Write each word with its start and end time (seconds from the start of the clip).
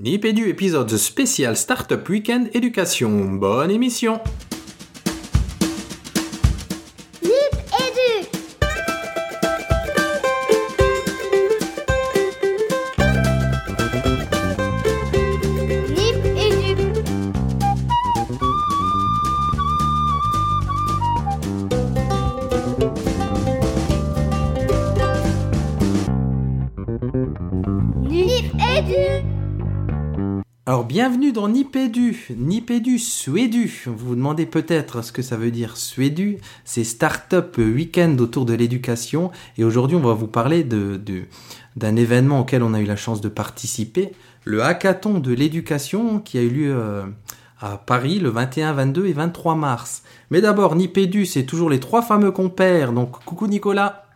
Nipédu 0.00 0.48
épisode 0.48 0.96
spécial 0.96 1.58
Startup 1.58 2.08
Weekend 2.08 2.48
Éducation. 2.54 3.34
Bonne 3.34 3.70
émission 3.70 4.18
bienvenue 30.94 31.30
dans 31.30 31.46
Nipédu, 31.48 32.26
Nipédu 32.36 32.98
Suédu. 32.98 33.84
Vous 33.86 34.08
vous 34.08 34.14
demandez 34.16 34.44
peut-être 34.44 35.02
ce 35.02 35.12
que 35.12 35.22
ça 35.22 35.36
veut 35.36 35.52
dire 35.52 35.76
Suédu. 35.76 36.38
C'est 36.64 36.82
Startup 36.82 37.56
Weekend 37.58 38.20
autour 38.20 38.44
de 38.44 38.54
l'éducation. 38.54 39.30
Et 39.56 39.62
aujourd'hui 39.62 39.96
on 39.96 40.00
va 40.00 40.14
vous 40.14 40.26
parler 40.26 40.64
de, 40.64 40.96
de- 40.96 41.26
d'un 41.76 41.94
événement 41.94 42.40
auquel 42.40 42.64
on 42.64 42.74
a 42.74 42.80
eu 42.80 42.86
la 42.86 42.96
chance 42.96 43.20
de 43.20 43.28
participer. 43.28 44.10
Le 44.42 44.64
hackathon 44.64 45.20
de 45.20 45.32
l'éducation 45.32 46.18
qui 46.18 46.38
a 46.38 46.42
eu 46.42 46.50
lieu 46.50 46.74
euh, 46.76 47.04
à 47.60 47.76
Paris 47.76 48.18
le 48.18 48.30
21, 48.30 48.72
22 48.72 49.06
et 49.06 49.12
23 49.12 49.54
mars. 49.54 50.02
Mais 50.32 50.40
d'abord 50.40 50.74
Nipédu 50.74 51.24
c'est 51.24 51.44
toujours 51.44 51.70
les 51.70 51.78
trois 51.78 52.02
fameux 52.02 52.32
compères. 52.32 52.92
Donc 52.92 53.12
coucou 53.24 53.46
Nicolas. 53.46 54.06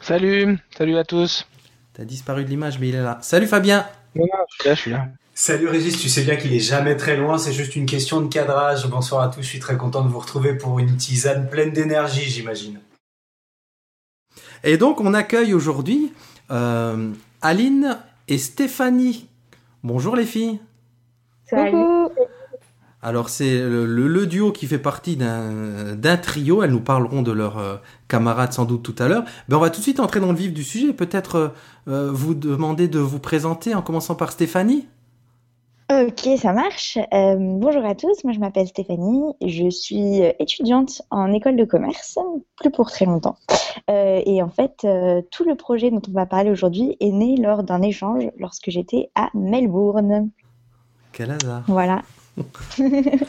Salut, 0.00 0.58
salut 0.76 0.96
à 0.96 1.04
tous. 1.04 1.46
T'as 1.92 2.04
disparu 2.04 2.42
de 2.44 2.48
l'image 2.50 2.80
mais 2.80 2.88
il 2.88 2.96
est 2.96 3.02
là. 3.02 3.18
Salut 3.22 3.46
Fabien. 3.46 3.86
Non, 4.16 4.24
non, 4.24 4.44
je 4.48 4.54
suis 4.56 4.68
là, 4.68 4.74
je 4.74 4.80
suis 4.80 4.90
là. 4.90 5.06
Salut 5.36 5.66
Régis, 5.68 5.98
tu 5.98 6.08
sais 6.08 6.22
bien 6.22 6.36
qu'il 6.36 6.52
est 6.54 6.60
jamais 6.60 6.96
très 6.96 7.16
loin, 7.16 7.38
c'est 7.38 7.52
juste 7.52 7.74
une 7.74 7.86
question 7.86 8.20
de 8.20 8.28
cadrage. 8.28 8.86
Bonsoir 8.88 9.22
à 9.22 9.28
tous, 9.28 9.42
je 9.42 9.46
suis 9.48 9.58
très 9.58 9.76
content 9.76 10.04
de 10.04 10.08
vous 10.08 10.20
retrouver 10.20 10.54
pour 10.54 10.78
une 10.78 10.96
tisane 10.96 11.48
pleine 11.50 11.72
d'énergie, 11.72 12.22
j'imagine. 12.30 12.78
Et 14.62 14.76
donc, 14.76 15.00
on 15.00 15.12
accueille 15.12 15.52
aujourd'hui 15.52 16.12
euh, 16.52 17.10
Aline 17.42 17.98
et 18.28 18.38
Stéphanie. 18.38 19.28
Bonjour 19.82 20.14
les 20.14 20.24
filles. 20.24 20.60
Coucou. 21.50 22.10
Alors, 23.02 23.28
c'est 23.28 23.58
le, 23.58 23.84
le- 23.84 24.08
le 24.08 24.26
duo 24.26 24.50
qui 24.52 24.66
fait 24.66 24.78
partie 24.78 25.16
d'un 25.16 26.16
trio. 26.16 26.62
Elles 26.62 26.70
nous 26.70 26.80
parleront 26.80 27.20
de 27.22 27.32
leurs 27.32 27.58
euh, 27.58 27.76
camarades 28.08 28.52
sans 28.54 28.64
doute 28.64 28.82
tout 28.82 28.94
à 29.02 29.08
l'heure. 29.08 29.24
Ben, 29.48 29.56
on 29.58 29.60
va 29.60 29.68
tout 29.68 29.78
de 29.80 29.82
suite 29.82 30.00
entrer 30.00 30.20
dans 30.20 30.30
le 30.32 30.38
vif 30.38 30.54
du 30.54 30.62
sujet. 30.64 30.94
Peut-être 30.94 31.52
euh, 31.88 32.10
vous 32.12 32.34
demander 32.34 32.88
de 32.88 33.00
vous 33.00 33.18
présenter 33.18 33.74
en 33.74 33.82
commençant 33.82 34.14
par 34.14 34.32
Stéphanie. 34.32 34.86
Ok, 35.92 36.38
ça 36.38 36.54
marche. 36.54 36.96
Euh, 37.12 37.36
bonjour 37.38 37.84
à 37.84 37.94
tous, 37.94 38.24
moi 38.24 38.32
je 38.32 38.38
m'appelle 38.38 38.66
Stéphanie, 38.66 39.22
je 39.46 39.68
suis 39.68 40.22
euh, 40.22 40.32
étudiante 40.38 41.02
en 41.10 41.30
école 41.30 41.56
de 41.56 41.64
commerce, 41.64 42.18
plus 42.56 42.70
pour 42.70 42.90
très 42.90 43.04
longtemps. 43.04 43.36
Euh, 43.90 44.22
et 44.24 44.42
en 44.42 44.48
fait, 44.48 44.84
euh, 44.84 45.20
tout 45.30 45.44
le 45.44 45.56
projet 45.56 45.90
dont 45.90 46.00
on 46.08 46.12
va 46.12 46.24
parler 46.24 46.50
aujourd'hui 46.50 46.96
est 47.00 47.10
né 47.10 47.36
lors 47.36 47.64
d'un 47.64 47.82
échange 47.82 48.24
lorsque 48.38 48.70
j'étais 48.70 49.10
à 49.14 49.28
Melbourne. 49.34 50.30
Quel 51.12 51.32
hasard. 51.32 51.64
Voilà. 51.68 52.02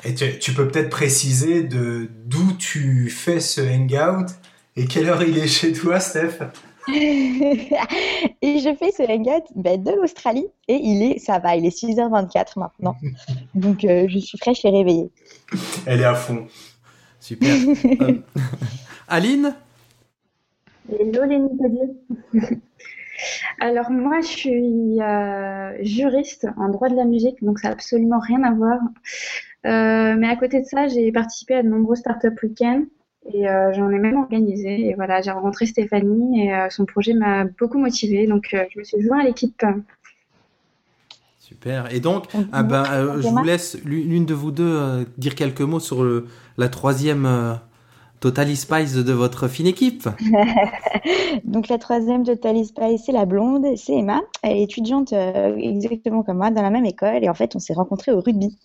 Et 0.06 0.16
tu, 0.16 0.39
tu 0.39 0.53
peux 0.53 0.70
peut-être 0.70 0.89
préciser 0.89 1.61
de 1.61 2.09
d'où 2.26 2.53
tu 2.53 3.09
fais 3.09 3.42
ce 3.42 3.59
hangout 3.59 4.31
et 4.78 4.86
quelle 4.86 5.08
heure 5.09 5.23
il 5.23 5.38
est 5.38 5.48
chez 5.48 5.73
toi, 5.73 6.00
Steph? 6.00 6.39
et 6.94 8.59
je 8.59 8.75
fais 8.75 8.91
ce 8.91 9.03
hangout 9.03 9.44
ben, 9.55 9.81
de 9.81 9.91
l'Australie 9.91 10.47
et 10.67 10.75
il 10.75 11.03
est, 11.03 11.19
ça 11.19 11.39
va, 11.39 11.55
il 11.55 11.66
est 11.66 11.75
6h24 11.75 12.59
maintenant. 12.59 12.95
Donc 13.55 13.83
euh, 13.83 14.05
je 14.08 14.19
suis 14.19 14.38
fraîche 14.38 14.64
et 14.66 14.69
réveillée. 14.69 15.09
Elle 15.86 16.02
est 16.02 16.05
à 16.05 16.16
fond. 16.16 16.47
Super. 17.19 17.50
Euh, 18.02 18.22
Aline? 19.08 19.55
Hello 20.92 21.23
les 21.26 21.37
Nicodiers. 21.39 21.93
Alors 23.59 23.92
moi 23.92 24.20
je 24.21 24.27
suis 24.27 25.02
euh, 25.02 25.83
juriste 25.83 26.48
en 26.58 26.70
droit 26.70 26.89
de 26.89 26.95
la 26.95 27.05
musique, 27.05 27.43
donc 27.43 27.59
ça 27.59 27.70
n'a 27.70 27.73
absolument 27.73 28.20
rien 28.20 28.43
à 28.43 28.52
voir. 28.52 28.80
Euh, 29.65 30.15
mais 30.17 30.27
à 30.27 30.36
côté 30.36 30.59
de 30.59 30.65
ça, 30.65 30.88
j'ai 30.88 31.11
participé 31.11 31.55
à 31.55 31.64
de 31.64 31.67
nombreux 31.67 31.95
startup 31.95 32.33
week-ends 32.43 32.83
et 33.33 33.47
euh, 33.49 33.73
j'en 33.73 33.89
ai 33.89 33.97
même 33.99 34.17
organisé. 34.17 34.87
Et 34.89 34.93
voilà, 34.93 35.21
j'ai 35.21 35.31
rencontré 35.31 35.65
Stéphanie 35.65 36.45
et 36.45 36.53
euh, 36.53 36.69
son 36.69 36.86
projet 36.86 37.13
m'a 37.13 37.45
beaucoup 37.59 37.77
motivée, 37.80 38.27
donc 38.27 38.53
euh, 38.53 38.63
je 38.73 38.80
me 38.80 38.83
suis 38.83 39.02
joint 39.02 39.19
à 39.19 39.23
l'équipe. 39.23 39.63
Super. 41.39 41.93
Et 41.93 41.99
donc, 41.99 42.25
On- 42.33 42.45
ah 42.52 42.64
ben, 42.64 42.83
euh, 42.91 43.21
je 43.21 43.27
vous 43.27 43.43
laisse 43.43 43.77
l'une 43.85 44.25
de 44.25 44.33
vous 44.33 44.52
deux 44.52 44.64
euh, 44.67 45.05
dire 45.17 45.35
quelques 45.35 45.61
mots 45.61 45.80
sur 45.80 46.03
le- 46.03 46.27
la 46.58 46.69
troisième 46.69 47.25
euh, 47.27 47.53
Totally 48.19 48.55
Spice 48.55 48.93
de 48.95 49.14
votre 49.14 49.47
fine 49.47 49.67
équipe. 49.67 50.09
Donc 51.43 51.67
la 51.67 51.77
troisième 51.77 52.23
Thalys 52.23 52.65
Spice, 52.67 53.03
c'est 53.05 53.11
la 53.11 53.25
blonde, 53.25 53.65
c'est 53.75 53.93
Emma. 53.93 54.21
Elle 54.41 54.58
est 54.58 54.64
étudiante 54.64 55.14
euh, 55.14 55.55
exactement 55.58 56.23
comme 56.23 56.37
moi 56.37 56.49
dans 56.49 56.64
la 56.64 56.71
même 56.71 56.85
école 56.85 57.23
et 57.23 57.30
en 57.30 57.35
fait 57.35 57.55
on 57.55 57.59
s'est 57.59 57.73
rencontrés 57.73 58.11
au 58.11 58.21
rugby 58.21 58.58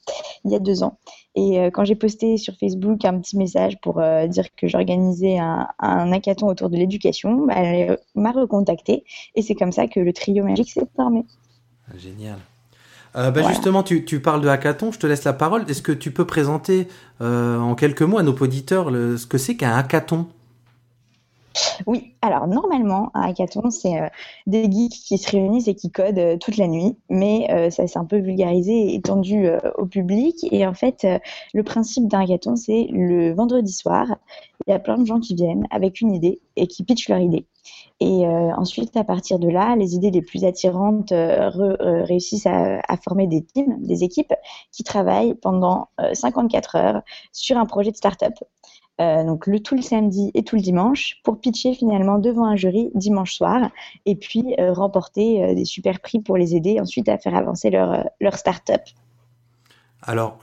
il 0.44 0.50
y 0.52 0.54
a 0.54 0.58
deux 0.58 0.82
ans. 0.82 0.98
Et 1.36 1.60
euh, 1.60 1.70
quand 1.70 1.84
j'ai 1.84 1.94
posté 1.94 2.36
sur 2.36 2.54
Facebook 2.58 3.04
un 3.04 3.18
petit 3.20 3.36
message 3.36 3.80
pour 3.80 4.00
euh, 4.00 4.26
dire 4.26 4.46
que 4.56 4.66
j'organisais 4.66 5.38
un, 5.38 5.68
un 5.78 6.12
hackathon 6.12 6.48
autour 6.48 6.70
de 6.70 6.76
l'éducation, 6.76 7.46
bah, 7.46 7.54
elle 7.56 7.98
m'a 8.16 8.32
recontacté 8.32 9.04
et 9.36 9.42
c'est 9.42 9.54
comme 9.54 9.72
ça 9.72 9.86
que 9.86 10.00
le 10.00 10.12
trio 10.12 10.42
magique 10.44 10.70
s'est 10.70 10.86
formé. 10.96 11.24
Génial. 11.96 12.38
Euh, 13.16 13.30
Voilà. 13.32 13.48
Justement, 13.48 13.82
tu, 13.82 14.04
tu 14.04 14.20
parles 14.20 14.40
de 14.40 14.48
hackathon, 14.48 14.92
je 14.92 14.98
te 14.98 15.06
laisse 15.06 15.24
la 15.24 15.32
parole. 15.32 15.64
Est-ce 15.68 15.82
que 15.82 15.92
tu 15.92 16.10
peux 16.12 16.26
présenter 16.26 16.88
euh, 17.20 17.58
en 17.58 17.74
quelques 17.74 18.02
mots 18.02 18.18
à 18.18 18.22
nos 18.22 18.34
auditeurs 18.34 18.90
le- 18.90 19.16
ce 19.16 19.26
que 19.26 19.38
c'est 19.38 19.56
qu'un 19.56 19.72
hackathon? 19.76 20.26
Oui, 21.86 22.14
alors 22.22 22.46
normalement, 22.46 23.10
un 23.14 23.22
hackathon, 23.22 23.70
c'est 23.70 24.00
euh, 24.00 24.08
des 24.46 24.70
geeks 24.70 24.92
qui 24.92 25.18
se 25.18 25.30
réunissent 25.30 25.68
et 25.68 25.74
qui 25.74 25.90
codent 25.90 26.18
euh, 26.18 26.36
toute 26.36 26.56
la 26.56 26.68
nuit, 26.68 26.96
mais 27.08 27.48
euh, 27.50 27.70
ça 27.70 27.86
s'est 27.86 27.98
un 27.98 28.04
peu 28.04 28.18
vulgarisé 28.18 28.72
et 28.72 28.94
étendu 28.94 29.48
au 29.78 29.86
public. 29.86 30.46
Et 30.50 30.66
en 30.66 30.74
fait, 30.74 31.06
le 31.54 31.62
principe 31.62 32.06
d'un 32.08 32.20
hackathon, 32.20 32.56
c'est 32.56 32.88
le 32.90 33.32
vendredi 33.34 33.72
soir, 33.72 34.06
il 34.66 34.70
y 34.70 34.74
a 34.74 34.78
plein 34.78 34.98
de 34.98 35.06
gens 35.06 35.20
qui 35.20 35.34
viennent 35.34 35.66
avec 35.70 36.00
une 36.00 36.12
idée 36.12 36.40
et 36.56 36.66
qui 36.66 36.84
pitchent 36.84 37.08
leur 37.08 37.18
idée. 37.18 37.46
Et 38.02 38.26
ensuite, 38.26 38.96
à 38.96 39.04
partir 39.04 39.38
de 39.38 39.48
là, 39.48 39.76
les 39.76 39.94
idées 39.94 40.10
les 40.10 40.22
plus 40.22 40.44
attirantes 40.44 41.12
réussissent 41.12 42.46
à, 42.46 42.80
à 42.88 42.96
former 42.96 43.26
des 43.26 43.42
teams, 43.42 43.76
des 43.82 44.04
équipes 44.04 44.32
qui 44.72 44.84
travaillent 44.84 45.34
pendant 45.34 45.88
euh, 46.00 46.14
54 46.14 46.76
heures 46.76 47.02
sur 47.32 47.56
un 47.56 47.66
projet 47.66 47.90
de 47.90 47.96
start-up. 47.96 48.34
Euh, 49.00 49.24
donc 49.24 49.46
le 49.46 49.60
tout 49.60 49.74
le 49.74 49.82
samedi 49.82 50.30
et 50.34 50.42
tout 50.42 50.56
le 50.56 50.62
dimanche 50.62 51.20
pour 51.24 51.40
pitcher 51.40 51.74
finalement 51.74 52.18
devant 52.18 52.44
un 52.44 52.56
jury 52.56 52.90
dimanche 52.94 53.34
soir 53.34 53.70
et 54.04 54.14
puis 54.14 54.54
euh, 54.58 54.72
remporter 54.72 55.42
euh, 55.42 55.54
des 55.54 55.64
super 55.64 56.00
prix 56.00 56.20
pour 56.20 56.36
les 56.36 56.54
aider 56.54 56.78
ensuite 56.80 57.08
à 57.08 57.16
faire 57.16 57.34
avancer 57.34 57.70
leur, 57.70 58.04
leur 58.20 58.36
start-up. 58.36 58.82
Alors, 60.02 60.38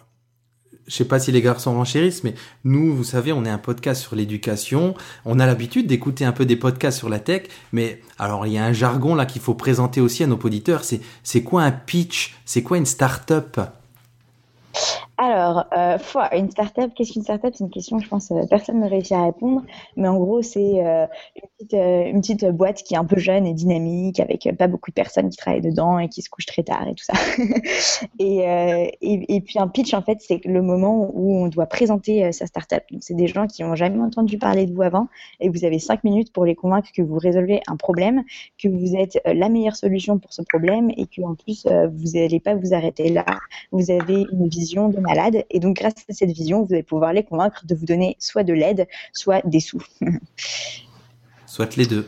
je 0.87 0.95
sais 0.95 1.05
pas 1.05 1.19
si 1.19 1.31
les 1.31 1.41
garçons 1.41 1.73
renchérissent, 1.73 2.23
mais 2.23 2.33
nous, 2.63 2.95
vous 2.95 3.03
savez, 3.03 3.31
on 3.31 3.45
est 3.45 3.49
un 3.49 3.57
podcast 3.57 4.01
sur 4.01 4.15
l'éducation. 4.15 4.95
On 5.25 5.39
a 5.39 5.45
l'habitude 5.45 5.85
d'écouter 5.85 6.25
un 6.25 6.31
peu 6.31 6.45
des 6.45 6.55
podcasts 6.55 6.97
sur 6.97 7.09
la 7.09 7.19
tech, 7.19 7.43
mais 7.73 8.01
alors 8.17 8.47
il 8.47 8.53
y 8.53 8.57
a 8.57 8.65
un 8.65 8.73
jargon 8.73 9.13
là 9.13 9.25
qu'il 9.25 9.41
faut 9.41 9.53
présenter 9.53 10.01
aussi 10.01 10.23
à 10.23 10.27
nos 10.27 10.37
auditeurs. 10.37 10.83
C'est 10.83 11.01
c'est 11.23 11.43
quoi 11.43 11.63
un 11.63 11.71
pitch? 11.71 12.35
C'est 12.45 12.63
quoi 12.63 12.77
une 12.77 12.85
start-up? 12.85 13.59
Alors, 15.17 15.65
euh, 15.75 15.97
une 16.33 16.51
start-up, 16.51 16.91
qu'est-ce 16.95 17.13
qu'une 17.13 17.23
start-up? 17.23 17.53
C'est 17.55 17.63
une 17.63 17.69
question, 17.69 17.97
je 17.99 18.07
pense, 18.07 18.31
euh, 18.31 18.41
personne 18.49 18.79
ne 18.79 18.87
réussit 18.87 19.13
à 19.13 19.25
répondre. 19.25 19.63
Mais 19.95 20.07
en 20.07 20.17
gros, 20.17 20.41
c'est 20.41 20.85
euh, 20.85 21.07
une, 21.35 21.49
petite, 21.57 21.73
euh, 21.73 22.05
une 22.05 22.21
petite 22.21 22.45
boîte 22.45 22.83
qui 22.83 22.93
est 22.93 22.97
un 22.97 23.05
peu 23.05 23.17
jeune 23.17 23.45
et 23.45 23.53
dynamique, 23.53 24.19
avec 24.19 24.47
pas 24.57 24.67
beaucoup 24.67 24.91
de 24.91 24.95
personnes 24.95 25.29
qui 25.29 25.37
travaillent 25.37 25.61
dedans 25.61 25.97
et 25.97 26.07
qui 26.07 26.21
se 26.21 26.29
couchent 26.29 26.45
très 26.45 26.63
tard 26.63 26.87
et 26.87 26.93
tout 26.93 27.03
ça. 27.03 27.13
et, 28.19 28.95
et, 29.01 29.41
puis 29.41 29.59
un 29.59 29.67
pitch, 29.67 29.93
en 29.93 30.01
fait, 30.01 30.19
c'est 30.21 30.45
le 30.45 30.61
moment 30.61 31.09
où 31.13 31.43
on 31.43 31.47
doit 31.47 31.65
présenter 31.65 32.31
sa 32.31 32.45
start-up. 32.45 32.83
Donc, 32.91 33.01
c'est 33.03 33.15
des 33.15 33.27
gens 33.27 33.47
qui 33.47 33.63
n'ont 33.63 33.75
jamais 33.75 33.99
entendu 33.99 34.37
parler 34.37 34.65
de 34.65 34.73
vous 34.73 34.83
avant 34.83 35.07
et 35.39 35.49
vous 35.49 35.65
avez 35.65 35.79
cinq 35.79 36.03
minutes 36.03 36.31
pour 36.31 36.45
les 36.45 36.55
convaincre 36.55 36.89
que 36.95 37.01
vous 37.01 37.17
résolvez 37.17 37.61
un 37.67 37.75
problème, 37.75 38.23
que 38.61 38.67
vous 38.67 38.95
êtes 38.95 39.19
la 39.25 39.49
meilleure 39.49 39.75
solution 39.75 40.19
pour 40.19 40.33
ce 40.33 40.41
problème 40.43 40.91
et 40.95 41.07
qu'en 41.07 41.35
plus, 41.35 41.65
euh, 41.65 41.87
vous 41.87 42.11
n'allez 42.13 42.39
pas 42.39 42.55
vous 42.55 42.73
arrêter 42.73 43.09
là 43.09 43.25
vous 43.71 43.91
avez 43.91 44.25
une 44.31 44.47
vision 44.47 44.89
de 44.89 44.99
malade 45.07 45.45
et 45.49 45.59
donc 45.59 45.77
grâce 45.77 45.93
à 46.09 46.13
cette 46.13 46.31
vision, 46.31 46.63
vous 46.63 46.73
allez 46.73 46.83
pouvoir 46.83 47.13
les 47.13 47.23
convaincre 47.23 47.65
de 47.65 47.75
vous 47.75 47.85
donner 47.85 48.15
soit 48.19 48.43
de 48.43 48.53
l'aide, 48.53 48.87
soit 49.13 49.41
des 49.45 49.59
sous. 49.59 49.81
Soit 51.45 51.75
les 51.77 51.85
deux. 51.87 52.07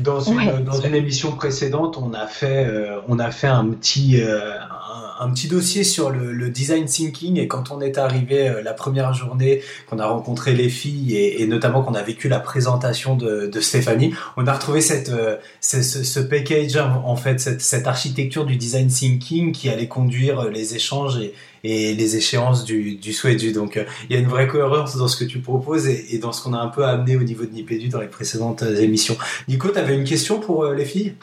Dans 0.00 0.20
une, 0.20 0.36
Ouais. 0.36 0.60
dans 0.62 0.80
une 0.80 0.94
émission 0.94 1.32
précédente, 1.32 1.96
on 1.96 2.12
a 2.12 2.26
fait, 2.26 2.66
euh, 2.66 3.00
on 3.08 3.18
a 3.18 3.30
fait 3.30 3.46
un 3.46 3.66
petit, 3.70 4.20
euh, 4.20 4.58
un, 4.60 5.10
un, 5.20 5.30
petit 5.30 5.48
dossier 5.48 5.84
sur 5.84 6.10
le, 6.10 6.48
design 6.50 6.86
thinking 6.86 7.38
et 7.38 7.46
quand 7.46 7.70
on 7.70 7.80
est 7.80 7.98
arrivé 7.98 8.48
euh, 8.48 8.62
la 8.62 8.72
première 8.72 9.12
journée, 9.14 9.62
qu'on 9.88 9.98
a 9.98 10.06
rencontré 10.06 10.54
les 10.54 10.68
filles 10.68 11.16
et, 11.16 11.46
notamment 11.46 11.82
qu'on 11.82 11.94
a 11.94 12.02
vécu 12.02 12.28
la 12.28 12.40
présentation 12.40 13.14
de, 13.16 13.50
Stéphanie, 13.60 14.14
on 14.36 14.46
a 14.46 14.52
retrouvé 14.54 14.80
cette, 14.80 15.10
euh, 15.10 15.36
ce, 15.60 16.20
package 16.20 16.76
en 16.76 17.16
fait, 17.16 17.38
cette, 17.38 17.86
architecture 17.86 18.46
du 18.46 18.56
design 18.56 18.88
thinking 18.88 19.52
qui 19.52 19.68
allait 19.68 19.88
conduire 19.88 20.48
les 20.50 20.74
échanges 20.74 21.18
et, 21.18 21.34
et 21.64 21.94
les 21.94 22.16
échéances 22.16 22.64
du, 22.64 22.96
du 22.96 23.12
souhait 23.12 23.36
du. 23.36 23.52
Donc 23.52 23.80
il 24.08 24.14
y 24.14 24.16
a 24.16 24.20
une 24.20 24.28
vraie 24.28 24.48
cohérence 24.48 24.96
dans 24.96 25.08
ce 25.08 25.16
que 25.16 25.24
tu 25.24 25.40
proposes 25.40 25.88
et, 25.88 26.18
dans 26.18 26.32
ce 26.32 26.42
qu'on 26.42 26.52
a 26.52 26.58
un 26.58 26.68
peu 26.68 26.84
amené 26.84 27.16
au 27.16 27.22
niveau 27.22 27.44
de 27.44 27.50
Nipédu 27.50 27.88
dans 27.88 28.00
les 28.00 28.08
précédentes 28.08 28.62
émissions. 28.62 29.16
Nico, 29.48 29.68
tu 29.70 29.78
avais 29.78 29.94
une 29.94 30.04
question 30.04 30.40
pour 30.40 30.66
les 30.66 30.84
filles? 30.84 31.14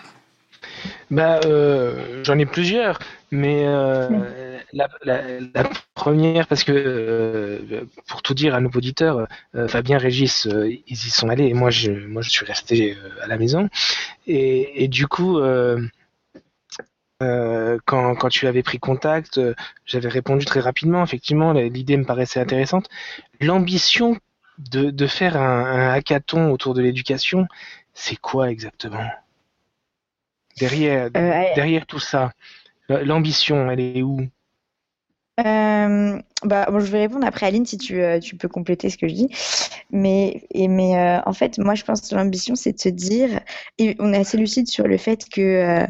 Bah, 1.09 1.39
euh, 1.45 2.23
j'en 2.23 2.37
ai 2.37 2.45
plusieurs, 2.45 2.99
mais 3.31 3.63
euh, 3.65 4.57
la, 4.73 4.89
première, 5.95 6.47
parce 6.47 6.63
que 6.63 6.73
euh, 6.75 7.85
pour 8.07 8.21
tout 8.21 8.33
dire 8.33 8.53
à 8.55 8.61
nos 8.61 8.69
auditeurs, 8.69 9.27
Fabien, 9.67 9.97
Régis, 9.97 10.47
ils 10.87 10.93
y 10.93 11.09
sont 11.09 11.29
allés 11.29 11.47
et 11.47 11.53
moi 11.53 11.69
je, 11.69 11.91
moi, 11.91 12.21
je 12.21 12.29
suis 12.29 12.45
resté 12.45 12.97
à 13.21 13.27
la 13.27 13.37
maison. 13.37 13.69
Et, 14.27 14.87
du 14.89 15.07
coup, 15.07 15.39
quand, 17.19 18.15
quand, 18.15 18.29
tu 18.29 18.47
avais 18.47 18.63
pris 18.63 18.79
contact, 18.79 19.39
j'avais 19.85 20.09
répondu 20.09 20.45
très 20.45 20.59
rapidement. 20.59 21.03
Effectivement, 21.03 21.53
l'idée 21.53 21.97
me 21.97 22.05
paraissait 22.05 22.39
intéressante. 22.39 22.89
L'ambition 23.41 24.17
de, 24.57 24.89
de, 24.89 25.07
faire 25.07 25.37
un, 25.37 25.65
un 25.65 25.93
hackathon 25.93 26.51
autour 26.51 26.73
de 26.73 26.81
l'éducation, 26.81 27.47
c'est 27.93 28.15
quoi 28.15 28.51
exactement? 28.51 29.07
Derrière, 30.59 31.09
euh, 31.15 31.43
derrière 31.55 31.85
tout 31.85 31.99
ça, 31.99 32.31
l'ambition, 32.89 33.69
elle 33.69 33.79
est 33.79 34.01
où? 34.01 34.19
Euh, 35.39 36.19
bah, 36.43 36.65
bon, 36.71 36.79
je 36.79 36.91
vais 36.91 37.01
répondre 37.01 37.27
après 37.27 37.45
Aline 37.45 37.65
si 37.65 37.77
tu, 37.77 38.01
euh, 38.01 38.19
tu 38.19 38.35
peux 38.35 38.47
compléter 38.47 38.89
ce 38.89 38.97
que 38.97 39.07
je 39.07 39.13
dis. 39.13 39.29
Mais, 39.91 40.47
et, 40.51 40.67
mais 40.67 41.19
en 41.25 41.33
fait, 41.33 41.59
moi 41.59 41.75
je 41.75 41.83
pense 41.83 42.01
que 42.01 42.15
l'ambition 42.15 42.55
c'est 42.55 42.73
de 42.73 42.79
se 42.79 42.89
dire, 42.89 43.39
et 43.77 43.95
on 43.99 44.13
est 44.13 44.17
assez 44.17 44.37
lucide 44.37 44.67
sur 44.67 44.87
le 44.87 44.97
fait 44.97 45.29
que 45.29 45.85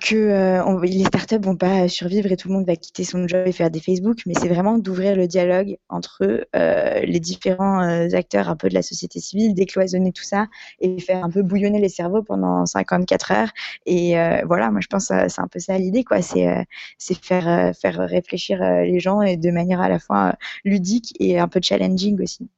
que 0.00 0.14
euh, 0.14 0.80
les 0.82 1.04
startups 1.04 1.40
vont 1.40 1.56
pas 1.56 1.88
survivre 1.88 2.30
et 2.30 2.36
tout 2.36 2.48
le 2.48 2.54
monde 2.54 2.66
va 2.66 2.76
quitter 2.76 3.04
son 3.04 3.26
job 3.26 3.46
et 3.46 3.52
faire 3.52 3.70
des 3.70 3.80
Facebook, 3.80 4.18
mais 4.26 4.34
c'est 4.38 4.48
vraiment 4.48 4.78
d'ouvrir 4.78 5.16
le 5.16 5.26
dialogue 5.26 5.76
entre 5.88 6.46
euh, 6.56 7.00
les 7.00 7.20
différents 7.20 7.82
euh, 7.82 8.08
acteurs 8.14 8.48
un 8.48 8.56
peu 8.56 8.68
de 8.68 8.74
la 8.74 8.82
société 8.82 9.20
civile, 9.20 9.54
décloisonner 9.54 10.12
tout 10.12 10.22
ça 10.22 10.46
et 10.80 11.00
faire 11.00 11.24
un 11.24 11.30
peu 11.30 11.42
bouillonner 11.42 11.80
les 11.80 11.88
cerveaux 11.88 12.22
pendant 12.22 12.66
54 12.66 13.32
heures. 13.32 13.52
Et 13.86 14.14
voilà, 14.46 14.70
moi 14.70 14.80
je 14.80 14.88
pense 14.88 15.08
que 15.08 15.28
c'est 15.28 15.40
un 15.40 15.48
peu 15.48 15.58
ça 15.58 15.76
l'idée, 15.78 16.04
quoi. 16.04 16.22
C'est 16.22 16.66
c'est 16.98 17.16
faire 17.16 17.74
faire 17.74 17.98
réfléchir 17.98 18.60
les 18.82 19.00
gens 19.00 19.22
et 19.22 19.36
de 19.36 19.50
manière 19.50 19.80
à 19.80 19.88
la 19.88 19.98
fois 19.98 20.34
ludique 20.64 21.14
et 21.20 21.38
un 21.38 21.48
peu 21.48 21.60
challenging 21.62 22.20
aussi. 22.22 22.48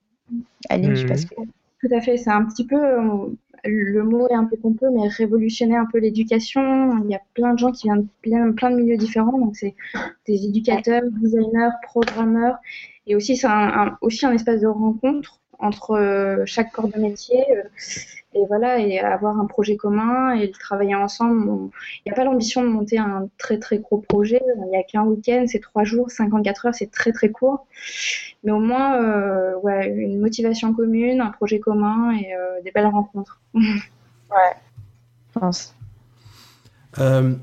Aline, 0.68 0.94
je 0.94 1.06
pense 1.06 1.24
mmh. 1.24 1.44
Tout 1.80 1.94
à 1.94 2.00
fait, 2.00 2.16
c'est 2.16 2.30
un 2.30 2.44
petit 2.46 2.64
peu, 2.64 2.76
le 3.64 4.02
mot 4.02 4.28
est 4.28 4.34
un 4.34 4.44
peu 4.44 4.56
pompeux, 4.56 4.90
mais 4.90 5.08
révolutionner 5.08 5.76
un 5.76 5.86
peu 5.86 5.98
l'éducation. 5.98 6.98
Il 7.04 7.10
y 7.10 7.14
a 7.14 7.20
plein 7.34 7.54
de 7.54 7.58
gens 7.58 7.72
qui 7.72 7.88
viennent 7.88 8.02
de 8.02 8.52
plein, 8.52 8.70
de 8.70 8.76
milieux 8.76 8.96
différents, 8.96 9.38
donc 9.38 9.56
c'est 9.56 9.74
des 10.26 10.46
éducateurs, 10.46 11.02
designers, 11.20 11.70
programmeurs, 11.82 12.56
et 13.06 13.16
aussi 13.16 13.36
c'est 13.36 13.46
un, 13.46 13.96
aussi 14.00 14.26
un 14.26 14.32
espace 14.32 14.60
de 14.60 14.66
rencontre 14.66 15.40
entre 15.58 15.92
euh, 15.92 16.42
chaque 16.46 16.72
corps 16.72 16.88
de 16.88 16.98
métier. 16.98 17.44
Euh, 17.50 17.62
et 18.34 18.44
voilà, 18.48 18.80
et 18.80 18.98
avoir 18.98 19.38
un 19.38 19.46
projet 19.46 19.76
commun 19.76 20.32
et 20.34 20.50
travailler 20.50 20.96
ensemble. 20.96 21.70
Il 22.04 22.08
n'y 22.08 22.12
a 22.12 22.16
pas 22.16 22.24
l'ambition 22.24 22.62
de 22.62 22.68
monter 22.68 22.98
un 22.98 23.28
très 23.38 23.58
très 23.58 23.78
gros 23.78 23.98
projet. 23.98 24.42
Il 24.56 24.70
n'y 24.70 24.76
a 24.76 24.82
qu'un 24.82 25.04
week-end, 25.04 25.44
c'est 25.46 25.60
trois 25.60 25.84
jours, 25.84 26.10
54 26.10 26.66
heures, 26.66 26.74
c'est 26.74 26.90
très 26.90 27.12
très 27.12 27.30
court. 27.30 27.66
Mais 28.42 28.50
au 28.50 28.58
moins, 28.58 29.00
euh, 29.00 29.54
ouais, 29.58 29.88
une 29.88 30.20
motivation 30.20 30.74
commune, 30.74 31.20
un 31.20 31.30
projet 31.30 31.60
commun 31.60 32.10
et 32.10 32.34
euh, 32.34 32.60
des 32.62 32.72
belles 32.72 32.86
rencontres. 32.86 33.40
ouais, 33.54 34.54
je 35.32 35.38
pense. 35.38 35.74
Euh, 36.98 37.34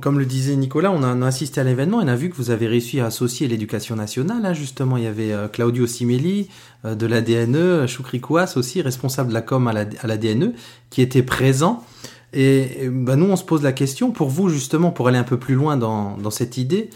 comme 0.00 0.18
le 0.18 0.26
disait 0.26 0.56
Nicolas, 0.56 0.92
on 0.92 1.02
a, 1.02 1.26
assisté 1.26 1.60
à 1.60 1.64
l'événement 1.64 2.00
et 2.00 2.04
on 2.04 2.08
a 2.08 2.16
vu 2.16 2.30
que 2.30 2.36
vous 2.36 2.50
avez 2.50 2.66
réussi 2.66 3.00
à 3.00 3.06
associer 3.06 3.48
l'éducation 3.48 3.96
nationale. 3.96 4.44
Hein, 4.44 4.52
justement, 4.52 4.96
il 4.96 5.04
y 5.04 5.06
avait 5.06 5.32
euh, 5.32 5.48
Claudio 5.48 5.86
Simeli 5.86 6.48
euh, 6.84 6.94
de 6.94 7.06
la 7.06 7.20
DNE, 7.20 7.86
Choukri 7.86 8.20
Kouas 8.20 8.54
aussi, 8.56 8.82
responsable 8.82 9.30
de 9.30 9.34
la 9.34 9.42
com 9.42 9.68
à 9.68 9.72
la, 9.72 10.16
DNE, 10.16 10.52
qui 10.90 11.02
était 11.02 11.22
présent. 11.22 11.84
Et, 12.32 12.88
bah, 12.90 13.16
nous, 13.16 13.26
on 13.26 13.36
se 13.36 13.44
pose 13.44 13.62
la 13.62 13.72
question, 13.72 14.10
pour 14.10 14.28
vous 14.28 14.48
justement, 14.48 14.90
pour 14.90 15.08
aller 15.08 15.18
un 15.18 15.24
peu 15.24 15.38
plus 15.38 15.54
loin 15.54 15.76
dans 15.76 16.30
cette 16.30 16.58
idée, 16.58 16.90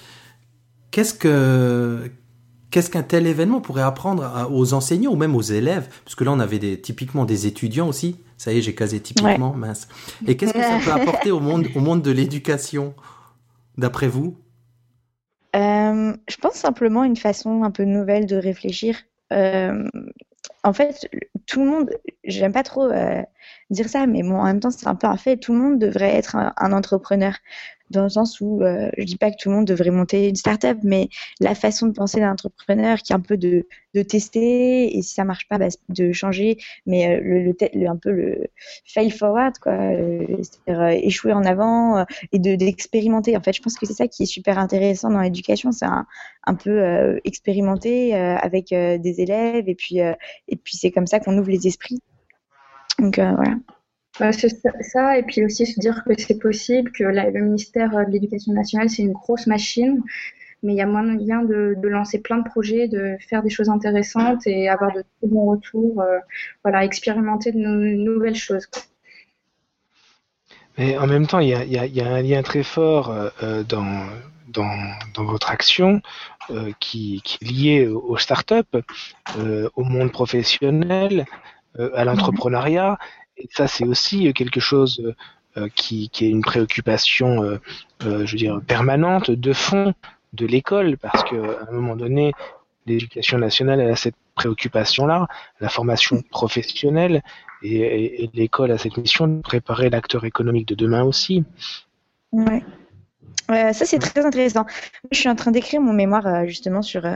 qu'est-ce 0.90 1.14
que 1.14 2.10
qu'est-ce 2.74 2.90
qu'un 2.90 3.04
tel 3.04 3.28
événement 3.28 3.60
pourrait 3.60 3.82
apprendre 3.82 4.48
aux 4.50 4.74
enseignants 4.74 5.12
ou 5.12 5.16
même 5.16 5.36
aux 5.36 5.42
élèves? 5.42 5.88
Parce 6.04 6.16
que 6.16 6.24
là, 6.24 6.32
on 6.32 6.40
avait 6.40 6.58
des, 6.58 6.80
typiquement 6.80 7.24
des 7.24 7.46
étudiants 7.46 7.86
aussi. 7.86 8.16
Ça 8.36 8.52
y 8.52 8.58
est, 8.58 8.62
j'ai 8.62 8.74
casé 8.74 8.98
typiquement, 8.98 9.52
mince. 9.52 9.86
Et 10.26 10.36
qu'est-ce 10.36 10.52
que 10.52 10.60
ça 10.60 10.80
peut 10.84 10.90
apporter 10.90 11.30
au 11.30 11.38
monde, 11.38 11.68
au 11.76 11.78
monde 11.78 12.02
de 12.02 12.10
l'éducation, 12.10 12.94
d'après 13.78 14.08
vous? 14.08 14.36
Euh, 15.54 16.16
Je 16.28 16.36
pense 16.38 16.54
simplement 16.54 17.04
une 17.04 17.16
façon 17.16 17.62
un 17.62 17.70
peu 17.70 17.84
nouvelle 17.84 18.26
de 18.26 18.34
réfléchir. 18.34 18.96
Euh, 19.32 19.88
en 20.64 20.72
fait, 20.72 21.08
tout 21.46 21.60
le 21.62 21.70
monde, 21.70 21.90
j'aime 22.24 22.50
pas 22.50 22.64
trop 22.64 22.90
euh, 22.90 23.22
dire 23.70 23.88
ça, 23.88 24.08
mais 24.08 24.24
bon, 24.24 24.40
en 24.40 24.44
même 24.46 24.58
temps, 24.58 24.72
c'est 24.72 24.88
un 24.88 24.96
peu 24.96 25.06
un 25.06 25.16
fait. 25.16 25.36
Tout 25.36 25.52
le 25.52 25.60
monde 25.60 25.78
devrait 25.78 26.16
être 26.16 26.36
un 26.56 26.72
entrepreneur 26.72 27.34
dans 27.94 28.04
le 28.04 28.08
sens 28.08 28.40
où 28.40 28.62
euh, 28.62 28.90
je 28.98 29.04
dis 29.04 29.16
pas 29.16 29.30
que 29.30 29.36
tout 29.38 29.48
le 29.48 29.56
monde 29.56 29.66
devrait 29.66 29.90
monter 29.90 30.28
une 30.28 30.36
start-up, 30.36 30.78
mais 30.82 31.08
la 31.40 31.54
façon 31.54 31.86
de 31.86 31.92
penser 31.92 32.20
d'un 32.20 32.32
entrepreneur 32.32 32.98
qui 32.98 33.12
est 33.12 33.16
un 33.16 33.20
peu 33.20 33.36
de, 33.36 33.66
de 33.94 34.02
tester 34.02 34.96
et 34.96 35.02
si 35.02 35.14
ça 35.14 35.24
marche 35.24 35.48
pas, 35.48 35.58
bah, 35.58 35.68
de 35.88 36.12
changer, 36.12 36.58
mais 36.86 37.16
euh, 37.16 37.20
le, 37.22 37.88
un 37.88 37.96
peu 37.96 38.10
le 38.10 38.46
fail 38.84 39.10
forward, 39.10 39.58
quoi, 39.58 39.72
euh, 39.72 40.26
c'est-à-dire 40.42 40.82
euh, 40.82 40.88
échouer 40.90 41.32
en 41.32 41.44
avant 41.44 42.04
et 42.32 42.38
de 42.38 42.54
d'expérimenter. 42.54 43.36
En 43.36 43.40
fait, 43.40 43.52
je 43.52 43.62
pense 43.62 43.76
que 43.76 43.86
c'est 43.86 43.94
ça 43.94 44.08
qui 44.08 44.24
est 44.24 44.26
super 44.26 44.58
intéressant 44.58 45.10
dans 45.10 45.20
l'éducation, 45.20 45.72
c'est 45.72 45.86
un, 45.86 46.06
un 46.44 46.54
peu 46.54 47.20
expérimenter 47.24 48.14
avec 48.14 48.68
des 48.70 49.20
élèves 49.20 49.68
et 49.68 49.74
puis 49.74 49.98
et 49.98 50.56
puis 50.56 50.76
c'est 50.76 50.90
comme 50.90 51.06
ça 51.06 51.20
qu'on 51.20 51.36
ouvre 51.38 51.50
les 51.50 51.66
esprits. 51.66 52.00
Donc 52.98 53.16
voilà. 53.16 53.56
Bah, 54.20 54.30
c'est 54.30 54.48
ça, 54.80 55.18
et 55.18 55.22
puis 55.24 55.44
aussi 55.44 55.66
se 55.66 55.80
dire 55.80 56.04
que 56.04 56.12
c'est 56.16 56.38
possible, 56.38 56.92
que 56.92 57.02
le 57.02 57.40
ministère 57.40 57.90
de 57.90 58.10
l'Éducation 58.10 58.52
nationale, 58.52 58.88
c'est 58.88 59.02
une 59.02 59.12
grosse 59.12 59.48
machine, 59.48 60.02
mais 60.62 60.72
il 60.72 60.76
y 60.76 60.82
a 60.82 60.86
moyen 60.86 61.42
de, 61.42 61.74
de, 61.76 61.88
lancer 61.88 62.20
plein 62.20 62.38
de 62.38 62.44
projets, 62.44 62.86
de 62.86 63.16
faire 63.28 63.42
des 63.42 63.50
choses 63.50 63.68
intéressantes 63.68 64.46
et 64.46 64.68
avoir 64.68 64.92
de 64.92 65.02
très 65.02 65.28
bons 65.28 65.50
retours, 65.50 66.00
euh, 66.00 66.18
voilà, 66.62 66.84
expérimenter 66.84 67.50
de 67.50 67.58
nouvelles 67.58 68.36
choses. 68.36 68.68
Mais 70.78 70.96
en 70.96 71.06
même 71.06 71.26
temps, 71.26 71.40
il 71.40 71.48
y 71.48 71.54
a, 71.54 71.64
y 71.64 72.00
a, 72.00 72.06
un 72.06 72.22
lien 72.22 72.42
très 72.42 72.62
fort 72.62 73.10
euh, 73.10 73.28
euh, 73.42 73.62
dans, 73.64 74.06
dans, 74.48 74.70
dans, 75.14 75.24
votre 75.24 75.50
action 75.50 76.00
qui, 76.80 77.20
qui, 77.24 77.38
est 77.40 77.46
lié 77.46 77.86
aux 77.88 78.16
startups, 78.16 78.78
au 79.76 79.84
monde 79.84 80.12
professionnel, 80.12 81.26
à 81.78 82.04
l'entrepreneuriat. 82.04 82.98
Et 83.36 83.48
ça, 83.50 83.66
c'est 83.66 83.84
aussi 83.84 84.32
quelque 84.32 84.60
chose 84.60 85.14
euh, 85.56 85.68
qui, 85.72 86.08
qui, 86.08 86.26
est 86.26 86.30
une 86.30 86.42
préoccupation, 86.42 87.44
euh, 87.44 87.60
euh, 88.04 88.26
je 88.26 88.32
veux 88.32 88.38
dire, 88.38 88.60
permanente, 88.66 89.30
de 89.30 89.52
fond 89.52 89.94
de 90.32 90.46
l'école, 90.46 90.96
parce 90.98 91.22
qu'à 91.22 91.36
un 91.68 91.72
moment 91.72 91.94
donné, 91.94 92.32
l'éducation 92.86 93.38
nationale 93.38 93.80
a 93.80 93.94
cette 93.94 94.16
préoccupation-là, 94.34 95.28
la 95.60 95.68
formation 95.68 96.22
professionnelle, 96.22 97.22
et, 97.62 98.24
et, 98.24 98.30
l'école 98.34 98.72
a 98.72 98.78
cette 98.78 98.96
mission 98.96 99.28
de 99.28 99.40
préparer 99.42 99.90
l'acteur 99.90 100.24
économique 100.24 100.66
de 100.66 100.74
demain 100.74 101.04
aussi. 101.04 101.44
Ouais. 102.32 102.64
ça, 103.48 103.72
c'est 103.72 104.00
très 104.00 104.26
intéressant. 104.26 104.66
Je 105.12 105.20
suis 105.20 105.28
en 105.28 105.36
train 105.36 105.52
d'écrire 105.52 105.80
mon 105.80 105.92
mémoire 105.92 106.46
justement 106.46 106.82
sur 106.82 107.06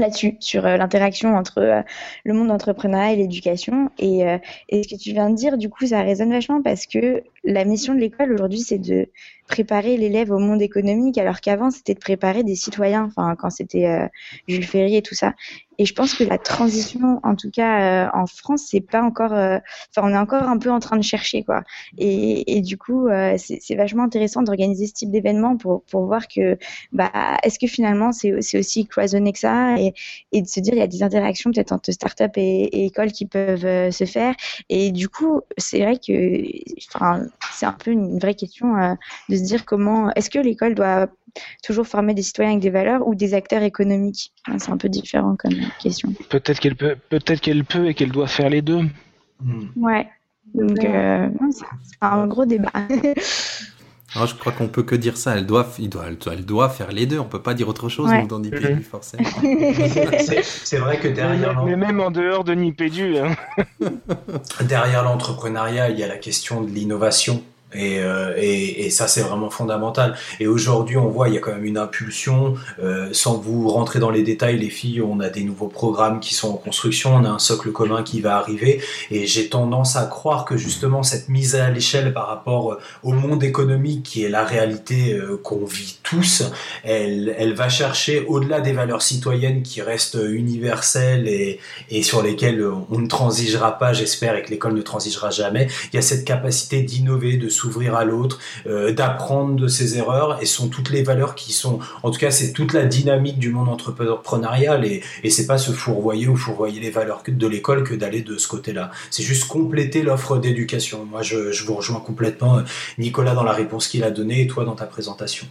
là-dessus, 0.00 0.36
sur 0.40 0.66
euh, 0.66 0.76
l'interaction 0.76 1.36
entre 1.36 1.58
euh, 1.58 1.82
le 2.24 2.34
monde 2.34 2.48
d'entrepreneuriat 2.48 3.12
et 3.12 3.16
l'éducation. 3.16 3.90
Et, 3.98 4.26
euh, 4.26 4.38
et, 4.68 4.82
ce 4.82 4.88
que 4.88 5.00
tu 5.00 5.12
viens 5.12 5.30
de 5.30 5.36
dire, 5.36 5.56
du 5.56 5.68
coup, 5.68 5.86
ça 5.86 6.02
résonne 6.02 6.30
vachement 6.30 6.62
parce 6.62 6.86
que 6.86 7.22
la 7.44 7.64
mission 7.64 7.94
de 7.94 8.00
l'école 8.00 8.32
aujourd'hui, 8.32 8.60
c'est 8.60 8.78
de 8.78 9.08
préparer 9.46 9.96
l'élève 9.96 10.30
au 10.30 10.38
monde 10.38 10.62
économique, 10.62 11.18
alors 11.18 11.40
qu'avant, 11.40 11.70
c'était 11.70 11.94
de 11.94 12.00
préparer 12.00 12.42
des 12.44 12.54
citoyens, 12.54 13.04
enfin, 13.04 13.34
quand 13.36 13.50
c'était 13.50 14.08
Jules 14.46 14.64
Ferry 14.64 14.96
et 14.96 15.02
tout 15.02 15.16
ça. 15.16 15.34
Et 15.80 15.86
je 15.86 15.94
pense 15.94 16.12
que 16.12 16.24
la 16.24 16.36
transition, 16.36 17.20
en 17.22 17.34
tout 17.34 17.50
cas 17.50 18.04
euh, 18.04 18.10
en 18.12 18.26
France, 18.26 18.66
c'est 18.70 18.82
pas 18.82 19.00
encore. 19.00 19.32
Euh, 19.32 19.58
enfin, 19.96 20.06
on 20.06 20.12
est 20.14 20.18
encore 20.18 20.42
un 20.42 20.58
peu 20.58 20.70
en 20.70 20.78
train 20.78 20.98
de 20.98 21.02
chercher, 21.02 21.42
quoi. 21.42 21.62
Et, 21.96 22.58
et 22.58 22.60
du 22.60 22.76
coup, 22.76 23.08
euh, 23.08 23.38
c'est 23.38 23.76
vachement 23.76 24.02
intéressant 24.02 24.42
d'organiser 24.42 24.86
ce 24.88 24.92
type 24.92 25.10
d'événement 25.10 25.56
pour, 25.56 25.82
pour 25.84 26.04
voir 26.04 26.28
que, 26.28 26.58
bah, 26.92 27.10
est-ce 27.42 27.58
que 27.58 27.66
finalement, 27.66 28.12
c'est 28.12 28.58
aussi 28.58 28.86
cloisonné 28.86 29.32
que 29.32 29.38
ça 29.38 29.78
et, 29.78 29.94
et 30.32 30.42
de 30.42 30.46
se 30.46 30.60
dire, 30.60 30.74
il 30.74 30.80
y 30.80 30.82
a 30.82 30.86
des 30.86 31.02
interactions 31.02 31.50
peut-être 31.50 31.72
entre 31.72 31.90
start-up 31.92 32.32
et, 32.36 32.64
et 32.64 32.84
école 32.84 33.12
qui 33.12 33.24
peuvent 33.24 33.90
se 33.90 34.04
faire. 34.04 34.34
Et 34.68 34.92
du 34.92 35.08
coup, 35.08 35.40
c'est 35.56 35.80
vrai 35.80 35.96
que, 35.96 36.44
enfin, 36.94 37.22
c'est 37.54 37.64
un 37.64 37.72
peu 37.72 37.90
une 37.90 38.18
vraie 38.18 38.34
question 38.34 38.98
de 39.30 39.36
se 39.36 39.42
dire 39.44 39.64
comment, 39.64 40.12
est-ce 40.14 40.28
que 40.28 40.40
l'école 40.40 40.74
doit 40.74 41.08
toujours 41.62 41.86
former 41.86 42.14
des 42.14 42.22
citoyens 42.22 42.52
avec 42.52 42.62
des 42.62 42.70
valeurs 42.70 43.06
ou 43.06 43.14
des 43.14 43.34
acteurs 43.34 43.62
économiques? 43.62 44.32
C'est 44.58 44.70
un 44.70 44.76
peu 44.76 44.88
différent 44.88 45.36
comme 45.38 45.54
question. 45.82 46.12
Peut-être 46.28 46.60
qu'elle 46.60 46.76
peut, 46.76 46.96
peut-être 47.08 47.40
qu'elle 47.40 47.64
peut 47.64 47.88
et 47.88 47.94
qu'elle 47.94 48.12
doit 48.12 48.26
faire 48.26 48.50
les 48.50 48.62
deux. 48.62 48.82
Hmm. 49.40 49.66
Ouais. 49.76 50.08
Donc, 50.54 50.84
euh, 50.84 51.28
c'est 51.52 51.64
un 52.00 52.26
gros 52.26 52.44
débat. 52.44 52.72
Alors, 54.14 54.26
je 54.26 54.34
crois 54.34 54.50
qu'on 54.52 54.66
peut 54.66 54.82
que 54.82 54.96
dire 54.96 55.16
ça. 55.16 55.36
Elle 55.36 55.46
doit, 55.46 55.68
il 55.78 55.88
doit, 55.88 56.04
elle 56.32 56.44
doit 56.44 56.68
faire 56.68 56.90
les 56.90 57.06
deux. 57.06 57.18
On 57.20 57.24
peut 57.24 57.40
pas 57.42 57.54
dire 57.54 57.68
autre 57.68 57.88
chose 57.88 58.10
Ouais. 58.10 58.26
dans 58.26 58.40
Nipédu, 58.40 58.74
Mhm. 58.74 58.82
forcément. 58.82 59.22
C'est 60.18 60.42
c'est 60.42 60.78
vrai 60.78 60.98
que 60.98 61.06
derrière 61.08 61.64
Mais 61.64 61.76
même 61.76 62.00
en 62.00 62.10
dehors 62.10 62.42
de 62.42 62.54
Nipédu, 62.54 63.16
hein. 63.18 63.36
derrière 64.62 65.04
l'entrepreneuriat, 65.04 65.90
il 65.90 65.98
y 65.98 66.02
a 66.02 66.08
la 66.08 66.18
question 66.18 66.62
de 66.62 66.68
l'innovation. 66.70 67.42
Et, 67.74 68.00
euh, 68.00 68.34
et, 68.36 68.90
ça, 68.90 69.06
c'est 69.06 69.20
vraiment 69.20 69.50
fondamental. 69.50 70.16
Et 70.40 70.46
aujourd'hui, 70.46 70.96
on 70.96 71.08
voit, 71.08 71.28
il 71.28 71.34
y 71.34 71.38
a 71.38 71.40
quand 71.40 71.52
même 71.52 71.64
une 71.64 71.78
impulsion. 71.78 72.54
Euh, 72.82 73.08
sans 73.12 73.38
vous 73.38 73.68
rentrer 73.68 74.00
dans 74.00 74.10
les 74.10 74.22
détails, 74.22 74.58
les 74.58 74.70
filles, 74.70 75.00
on 75.00 75.20
a 75.20 75.28
des 75.28 75.44
nouveaux 75.44 75.68
programmes 75.68 76.18
qui 76.20 76.34
sont 76.34 76.50
en 76.50 76.56
construction, 76.56 77.14
on 77.14 77.24
a 77.24 77.28
un 77.28 77.38
socle 77.38 77.70
commun 77.70 78.02
qui 78.02 78.20
va 78.20 78.36
arriver. 78.36 78.82
Et 79.10 79.26
j'ai 79.26 79.48
tendance 79.48 79.96
à 79.96 80.06
croire 80.06 80.44
que 80.44 80.56
justement, 80.56 81.02
cette 81.02 81.28
mise 81.28 81.54
à 81.54 81.70
l'échelle 81.70 82.12
par 82.12 82.26
rapport 82.26 82.78
au 83.02 83.12
monde 83.12 83.44
économique, 83.44 84.02
qui 84.02 84.24
est 84.24 84.28
la 84.28 84.44
réalité 84.44 85.12
euh, 85.12 85.36
qu'on 85.36 85.64
vit 85.64 85.98
tous, 86.02 86.42
elle, 86.82 87.54
va 87.54 87.68
chercher 87.68 88.24
au-delà 88.26 88.60
des 88.60 88.72
valeurs 88.72 89.02
citoyennes 89.02 89.62
qui 89.62 89.82
restent 89.82 90.18
universelles 90.20 91.28
et, 91.28 91.58
et 91.90 92.02
sur 92.02 92.22
lesquelles 92.22 92.64
on 92.90 92.98
ne 92.98 93.06
transigera 93.06 93.78
pas, 93.78 93.92
j'espère, 93.92 94.36
et 94.36 94.42
que 94.42 94.50
l'école 94.50 94.74
ne 94.74 94.82
transigera 94.82 95.30
jamais. 95.30 95.68
Il 95.92 95.96
y 95.96 95.98
a 95.98 96.02
cette 96.02 96.24
capacité 96.24 96.82
d'innover, 96.82 97.36
de 97.36 97.48
s'ouvrir 97.60 97.94
à 97.94 98.04
l'autre, 98.04 98.38
euh, 98.66 98.92
d'apprendre 98.92 99.56
de 99.56 99.68
ses 99.68 99.98
erreurs, 99.98 100.38
et 100.42 100.46
sont 100.46 100.68
toutes 100.68 100.90
les 100.90 101.02
valeurs 101.02 101.34
qui 101.34 101.52
sont, 101.52 101.78
en 102.02 102.10
tout 102.10 102.18
cas, 102.18 102.30
c'est 102.30 102.52
toute 102.52 102.72
la 102.72 102.84
dynamique 102.84 103.38
du 103.38 103.50
monde 103.50 103.68
entrepreneurial, 103.68 104.84
et, 104.84 105.02
et 105.24 105.30
c'est 105.30 105.46
pas 105.46 105.58
se 105.58 105.72
fourvoyer 105.72 106.28
ou 106.28 106.36
fourvoyer 106.36 106.80
les 106.80 106.90
valeurs 106.90 107.22
de 107.26 107.46
l'école 107.46 107.84
que 107.84 107.94
d'aller 107.94 108.22
de 108.22 108.38
ce 108.38 108.48
côté-là. 108.48 108.90
C'est 109.10 109.22
juste 109.22 109.46
compléter 109.48 110.02
l'offre 110.02 110.38
d'éducation. 110.38 111.04
Moi, 111.04 111.22
je, 111.22 111.64
vous 111.64 111.74
rejoins 111.74 112.00
complètement, 112.00 112.62
Nicolas, 112.98 113.34
dans 113.34 113.44
la 113.44 113.52
réponse 113.52 113.88
qu'il 113.88 114.04
a 114.04 114.10
donnée, 114.10 114.42
et 114.42 114.46
toi, 114.46 114.64
dans 114.64 114.76
ta 114.76 114.86
présentation. 114.86 115.46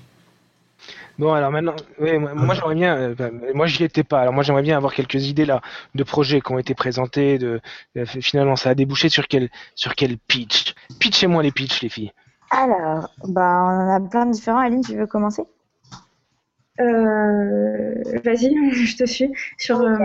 Bon, 1.19 1.33
alors 1.33 1.51
maintenant, 1.51 1.75
ouais, 1.99 2.17
moi, 2.17 2.33
moi, 2.33 2.55
j'aimerais 2.55 2.75
bien, 2.75 2.97
euh, 2.97 3.15
bah, 3.15 3.29
moi 3.53 3.67
j'y 3.67 3.83
étais 3.83 4.03
pas, 4.05 4.21
alors 4.21 4.33
moi 4.33 4.41
j'aimerais 4.41 4.61
bien 4.61 4.77
avoir 4.77 4.93
quelques 4.93 5.27
idées 5.27 5.45
là 5.45 5.61
de 5.93 6.03
projets 6.03 6.39
qui 6.39 6.51
ont 6.53 6.59
été 6.59 6.73
présentés, 6.75 7.37
de 7.37 7.59
euh, 7.97 8.05
finalement 8.05 8.55
ça 8.55 8.69
a 8.69 8.75
débouché 8.75 9.09
sur 9.09 9.27
quel 9.27 9.49
sur 9.75 9.95
quel 9.95 10.17
pitch? 10.17 10.75
Pitchez-moi 10.99 11.43
les 11.43 11.51
pitchs 11.51 11.81
les 11.81 11.89
filles. 11.89 12.13
Alors, 12.51 13.09
bah, 13.27 13.63
on 13.63 13.89
en 13.89 13.95
a 13.95 13.99
plein 14.09 14.25
de 14.27 14.31
différents. 14.31 14.59
Aline, 14.59 14.81
tu 14.83 14.95
veux 14.95 15.07
commencer? 15.07 15.43
Euh, 16.79 17.95
Vas-y, 18.23 18.55
je 18.71 18.97
te 18.97 19.05
suis. 19.05 19.31
Sur, 19.57 19.81
euh, 19.81 19.97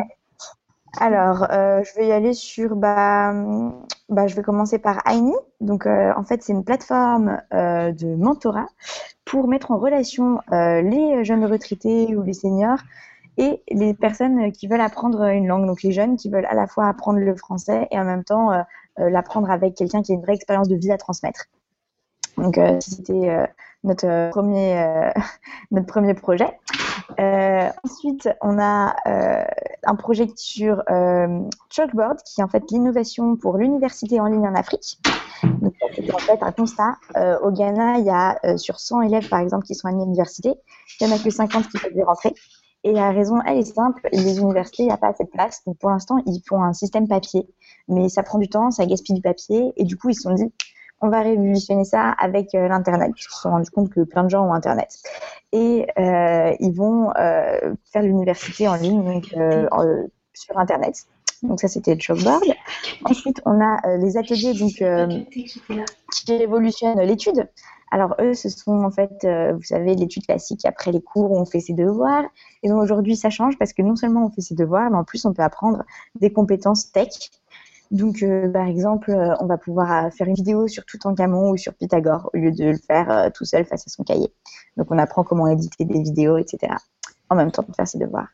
Alors, 1.01 1.51
euh, 1.51 1.83
je 1.85 1.95
vais 1.99 2.09
y 2.09 2.13
aller 2.13 2.35
sur. 2.35 2.77
Bah, 2.77 3.33
bah, 4.09 4.27
je 4.27 4.37
vais 4.37 4.43
commencer 4.43 4.79
par 4.79 4.99
Aini. 5.09 5.35
Donc, 5.61 5.87
euh, 5.87 6.13
en 6.17 6.25
fait, 6.25 6.43
c'est 6.43 6.53
une 6.53 6.65
plateforme 6.65 7.41
euh, 7.53 7.93
de 7.93 8.15
mentorat 8.17 8.69
pour 9.25 9.49
mettre 9.49 9.71
en 9.71 9.79
relation 9.79 10.41
euh, 10.53 10.83
les 10.83 11.25
jeunes 11.25 11.45
retraités 11.45 12.15
ou 12.15 12.23
les 12.23 12.35
seniors 12.35 12.79
et 13.37 13.63
les 13.71 13.95
personnes 13.95 14.53
qui 14.53 14.67
veulent 14.67 14.81
apprendre 14.81 15.25
une 15.25 15.47
langue. 15.47 15.67
Donc, 15.67 15.83
les 15.83 15.93
jeunes 15.93 16.17
qui 16.17 16.29
veulent 16.31 16.47
à 16.47 16.55
la 16.55 16.67
fois 16.67 16.89
apprendre 16.89 17.19
le 17.19 17.35
français 17.35 17.89
et 17.91 17.99
en 17.99 18.05
même 18.05 18.25
temps 18.25 18.53
euh, 18.53 18.63
euh, 19.01 19.11
l'apprendre 19.11 19.51
avec 19.51 19.75
quelqu'un 19.75 20.03
qui 20.03 20.13
a 20.13 20.15
une 20.15 20.23
vraie 20.23 20.35
expérience 20.35 20.69
de 20.69 20.77
vie 20.77 20.93
à 20.93 20.99
transmettre. 20.99 21.47
Donc, 22.37 22.59
c'était 22.81 23.47
notre 23.85 24.07
euh, 24.07 24.31
premier 24.31 24.79
euh, 24.79 25.11
notre 25.71 25.87
premier 25.87 26.15
projet. 26.15 26.59
Euh, 27.21 27.69
ensuite, 27.85 28.29
on 28.41 28.59
a 28.59 28.97
un 29.85 29.95
projet 29.95 30.27
sur 30.37 30.83
Chalkboard, 31.71 32.19
qui 32.23 32.41
est 32.41 32.45
en 32.45 32.49
fait 32.49 32.65
l'innovation 32.71 33.37
pour 33.37 33.59
l'université 33.59 34.21
en 34.21 34.27
ligne 34.27 34.49
en 34.49 34.55
Afrique. 34.55 34.99
Donc, 35.43 35.75
c'était 35.95 36.15
en 36.15 36.19
fait 36.19 36.43
un 36.43 36.53
constat. 36.53 36.97
Au 37.43 37.51
Ghana, 37.51 37.99
il 37.99 38.05
y 38.05 38.11
a 38.11 38.57
sur 38.57 38.81
100 38.81 39.03
élèves, 39.03 39.29
par 39.29 39.41
exemple, 39.41 39.67
qui 39.67 39.75
sont 39.75 39.89
à 39.89 39.93
l'université, 39.93 40.55
il 41.01 41.07
n'y 41.07 41.13
en 41.13 41.17
a 41.17 41.19
que 41.19 41.31
50 41.31 41.69
qui 41.69 41.79
peuvent 41.79 41.95
y 41.95 42.03
rentrer. 42.03 42.35
Et 42.85 42.93
la 42.93 43.11
raison, 43.11 43.41
elle 43.47 43.59
est 43.59 43.75
simple, 43.75 44.07
les 44.13 44.39
universités, 44.39 44.83
il 44.83 44.87
n'y 44.87 44.93
a 44.93 44.99
pas 44.99 45.09
assez 45.09 45.25
de 45.25 45.31
place. 45.31 45.63
Donc, 45.67 45.79
pour 45.79 45.91
l'instant, 45.91 46.17
ils 46.27 46.43
font 46.47 46.63
un 46.63 46.75
système 46.75 47.09
papier. 47.09 47.49
Mais 47.89 48.09
ça 48.09 48.23
prend 48.23 48.39
du 48.39 48.49
temps, 48.49 48.71
ça 48.71 48.85
gaspille 48.87 49.15
du 49.15 49.23
papier. 49.23 49.73
Et 49.77 49.85
du 49.85 49.97
coup, 49.97 50.11
ils 50.11 50.15
se 50.15 50.23
sont 50.23 50.35
dit, 50.35 50.53
on 51.05 51.11
va 51.11 51.21
révolutionner 51.21 51.85
ça 51.85 52.11
avec 52.13 52.55
euh, 52.55 52.67
l'Internet, 52.67 53.13
puisqu'ils 53.13 53.35
se 53.35 53.43
sont 53.43 53.51
rendus 53.51 53.71
compte 53.71 53.91
que 53.91 54.01
plein 54.01 54.25
de 54.25 54.31
gens 54.31 54.47
ont 54.47 54.55
Internet. 54.55 54.89
Et 55.53 55.87
euh, 55.99 56.55
ils 56.61 56.73
vont 56.73 57.11
euh, 57.11 57.75
faire 57.93 58.03
l'université 58.03 58.67
en 58.69 58.75
ligne 58.75 59.05
donc, 59.05 59.27
sur 60.33 60.59
Internet. 60.59 61.05
Donc 61.43 61.61
ça, 61.61 61.69
c'était 61.69 61.95
le 61.95 62.01
chalkboard. 62.01 62.43
Ensuite, 63.05 63.43
on 63.45 63.61
a 63.61 63.97
les 63.99 64.17
ateliers 64.17 64.55
donc, 64.55 64.83
qui 65.31 66.37
révolutionnent 66.37 67.01
l'étude. 67.03 67.49
Alors 67.91 68.17
eux, 68.19 68.33
ce 68.33 68.49
sont 68.49 68.83
en 68.83 68.91
fait, 68.91 69.13
vous 69.23 69.63
savez, 69.63 69.95
l'étude 69.95 70.27
classique 70.27 70.65
après 70.65 70.91
les 70.91 71.03
cours 71.03 71.33
on 71.33 71.45
fait 71.45 71.61
ses 71.61 71.75
devoirs. 71.75 72.25
Et 72.63 72.69
donc 72.69 72.83
aujourd'hui, 72.83 73.15
ça 73.15 73.29
change 73.29 73.59
parce 73.59 73.75
que 73.75 73.83
non 73.83 73.95
seulement 73.95 74.25
on 74.25 74.31
fait 74.31 74.41
ses 74.41 74.55
devoirs, 74.55 74.91
mais 74.91 74.97
en 74.97 75.05
plus 75.05 75.27
on 75.27 75.35
peut 75.35 75.43
apprendre 75.43 75.85
des 76.19 76.33
compétences 76.33 76.91
tech. 76.91 77.31
Donc, 77.95 78.25
euh, 78.25 78.49
par 78.51 78.67
exemple, 78.67 79.13
euh, 79.13 79.37
on 79.39 79.47
va 79.47 79.57
pouvoir 79.57 80.07
euh, 80.07 80.11
faire 80.11 80.27
une 80.27 80.35
vidéo 80.35 80.67
sur 80.67 80.85
Toutankhamon 80.85 81.51
ou 81.51 81.57
sur 81.57 81.75
Pythagore 81.75 82.29
au 82.35 82.37
lieu 82.37 82.51
de 82.51 82.71
le 82.71 82.77
faire 82.77 83.31
tout 83.33 83.45
seul 83.45 83.65
face 83.65 83.87
à 83.87 83.89
son 83.91 84.03
cahier. 84.03 84.35
Donc, 84.77 84.89
on 84.91 84.99
apprend 84.99 85.23
comment 85.23 85.47
éditer 85.47 85.85
des 85.85 86.03
vidéos, 86.03 86.37
etc. 86.37 86.75
En 87.31 87.37
même 87.37 87.53
temps 87.53 87.65
de 87.67 87.73
faire 87.73 87.87
ses 87.87 87.99
devoirs. 87.99 88.27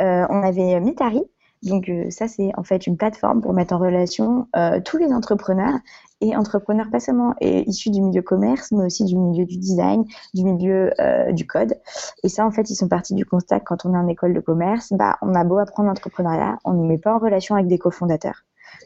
On 0.00 0.42
avait 0.42 0.80
Mitari. 0.80 1.22
Donc, 1.62 1.88
ça, 2.08 2.26
c'est 2.26 2.50
en 2.56 2.64
fait 2.64 2.86
une 2.86 2.96
plateforme 2.96 3.40
pour 3.40 3.52
mettre 3.52 3.74
en 3.74 3.78
relation 3.78 4.48
tous 4.84 4.96
les 4.96 5.12
entrepreneurs 5.12 5.78
et 6.20 6.34
entrepreneurs 6.34 6.90
pas 6.90 6.98
seulement 6.98 7.34
issus 7.40 7.90
du 7.90 8.00
milieu 8.00 8.22
commerce, 8.22 8.72
mais 8.72 8.86
aussi 8.86 9.04
du 9.04 9.16
milieu 9.16 9.44
du 9.44 9.58
design, 9.58 10.04
du 10.34 10.42
milieu 10.42 10.90
du 11.30 11.46
code. 11.46 11.78
Et 12.24 12.28
ça, 12.28 12.44
en 12.44 12.50
fait, 12.50 12.68
ils 12.70 12.74
sont 12.74 12.88
partis 12.88 13.14
du 13.14 13.24
constat 13.24 13.60
que 13.60 13.66
quand 13.66 13.84
on 13.84 13.94
est 13.94 13.98
en 13.98 14.08
école 14.08 14.34
de 14.34 14.40
commerce, 14.40 14.92
bah, 14.92 15.18
on 15.22 15.34
a 15.34 15.44
beau 15.44 15.58
apprendre 15.58 15.88
l'entrepreneuriat, 15.88 16.58
on 16.64 16.72
ne 16.72 16.84
met 16.84 16.98
pas 16.98 17.14
en 17.14 17.18
relation 17.18 17.54
avec 17.54 17.68
des 17.68 17.78
cofondateurs. 17.78 18.42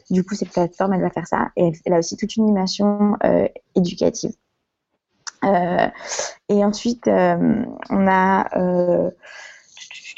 Du 0.09 0.23
coup, 0.23 0.35
cette 0.35 0.51
plateforme, 0.51 0.93
elle 0.93 1.01
va 1.01 1.09
faire 1.09 1.27
ça. 1.27 1.49
Et 1.55 1.71
elle, 1.85 1.93
a 1.93 1.99
aussi 1.99 2.17
toute 2.17 2.35
une 2.35 2.45
dimension 2.45 3.17
euh, 3.23 3.47
éducative. 3.75 4.31
Euh, 5.43 5.87
et 6.49 6.63
ensuite, 6.65 7.07
euh, 7.07 7.63
on 7.89 8.07
a... 8.07 9.11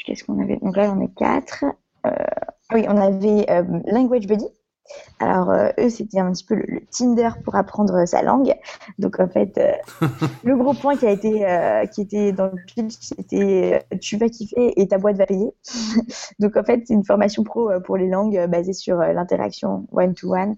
Qu'est-ce 0.06 0.24
qu'on 0.24 0.40
avait? 0.42 0.56
Donc 0.56 0.76
là, 0.76 0.92
on 0.96 1.00
est 1.02 1.14
quatre. 1.14 1.64
Euh, 2.06 2.10
oui, 2.72 2.84
on 2.88 2.96
avait 2.96 3.46
Language 3.86 4.26
Buddy. 4.26 4.46
Alors, 5.18 5.50
euh, 5.50 5.68
eux, 5.78 5.90
c'était 5.90 6.18
un 6.18 6.32
petit 6.32 6.44
peu 6.44 6.54
le, 6.54 6.64
le 6.66 6.80
Tinder 6.90 7.30
pour 7.44 7.54
apprendre 7.54 7.94
euh, 7.94 8.06
sa 8.06 8.22
langue. 8.22 8.54
Donc, 8.98 9.20
en 9.20 9.28
fait, 9.28 9.58
euh, 9.58 9.72
le 10.44 10.56
gros 10.56 10.72
point 10.72 10.96
qui 10.96 11.06
a 11.06 11.10
été, 11.10 11.46
euh, 11.46 11.84
qui 11.86 12.00
était 12.00 12.32
dans 12.32 12.46
le 12.46 12.56
pitch, 12.66 12.94
c'était 13.00 13.84
tu 14.00 14.16
vas 14.16 14.28
kiffer 14.28 14.80
et 14.80 14.88
ta 14.88 14.98
boîte 14.98 15.16
va 15.16 15.26
payer. 15.26 15.50
Donc, 16.38 16.56
en 16.56 16.64
fait, 16.64 16.82
c'est 16.86 16.94
une 16.94 17.04
formation 17.04 17.44
pro 17.44 17.70
pour 17.84 17.96
les 17.96 18.08
langues 18.08 18.46
basée 18.48 18.72
sur 18.72 18.96
l'interaction 18.96 19.86
one-to-one. 19.92 20.56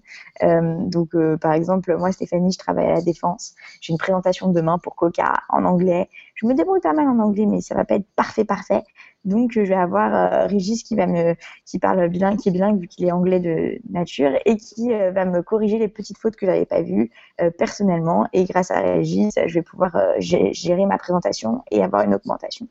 Donc, 0.89 1.11
par 1.41 1.53
exemple, 1.53 1.95
moi, 1.97 2.11
Stéphanie, 2.11 2.51
je 2.51 2.59
travaille 2.59 2.85
à 2.85 2.93
la 2.95 3.01
Défense. 3.01 3.55
J'ai 3.81 3.91
une 3.91 3.97
présentation 3.97 4.47
demain 4.49 4.77
pour 4.77 4.95
Coca 4.95 5.41
en 5.49 5.65
anglais. 5.65 6.09
Je 6.35 6.47
me 6.47 6.53
débrouille 6.53 6.79
pas 6.81 6.93
mal 6.93 7.07
en 7.07 7.19
anglais, 7.19 7.45
mais 7.45 7.61
ça 7.61 7.75
va 7.75 7.85
pas 7.85 7.95
être 7.95 8.07
parfait, 8.15 8.43
parfait. 8.45 8.81
Donc, 9.23 9.55
euh, 9.55 9.63
je 9.63 9.69
vais 9.69 9.75
avoir 9.79 10.13
euh, 10.13 10.47
Régis 10.47 10.83
qui 10.83 10.95
va 10.95 11.07
me, 11.07 11.35
qui 11.65 11.79
parle 11.79 12.09
bilingue, 12.09 12.37
qui 12.37 12.49
est 12.49 12.51
bilingue 12.51 12.79
vu 12.81 12.87
qu'il 12.87 13.05
est 13.05 13.11
anglais 13.11 13.39
de 13.39 13.79
nature 13.89 14.31
et 14.45 14.57
qui 14.57 14.91
euh, 14.93 15.11
va 15.11 15.25
me 15.25 15.41
corriger 15.41 15.77
les 15.77 15.87
petites 15.87 16.17
fautes 16.17 16.35
que 16.35 16.45
j'avais 16.45 16.65
pas 16.65 16.81
vues 16.81 17.11
euh, 17.39 17.49
personnellement. 17.51 18.27
Et 18.33 18.43
grâce 18.45 18.71
à 18.71 18.81
Régis, 18.81 19.33
je 19.45 19.53
vais 19.53 19.61
pouvoir 19.61 19.95
gé- 20.17 20.53
gérer 20.53 20.85
ma 20.85 20.97
présentation 20.97 21.63
et 21.71 21.83
avoir 21.83 22.03
une 22.03 22.15
augmentation. 22.15 22.67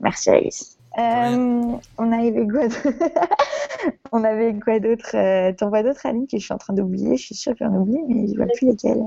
Merci 0.00 0.30
Régis. 0.30 0.78
Euh, 0.98 1.76
on 1.98 2.12
avait 2.12 2.46
quoi 2.46 2.68
d'autre 2.68 2.88
On 4.12 4.24
avait 4.24 4.58
quoi 4.58 4.80
d'autre 4.80 5.50
T'en 5.52 5.68
vois 5.68 5.82
d'autres, 5.82 6.04
Aline, 6.04 6.26
que 6.26 6.36
je 6.36 6.44
suis 6.44 6.52
en 6.52 6.58
train 6.58 6.74
d'oublier? 6.74 7.16
Je 7.16 7.24
suis 7.26 7.34
sûre 7.34 7.52
que 7.52 7.64
j'en 7.64 7.72
oublie, 7.74 8.00
mais 8.08 8.26
je 8.28 8.34
vois 8.36 8.46
plus 8.46 8.66
lesquelles. 8.66 9.04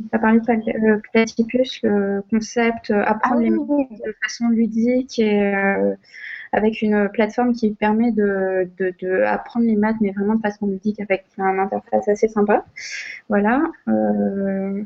Tu 0.00 0.16
as 0.16 0.18
parlé 0.18 0.40
de 0.40 1.00
Platypus, 1.12 1.80
le 1.82 2.22
concept 2.30 2.90
euh, 2.90 3.02
apprendre 3.04 3.40
Ah 3.40 3.42
les 3.42 3.50
oui, 3.50 3.86
de 3.90 4.14
façon 4.22 4.48
ludique 4.48 5.18
et 5.18 5.54
euh, 5.54 5.94
avec 6.52 6.82
une 6.82 7.08
plateforme 7.10 7.52
qui 7.52 7.70
permet 7.72 8.12
de, 8.12 8.70
de, 8.78 8.94
de 9.00 9.22
apprendre 9.22 9.66
les 9.66 9.76
maths, 9.76 9.96
mais 10.00 10.12
vraiment 10.12 10.36
de 10.36 10.40
façon 10.42 10.66
ludique 10.66 11.00
avec 11.00 11.26
un 11.38 11.58
interface 11.58 12.08
assez 12.08 12.28
sympa. 12.28 12.64
Voilà. 13.28 13.62
Euh, 13.88 14.84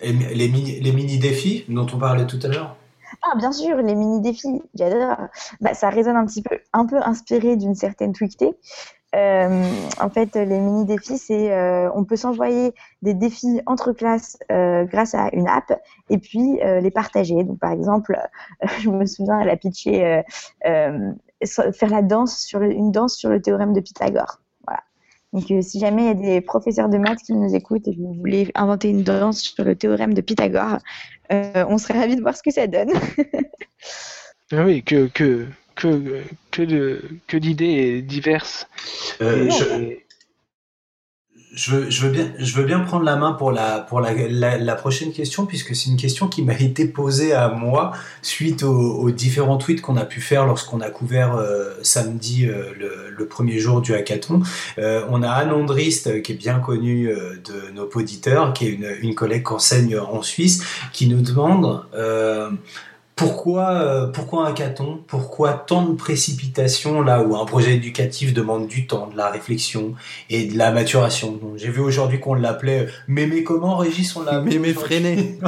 Et 0.00 0.12
les 0.12 0.48
mini, 0.48 0.80
les 0.80 0.90
mini 0.92 1.18
défis 1.18 1.64
dont 1.68 1.86
on 1.94 1.98
parlait 1.98 2.26
tout 2.26 2.40
à 2.42 2.48
l'heure? 2.48 2.76
Ah, 3.22 3.36
bien 3.36 3.52
sûr, 3.52 3.76
les 3.78 3.94
mini-défis, 3.94 4.62
j'adore. 4.74 5.28
Bah, 5.60 5.74
ça 5.74 5.88
résonne 5.90 6.16
un 6.16 6.26
petit 6.26 6.42
peu, 6.42 6.58
un 6.72 6.86
peu 6.86 6.96
inspiré 7.02 7.56
d'une 7.56 7.74
certaine 7.74 8.12
Twicté. 8.12 8.56
Euh, 9.14 9.64
en 10.00 10.10
fait, 10.10 10.34
les 10.34 10.58
mini 10.58 10.84
défis, 10.84 11.18
c'est 11.18 11.52
euh, 11.52 11.90
on 11.94 12.04
peut 12.04 12.16
s'envoyer 12.16 12.74
des 13.02 13.14
défis 13.14 13.60
entre 13.66 13.92
classes 13.92 14.36
euh, 14.52 14.84
grâce 14.84 15.14
à 15.14 15.30
une 15.32 15.48
app 15.48 15.80
et 16.10 16.18
puis 16.18 16.60
euh, 16.62 16.80
les 16.80 16.90
partager. 16.90 17.42
Donc, 17.44 17.58
par 17.58 17.72
exemple, 17.72 18.18
je 18.80 18.90
me 18.90 19.06
souviens, 19.06 19.40
elle 19.40 19.50
a 19.50 19.56
pitché 19.56 20.22
faire 20.62 21.90
la 21.90 22.02
danse 22.02 22.38
sur 22.38 22.60
une 22.62 22.92
danse 22.92 23.16
sur 23.16 23.30
le 23.30 23.40
théorème 23.40 23.72
de 23.72 23.80
Pythagore. 23.80 24.40
Voilà. 24.66 24.82
Donc, 25.32 25.64
si 25.64 25.80
jamais 25.80 26.02
il 26.02 26.06
y 26.06 26.10
a 26.10 26.14
des 26.14 26.40
professeurs 26.42 26.88
de 26.90 26.98
maths 26.98 27.20
qui 27.20 27.32
nous 27.32 27.54
écoutent 27.54 27.88
et 27.88 27.94
que 27.94 28.00
vous 28.00 28.14
voulez 28.14 28.50
inventer 28.54 28.90
une 28.90 29.04
danse 29.04 29.40
sur 29.40 29.64
le 29.64 29.74
théorème 29.74 30.12
de 30.12 30.20
Pythagore, 30.20 30.78
on 31.30 31.78
serait 31.78 32.00
ravis 32.00 32.16
de 32.16 32.22
voir 32.22 32.36
ce 32.36 32.42
que 32.42 32.50
ça 32.50 32.66
donne. 32.66 32.90
Ah 34.50 34.64
oui, 34.64 34.82
que, 34.82 35.08
que, 35.08 35.46
que, 35.78 36.22
que 36.50 36.62
de, 36.62 37.02
que 37.28 37.36
d'idées 37.38 38.02
diverses. 38.02 38.66
Euh, 39.22 39.46
Et- 39.46 39.50
je, 39.50 39.64
et- 39.64 40.04
je 41.54 41.70
veux, 41.72 41.90
je 41.90 42.02
veux 42.02 42.10
bien, 42.10 42.30
je 42.38 42.54
veux 42.54 42.64
bien 42.64 42.80
prendre 42.80 43.04
la 43.04 43.16
main 43.16 43.32
pour 43.32 43.52
la, 43.52 43.78
pour 43.80 44.00
la, 44.00 44.12
la, 44.12 44.58
la 44.58 44.74
prochaine 44.76 45.12
question, 45.12 45.46
puisque 45.46 45.74
c'est 45.74 45.88
une 45.90 45.96
question 45.96 46.28
qui 46.28 46.42
m'a 46.42 46.52
été 46.60 46.86
posée 46.86 47.32
à 47.32 47.48
moi 47.48 47.92
suite 48.22 48.62
aux, 48.62 48.98
aux 48.98 49.10
différents 49.10 49.56
tweets 49.56 49.80
qu'on 49.80 49.96
a 49.96 50.04
pu 50.04 50.20
faire 50.20 50.46
lorsqu'on 50.46 50.80
a 50.82 50.90
couvert 50.90 51.34
euh, 51.36 51.72
samedi 51.82 52.46
euh, 52.46 52.72
le, 52.78 53.10
le 53.16 53.26
premier 53.26 53.58
jour 53.58 53.80
du 53.80 53.94
hackathon. 53.94 54.42
On 54.76 55.22
a 55.22 55.30
Anne 55.30 55.50
Andrist, 55.52 56.22
qui 56.22 56.32
est 56.32 56.36
bien 56.36 56.60
connue 56.60 57.06
de 57.08 57.70
nos 57.72 57.88
auditeurs, 57.94 58.52
qui 58.52 58.66
est 58.66 58.70
une, 58.70 58.90
une 59.00 59.14
collègue 59.14 59.42
qu'enseigne 59.42 59.98
en 59.98 60.22
Suisse, 60.22 60.62
qui 60.92 61.08
nous 61.08 61.22
demande 61.22 61.82
pourquoi, 63.18 63.70
euh, 63.70 64.06
pourquoi 64.06 64.46
un 64.46 64.50
hackathon 64.50 65.00
Pourquoi 65.06 65.52
tant 65.52 65.82
de 65.82 65.94
précipitation 65.94 67.02
là 67.02 67.22
où 67.22 67.36
un 67.36 67.44
projet 67.44 67.74
éducatif 67.74 68.32
demande 68.32 68.68
du 68.68 68.86
temps, 68.86 69.08
de 69.08 69.16
la 69.16 69.28
réflexion 69.28 69.94
et 70.30 70.46
de 70.46 70.56
la 70.56 70.70
maturation? 70.70 71.40
J'ai 71.56 71.68
vu 71.68 71.80
aujourd'hui 71.80 72.20
qu'on 72.20 72.34
l'appelait 72.34 72.86
Mémé 73.08 73.42
comment 73.42 73.76
Régis 73.76 74.14
on 74.16 74.22
l'a 74.22 74.40
Mémé 74.40 74.72
Freinet. 74.72 75.38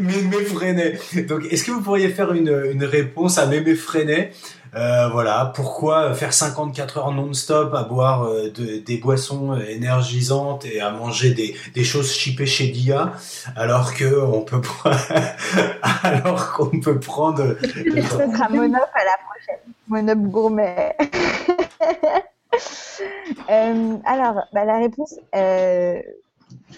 Mémé 0.00 0.44
Freinet. 0.44 0.98
Donc 1.26 1.44
est-ce 1.50 1.64
que 1.64 1.70
vous 1.70 1.80
pourriez 1.80 2.10
faire 2.10 2.32
une, 2.32 2.54
une 2.72 2.84
réponse 2.84 3.38
à 3.38 3.46
Mémé 3.46 3.74
Freinet 3.74 4.32
euh, 4.76 5.08
voilà, 5.08 5.52
pourquoi 5.54 6.14
faire 6.14 6.32
54 6.32 6.98
heures 6.98 7.12
non-stop 7.12 7.72
à 7.74 7.84
boire 7.84 8.24
euh, 8.24 8.50
de- 8.50 8.78
des 8.78 8.98
boissons 8.98 9.52
euh, 9.52 9.64
énergisantes 9.68 10.64
et 10.64 10.80
à 10.80 10.90
manger 10.90 11.32
des, 11.32 11.54
des 11.74 11.84
choses 11.84 12.12
chippées 12.12 12.46
chez 12.46 12.68
Dia 12.68 13.12
alors 13.56 13.94
que 13.94 14.20
on 14.20 14.40
peut 14.42 14.60
alors 16.02 16.52
qu'on 16.52 16.80
peut 16.80 16.98
prendre 16.98 17.56
Ce 17.62 17.68
sera 18.32 18.48
Monop 18.48 18.88
à 18.94 19.04
la 19.04 19.16
prochaine. 19.26 19.60
Monop 19.88 20.18
gourmet. 20.30 20.96
Euh, 23.50 23.96
alors, 24.04 24.42
bah, 24.52 24.64
la 24.64 24.78
réponse 24.78 25.16
euh, 25.34 26.00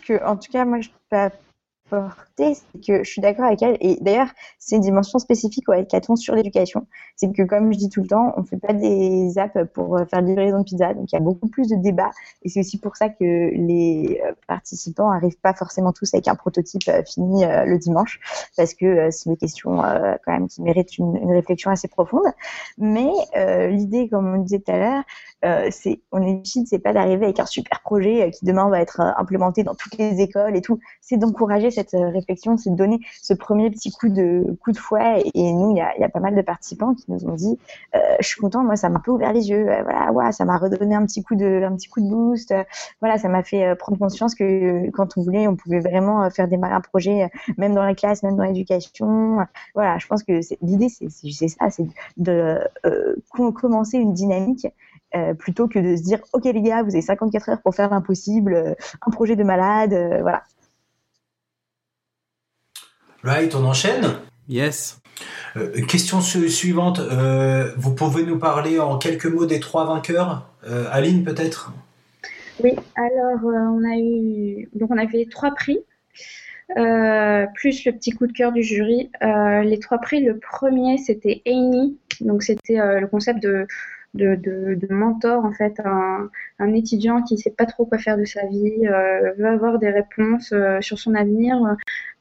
que, 0.06 0.24
en 0.24 0.36
tout 0.36 0.50
cas, 0.50 0.64
moi, 0.64 0.80
je 0.80 0.88
peux 1.10 1.16
c'est 2.36 2.54
que 2.86 3.04
je 3.04 3.10
suis 3.10 3.20
d'accord 3.20 3.44
avec 3.44 3.62
elle. 3.62 3.76
Et 3.80 3.98
d'ailleurs, 4.00 4.28
c'est 4.58 4.76
une 4.76 4.82
dimension 4.82 5.18
spécifique 5.18 5.68
au 5.68 5.72
hackathon 5.72 6.16
sur 6.16 6.34
l'éducation. 6.34 6.86
C'est 7.16 7.32
que, 7.32 7.42
comme 7.42 7.72
je 7.72 7.78
dis 7.78 7.88
tout 7.88 8.02
le 8.02 8.08
temps, 8.08 8.34
on 8.36 8.44
fait 8.44 8.58
pas 8.58 8.72
des 8.72 9.38
apps 9.38 9.58
pour 9.72 9.96
euh, 9.96 10.04
faire 10.04 10.20
livraison 10.20 10.58
de 10.58 10.64
pizza. 10.64 10.92
Donc, 10.94 11.12
il 11.12 11.14
y 11.14 11.18
a 11.18 11.22
beaucoup 11.22 11.48
plus 11.48 11.68
de 11.68 11.76
débats. 11.76 12.10
Et 12.42 12.48
c'est 12.48 12.60
aussi 12.60 12.78
pour 12.78 12.96
ça 12.96 13.08
que 13.08 13.24
les 13.24 14.20
euh, 14.24 14.32
participants 14.46 15.10
arrivent 15.10 15.38
pas 15.38 15.54
forcément 15.54 15.92
tous 15.92 16.12
avec 16.14 16.28
un 16.28 16.34
prototype 16.34 16.88
euh, 16.88 17.02
fini 17.04 17.44
le 17.44 17.78
dimanche 17.78 18.20
parce 18.56 18.74
que 18.74 19.10
c'est 19.10 19.30
des 19.30 19.36
questions 19.36 19.76
quand 19.76 20.32
même 20.32 20.48
qui 20.48 20.62
méritent 20.62 20.98
une, 20.98 21.30
réflexion 21.30 21.70
assez 21.70 21.88
profonde. 21.88 22.24
Mais 22.78 23.10
l'idée, 23.70 24.08
comme 24.08 24.34
on 24.34 24.38
disait 24.38 24.60
tout 24.60 24.72
à 24.72 24.78
l'heure, 24.78 25.02
euh, 25.44 25.68
c'est 25.70 26.00
on 26.12 26.22
est 26.22 26.32
lucide, 26.32 26.66
c'est 26.66 26.78
pas 26.78 26.92
d'arriver 26.92 27.26
avec 27.26 27.38
un 27.40 27.46
super 27.46 27.80
projet 27.82 28.30
qui 28.30 28.44
demain 28.44 28.68
va 28.70 28.80
être 28.80 29.00
implémenté 29.00 29.64
dans 29.64 29.74
toutes 29.74 29.96
les 29.98 30.20
écoles 30.20 30.56
et 30.56 30.62
tout. 30.62 30.78
C'est 31.00 31.18
d'encourager 31.18 31.70
cette 31.76 31.94
euh, 31.94 32.10
réflexion, 32.10 32.56
c'est 32.56 32.70
de 32.70 32.76
donner 32.76 33.00
ce 33.22 33.34
premier 33.34 33.70
petit 33.70 33.92
coup 33.92 34.08
de 34.08 34.56
coup 34.62 34.72
de 34.72 34.78
fouet. 34.78 35.22
Et 35.34 35.52
nous, 35.52 35.70
il 35.72 35.76
y 35.76 36.04
a, 36.04 36.08
pas 36.08 36.20
mal 36.20 36.34
de 36.34 36.42
participants 36.42 36.94
qui 36.94 37.04
nous 37.08 37.26
ont 37.26 37.34
dit, 37.34 37.58
euh, 37.94 37.98
je 38.20 38.26
suis 38.26 38.40
content, 38.40 38.64
moi 38.64 38.76
ça 38.76 38.88
m'a 38.88 38.96
un 38.98 39.00
peu 39.00 39.10
ouvert 39.10 39.32
les 39.32 39.50
yeux. 39.50 39.68
Euh, 39.70 39.82
voilà, 39.82 40.12
ouais, 40.12 40.32
ça 40.32 40.44
m'a 40.44 40.56
redonné 40.56 40.94
un 40.94 41.04
petit 41.04 41.22
coup 41.22 41.36
de 41.36 41.62
un 41.62 41.76
petit 41.76 41.88
coup 41.88 42.00
de 42.00 42.08
boost. 42.08 42.54
Voilà, 43.00 43.18
ça 43.18 43.28
m'a 43.28 43.42
fait 43.42 43.74
prendre 43.76 43.98
conscience 43.98 44.34
que 44.34 44.90
quand 44.90 45.16
on 45.16 45.22
voulait, 45.22 45.46
on 45.48 45.56
pouvait 45.56 45.80
vraiment 45.80 46.28
faire 46.30 46.48
démarrer 46.48 46.74
un 46.74 46.80
projet, 46.80 47.30
même 47.58 47.74
dans 47.74 47.84
la 47.84 47.94
classe, 47.94 48.22
même 48.22 48.36
dans 48.36 48.44
l'éducation. 48.44 49.38
Voilà, 49.74 49.98
je 49.98 50.06
pense 50.06 50.22
que 50.22 50.40
l'idée, 50.62 50.88
c'est 50.88 51.48
ça, 51.48 51.70
c'est 51.70 51.86
de 52.16 52.58
com- 53.30 53.52
commencer 53.52 53.98
une 53.98 54.14
dynamique 54.14 54.66
plutôt 55.38 55.66
que 55.68 55.78
de 55.78 55.96
se 55.96 56.02
dire, 56.02 56.20
ok 56.32 56.44
les 56.44 56.62
gars, 56.62 56.82
vous 56.82 56.90
avez 56.90 57.02
54 57.02 57.48
heures 57.48 57.62
pour 57.62 57.74
faire 57.74 57.90
l'impossible, 57.90 58.76
un 59.06 59.10
projet 59.10 59.36
de 59.36 59.44
malade, 59.44 59.92
voilà. 60.22 60.42
Right, 63.26 63.52
on 63.56 63.64
enchaîne? 63.64 64.20
Yes. 64.48 65.00
Euh, 65.56 65.82
question 65.86 66.20
su- 66.20 66.48
suivante. 66.48 67.00
Euh, 67.00 67.72
vous 67.76 67.92
pouvez 67.92 68.22
nous 68.22 68.38
parler 68.38 68.78
en 68.78 68.98
quelques 68.98 69.26
mots 69.26 69.46
des 69.46 69.58
trois 69.58 69.84
vainqueurs? 69.84 70.48
Euh, 70.64 70.86
Aline, 70.92 71.24
peut-être? 71.24 71.72
Oui, 72.62 72.70
alors 72.94 73.44
euh, 73.44 73.58
on 73.74 73.82
a 73.82 73.98
eu 73.98 74.68
donc 74.74 74.92
on 74.92 74.96
avait 74.96 75.26
trois 75.28 75.50
prix, 75.56 75.80
euh, 76.78 77.46
plus 77.56 77.84
le 77.84 77.90
petit 77.90 78.12
coup 78.12 78.28
de 78.28 78.32
cœur 78.32 78.52
du 78.52 78.62
jury. 78.62 79.10
Euh, 79.22 79.62
les 79.62 79.80
trois 79.80 79.98
prix, 79.98 80.22
le 80.22 80.38
premier 80.38 80.96
c'était 80.96 81.42
Amy, 81.46 81.98
donc 82.20 82.44
c'était 82.44 82.78
euh, 82.78 83.00
le 83.00 83.08
concept 83.08 83.42
de, 83.42 83.66
de, 84.16 84.34
de, 84.34 84.74
de 84.74 84.92
mentor 84.92 85.44
en 85.44 85.52
fait, 85.52 85.80
un, 85.84 86.30
un 86.58 86.72
étudiant 86.72 87.22
qui 87.22 87.38
sait 87.38 87.50
pas 87.50 87.66
trop 87.66 87.86
quoi 87.86 87.98
faire 87.98 88.16
de 88.16 88.24
sa 88.24 88.46
vie, 88.46 88.86
euh, 88.86 89.32
veut 89.34 89.46
avoir 89.46 89.78
des 89.78 89.90
réponses 89.90 90.52
euh, 90.52 90.80
sur 90.80 90.98
son 90.98 91.14
avenir. 91.14 91.58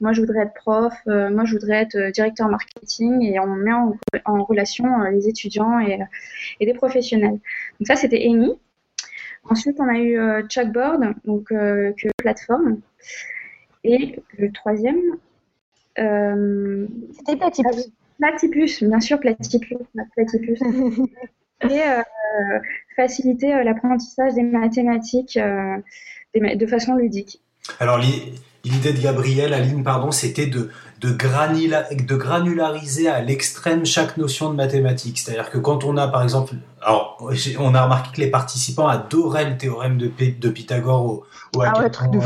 Moi 0.01 0.13
je 0.13 0.21
voudrais 0.21 0.41
être 0.41 0.53
prof, 0.53 0.93
euh, 1.07 1.29
moi 1.29 1.45
je 1.45 1.53
voudrais 1.53 1.83
être 1.83 1.95
euh, 1.95 2.11
directeur 2.11 2.49
marketing 2.49 3.23
et 3.23 3.39
on 3.39 3.47
met 3.47 3.73
en, 3.73 3.97
en 4.25 4.43
relation 4.43 4.85
les 5.03 5.27
étudiants 5.27 5.79
et, 5.79 5.99
et 6.59 6.65
des 6.65 6.73
professionnels. 6.73 7.39
Donc 7.79 7.87
ça 7.87 7.95
c'était 7.95 8.23
Amy. 8.27 8.59
Ensuite, 9.47 9.79
on 9.79 9.87
a 9.87 9.99
eu 9.99 10.17
Chalkboard, 10.49 11.13
donc 11.23 11.49
que 11.49 11.93
plateforme. 12.17 12.79
Et 13.83 14.19
le 14.39 14.51
troisième, 14.51 14.99
C'était 15.95 17.37
Platypus. 17.37 17.91
Platypus, 18.17 18.83
bien 18.83 18.99
sûr, 18.99 19.19
Platypus. 19.19 19.77
Platypus. 20.15 20.59
Et 21.61 21.81
euh, 21.81 22.59
faciliter 22.95 23.53
euh, 23.53 23.63
l'apprentissage 23.63 24.33
des 24.33 24.43
mathématiques 24.43 25.37
euh, 25.37 25.77
de 26.35 26.67
façon 26.67 26.95
ludique. 26.95 27.41
Alors, 27.79 27.97
l'i- 27.97 28.33
l'idée 28.63 28.93
de 28.93 29.01
Gabriel, 29.01 29.53
Aline, 29.53 29.83
pardon, 29.83 30.11
c'était 30.11 30.47
de, 30.47 30.69
de, 31.01 31.11
granula- 31.11 31.87
de 31.93 32.15
granulariser 32.15 33.07
à 33.07 33.21
l'extrême 33.21 33.85
chaque 33.85 34.17
notion 34.17 34.49
de 34.49 34.55
mathématiques. 34.55 35.19
C'est-à-dire 35.19 35.49
que 35.49 35.57
quand 35.57 35.83
on 35.83 35.97
a, 35.97 36.07
par 36.07 36.23
exemple, 36.23 36.55
alors, 36.81 37.17
on 37.59 37.73
a 37.73 37.83
remarqué 37.83 38.09
que 38.15 38.21
les 38.21 38.29
participants 38.29 38.87
adoraient 38.87 39.49
le 39.49 39.57
théorème 39.57 39.97
de, 39.97 40.07
P- 40.07 40.37
de 40.39 40.49
Pythagore 40.49 41.03
au, 41.03 41.23
au 41.55 41.61
Ah 41.63 41.79
ouais, 41.81 41.89
truc 41.89 42.11
de 42.11 42.19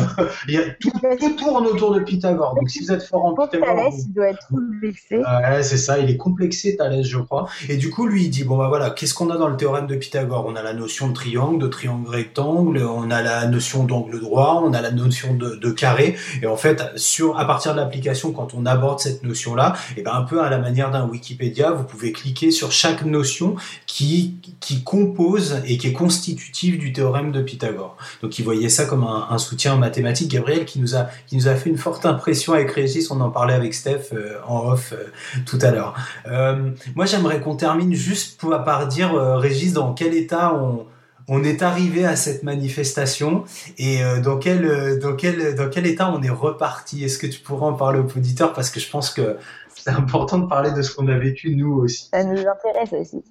Il 0.49 0.53
y 0.53 0.57
a- 0.57 0.63
tout, 0.81 0.91
tout 1.17 1.29
tourne 1.37 1.65
autour 1.65 1.93
de 1.93 2.01
Pythagore. 2.01 2.55
Donc, 2.55 2.69
si 2.69 2.83
vous 2.83 2.91
êtes 2.91 3.03
fort 3.03 3.23
en 3.23 3.33
Pythagore, 3.35 3.67
Thalès, 3.77 3.93
vous- 3.93 4.03
il 4.09 4.13
doit 4.13 4.27
être 4.27 4.45
tout 4.49 4.59
vexé. 4.81 5.17
Ouais, 5.19 5.63
c'est 5.63 5.77
ça, 5.77 5.97
il 5.99 6.09
est 6.09 6.17
complexé, 6.17 6.75
Thalès, 6.75 7.07
je 7.07 7.19
crois. 7.19 7.47
Et 7.69 7.77
du 7.77 7.89
coup, 7.89 8.05
lui, 8.05 8.25
il 8.25 8.29
dit, 8.29 8.43
bon, 8.43 8.57
bah 8.57 8.67
voilà, 8.67 8.89
qu'est-ce 8.89 9.13
qu'on 9.13 9.29
a 9.29 9.37
dans 9.37 9.47
le 9.47 9.55
théorème 9.55 9.87
de 9.87 9.95
Pythagore? 9.95 10.45
On 10.45 10.57
a 10.57 10.61
la 10.61 10.73
notion 10.73 11.07
de 11.07 11.13
triangle, 11.13 11.57
de 11.59 11.67
triangle 11.67 12.09
rectangle, 12.09 12.79
on 12.83 13.09
a 13.11 13.21
la 13.21 13.45
notion 13.47 13.85
d'angle 13.85 14.19
droit, 14.19 14.61
on 14.65 14.73
a 14.73 14.81
la 14.81 14.91
notion 14.91 15.35
de, 15.35 15.55
de 15.55 15.71
carré. 15.71 16.17
Et 16.41 16.47
en 16.47 16.57
fait, 16.57 16.83
sur, 16.97 17.39
à 17.39 17.45
partir 17.47 17.71
de 17.75 17.79
l'application, 17.79 18.33
quand 18.33 18.53
on 18.53 18.58
aborde 18.65 18.99
cette 18.99 19.23
notion-là, 19.23 19.75
et 19.97 20.01
ben 20.01 20.13
un 20.13 20.23
peu 20.23 20.41
à 20.41 20.49
la 20.49 20.57
manière 20.57 20.91
d'un 20.91 21.07
Wikipédia, 21.07 21.71
vous 21.71 21.83
pouvez 21.83 22.11
cliquer 22.11 22.51
sur 22.51 22.71
chaque 22.71 23.03
notion 23.03 23.55
qui, 23.85 24.35
qui 24.59 24.83
compose 24.83 25.61
et 25.65 25.77
qui 25.77 25.87
est 25.87 25.93
constitutive 25.93 26.77
du 26.77 26.93
théorème 26.93 27.31
de 27.31 27.41
Pythagore. 27.41 27.97
Donc, 28.21 28.39
il 28.39 28.45
voyait 28.45 28.69
ça 28.69 28.85
comme 28.85 29.03
un, 29.03 29.37
soutien 29.37 29.73
en 29.73 29.77
mathématiques. 29.77 30.31
Gabriel, 30.31 30.65
qui 30.65 30.79
nous 30.79 30.95
a, 30.95 31.07
qui 31.27 31.35
nous 31.35 31.47
a 31.47 31.55
fait 31.55 31.69
une 31.69 31.77
forte 31.77 32.05
impression 32.05 32.53
avec 32.53 32.71
Régis, 32.71 33.09
on 33.11 33.21
en 33.21 33.29
parlait 33.29 33.53
avec 33.53 33.73
Steph 33.73 34.13
euh, 34.13 34.37
en 34.47 34.71
off 34.71 34.93
euh, 34.93 35.05
tout 35.45 35.59
à 35.61 35.71
l'heure. 35.71 35.95
Euh, 36.27 36.71
moi, 36.95 37.05
j'aimerais 37.05 37.41
qu'on 37.41 37.55
termine 37.55 37.93
juste 37.93 38.39
pour, 38.39 38.49
par 38.63 38.87
dire, 38.87 39.13
Régis, 39.13 39.73
dans 39.73 39.93
quel 39.93 40.13
état 40.13 40.53
on, 40.53 40.85
on 41.29 41.43
est 41.43 41.61
arrivé 41.61 42.05
à 42.05 42.15
cette 42.15 42.43
manifestation 42.43 43.43
et 43.77 44.03
euh, 44.03 44.19
dans 44.19 44.37
quel 44.37 44.65
euh, 44.65 44.99
dans 44.99 45.15
quel 45.15 45.55
dans 45.55 45.69
quel 45.69 45.85
état 45.85 46.11
on 46.11 46.21
est 46.21 46.29
reparti? 46.29 47.03
Est-ce 47.03 47.17
que 47.19 47.27
tu 47.27 47.39
pourrais 47.39 47.67
en 47.67 47.73
parler 47.73 47.99
aux 47.99 48.17
auditeurs? 48.17 48.51
Parce 48.53 48.69
que 48.69 48.79
je 48.79 48.89
pense 48.89 49.11
que 49.11 49.37
c'est 49.75 49.91
important 49.91 50.39
de 50.39 50.47
parler 50.47 50.71
de 50.71 50.81
ce 50.81 50.93
qu'on 50.93 51.07
a 51.07 51.17
vécu 51.17 51.55
nous 51.55 51.73
aussi. 51.73 52.09
Ça 52.11 52.23
nous 52.23 52.39
intéresse 52.39 52.93
aussi. 52.93 53.23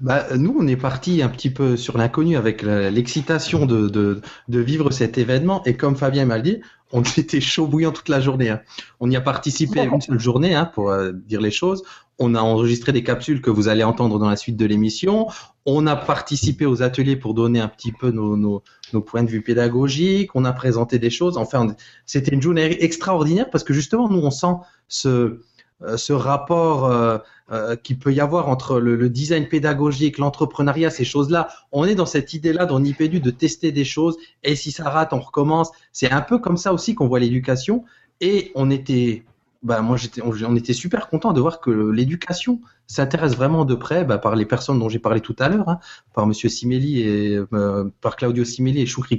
Bah, 0.00 0.26
nous, 0.36 0.56
on 0.58 0.66
est 0.66 0.76
parti 0.76 1.22
un 1.22 1.28
petit 1.28 1.50
peu 1.50 1.76
sur 1.76 1.98
l'inconnu 1.98 2.36
avec 2.36 2.62
l'excitation 2.62 3.66
de, 3.66 3.88
de, 3.88 4.22
de 4.48 4.60
vivre 4.60 4.90
cet 4.90 5.18
événement. 5.18 5.62
Et 5.64 5.74
comme 5.74 5.96
Fabien 5.96 6.24
m'a 6.24 6.38
dit, 6.38 6.62
on 6.92 7.02
était 7.18 7.40
chaud 7.40 7.66
bouillant 7.66 7.92
toute 7.92 8.08
la 8.08 8.20
journée. 8.20 8.48
hein. 8.50 8.62
On 9.00 9.10
y 9.10 9.16
a 9.16 9.20
participé 9.20 9.80
une 9.82 10.00
seule 10.00 10.20
journée, 10.20 10.54
hein, 10.54 10.70
pour 10.72 10.90
euh, 10.90 11.12
dire 11.12 11.40
les 11.40 11.50
choses. 11.50 11.82
On 12.18 12.34
a 12.34 12.40
enregistré 12.40 12.92
des 12.92 13.04
capsules 13.04 13.40
que 13.42 13.50
vous 13.50 13.68
allez 13.68 13.84
entendre 13.84 14.18
dans 14.18 14.28
la 14.28 14.36
suite 14.36 14.56
de 14.56 14.66
l'émission. 14.66 15.28
On 15.70 15.86
a 15.86 15.96
participé 15.96 16.64
aux 16.64 16.82
ateliers 16.82 17.14
pour 17.16 17.34
donner 17.34 17.60
un 17.60 17.68
petit 17.68 17.92
peu 17.92 18.10
nos, 18.10 18.62
points 19.04 19.22
de 19.22 19.28
vue 19.28 19.42
pédagogiques. 19.42 20.34
On 20.34 20.46
a 20.46 20.54
présenté 20.54 20.98
des 20.98 21.10
choses. 21.10 21.36
Enfin, 21.36 21.76
c'était 22.06 22.30
une 22.34 22.40
journée 22.40 22.82
extraordinaire 22.82 23.50
parce 23.50 23.64
que 23.64 23.74
justement, 23.74 24.08
nous, 24.08 24.20
on 24.20 24.30
sent 24.30 24.54
ce, 24.88 25.42
euh, 25.82 25.98
ce 25.98 26.14
rapport 26.14 26.86
euh, 26.86 27.18
euh, 27.52 27.76
qui 27.76 27.94
peut 27.94 28.14
y 28.14 28.20
avoir 28.20 28.48
entre 28.48 28.80
le, 28.80 29.10
design 29.10 29.46
pédagogique, 29.46 30.16
l'entrepreneuriat, 30.16 30.88
ces 30.88 31.04
choses-là. 31.04 31.48
On 31.70 31.84
est 31.84 31.94
dans 31.94 32.06
cette 32.06 32.32
idée-là 32.32 32.64
dans 32.64 32.80
Nipédu 32.80 33.20
de 33.20 33.30
tester 33.30 33.70
des 33.70 33.84
choses 33.84 34.16
et 34.44 34.56
si 34.56 34.72
ça 34.72 34.88
rate, 34.88 35.12
on 35.12 35.20
recommence. 35.20 35.70
C'est 35.92 36.10
un 36.10 36.22
peu 36.22 36.38
comme 36.38 36.56
ça 36.56 36.72
aussi 36.72 36.94
qu'on 36.94 37.08
voit 37.08 37.20
l'éducation 37.20 37.84
et 38.22 38.52
on 38.54 38.70
était 38.70 39.22
bah 39.62 39.80
moi 39.80 39.96
on, 40.22 40.56
était 40.56 40.72
super 40.72 41.08
content 41.08 41.32
de 41.32 41.40
voir 41.40 41.60
que 41.60 41.70
l'éducation 41.70 42.60
s'intéresse 42.86 43.34
vraiment 43.34 43.64
de 43.64 43.74
près 43.74 44.04
bah, 44.04 44.18
par 44.18 44.36
les 44.36 44.46
personnes 44.46 44.78
dont 44.78 44.88
j'ai 44.88 45.00
parlé 45.00 45.20
tout 45.20 45.34
à 45.40 45.48
l'heure, 45.48 45.68
hein, 45.68 45.80
par 46.14 46.26
Monsieur 46.28 46.48
Simelli 46.48 47.00
et 47.00 47.40
euh, 47.52 47.90
par 48.00 48.14
Claudio 48.14 48.44
Simelli 48.44 48.80
et 48.80 48.86
Choukri 48.86 49.18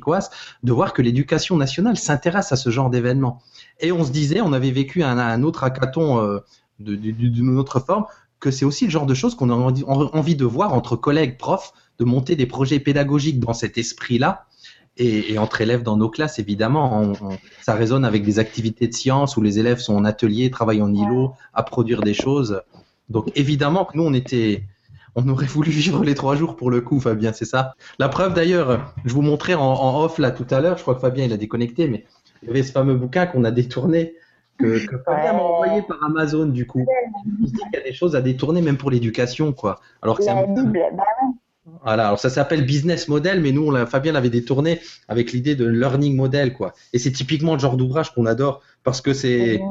de 0.63 0.71
voir 0.71 0.93
que 0.93 1.01
l'éducation 1.01 1.57
nationale 1.57 1.97
s'intéresse 1.97 2.53
à 2.53 2.55
ce 2.55 2.69
genre 2.69 2.89
d'événements. 2.89 3.41
Et 3.81 3.91
on 3.91 4.05
se 4.05 4.11
disait, 4.11 4.39
on 4.39 4.53
avait 4.53 4.71
vécu 4.71 5.03
un, 5.03 5.43
autre 5.43 5.65
hackathon 5.65 6.21
euh, 6.21 6.39
d'une 6.79 7.57
autre 7.57 7.81
forme, 7.81 8.05
que 8.39 8.49
c'est 8.49 8.65
aussi 8.65 8.85
le 8.85 8.91
genre 8.91 9.05
de 9.05 9.13
choses 9.13 9.35
qu'on 9.35 9.49
a 9.49 9.53
envie 9.53 10.35
de 10.35 10.45
voir 10.45 10.73
entre 10.73 10.95
collègues 10.95 11.37
profs, 11.37 11.73
de 11.99 12.05
monter 12.05 12.37
des 12.37 12.45
projets 12.45 12.79
pédagogiques 12.79 13.41
dans 13.41 13.53
cet 13.53 13.77
esprit-là. 13.77 14.45
Et, 15.01 15.31
et 15.33 15.37
entre 15.37 15.61
élèves 15.61 15.81
dans 15.81 15.95
nos 15.95 16.09
classes, 16.09 16.39
évidemment, 16.39 17.01
on- 17.01 17.13
on- 17.31 17.37
ça 17.61 17.73
résonne 17.73 18.03
avec 18.03 18.23
des 18.23 18.37
activités 18.37 18.87
de 18.87 18.93
sciences 18.93 19.37
où 19.37 19.41
les 19.41 19.57
élèves 19.57 19.79
sont 19.79 19.95
en 19.95 20.03
atelier, 20.03 20.51
travaillent 20.51 20.81
en 20.81 20.93
îlot, 20.93 21.31
à 21.53 21.63
produire 21.63 22.03
des 22.03 22.13
choses. 22.13 22.61
Donc 23.09 23.31
évidemment 23.35 23.85
que 23.85 23.97
nous, 23.97 24.03
on 24.03 24.13
était, 24.13 24.63
on 25.15 25.27
aurait 25.29 25.45
voulu 25.45 25.71
vivre 25.71 26.03
les 26.03 26.15
trois 26.15 26.35
jours 26.35 26.57
pour 26.57 26.69
le 26.69 26.81
coup, 26.81 26.99
Fabien, 26.99 27.31
c'est 27.31 27.45
ça? 27.45 27.75
La 27.97 28.09
preuve 28.09 28.33
d'ailleurs, 28.33 28.93
je 29.05 29.13
vous 29.13 29.21
montrais 29.21 29.53
en, 29.53 29.61
en 29.61 30.03
off 30.03 30.19
là 30.19 30.31
tout 30.31 30.45
à 30.51 30.59
l'heure, 30.59 30.77
je 30.77 30.81
crois 30.83 30.95
que 30.95 31.01
Fabien 31.01 31.25
il 31.25 31.33
a 31.33 31.37
déconnecté, 31.37 31.87
mais 31.87 32.05
il 32.43 32.47
y 32.47 32.51
avait 32.51 32.63
ce 32.63 32.73
fameux 32.73 32.95
bouquin 32.95 33.25
qu'on 33.25 33.45
a 33.45 33.51
détourné, 33.51 34.15
que, 34.57 34.85
que 34.85 34.97
Fabien 35.05 35.31
m'a 35.33 35.39
envoyé 35.39 35.81
par 35.81 36.03
Amazon 36.03 36.45
du 36.45 36.67
coup. 36.67 36.85
Il 37.25 37.45
dit 37.45 37.53
qu'il 37.53 37.69
y 37.73 37.77
a 37.77 37.83
des 37.83 37.93
choses 37.93 38.17
à 38.17 38.21
détourner 38.21 38.61
même 38.61 38.77
pour 38.77 38.91
l'éducation, 38.91 39.53
quoi. 39.53 39.79
Alors 40.01 40.17
que 40.17 40.23
c'est 40.23 40.33
La 40.33 40.41
un 40.41 40.53
Bible, 40.53 40.77
bah 40.93 41.03
voilà, 41.83 42.07
alors 42.07 42.19
ça 42.19 42.29
s'appelle 42.29 42.65
business 42.65 43.07
model, 43.07 43.41
mais 43.41 43.51
nous, 43.51 43.67
on 43.67 43.85
Fabien 43.85 44.13
l'avait 44.13 44.29
détourné 44.29 44.79
avec 45.07 45.31
l'idée 45.31 45.55
de 45.55 45.65
learning 45.65 46.15
model, 46.15 46.53
quoi. 46.53 46.73
Et 46.93 46.99
c'est 46.99 47.11
typiquement 47.11 47.53
le 47.53 47.59
genre 47.59 47.77
d'ouvrage 47.77 48.13
qu'on 48.13 48.25
adore 48.25 48.61
parce 48.83 49.01
que 49.01 49.13
c'est 49.13 49.61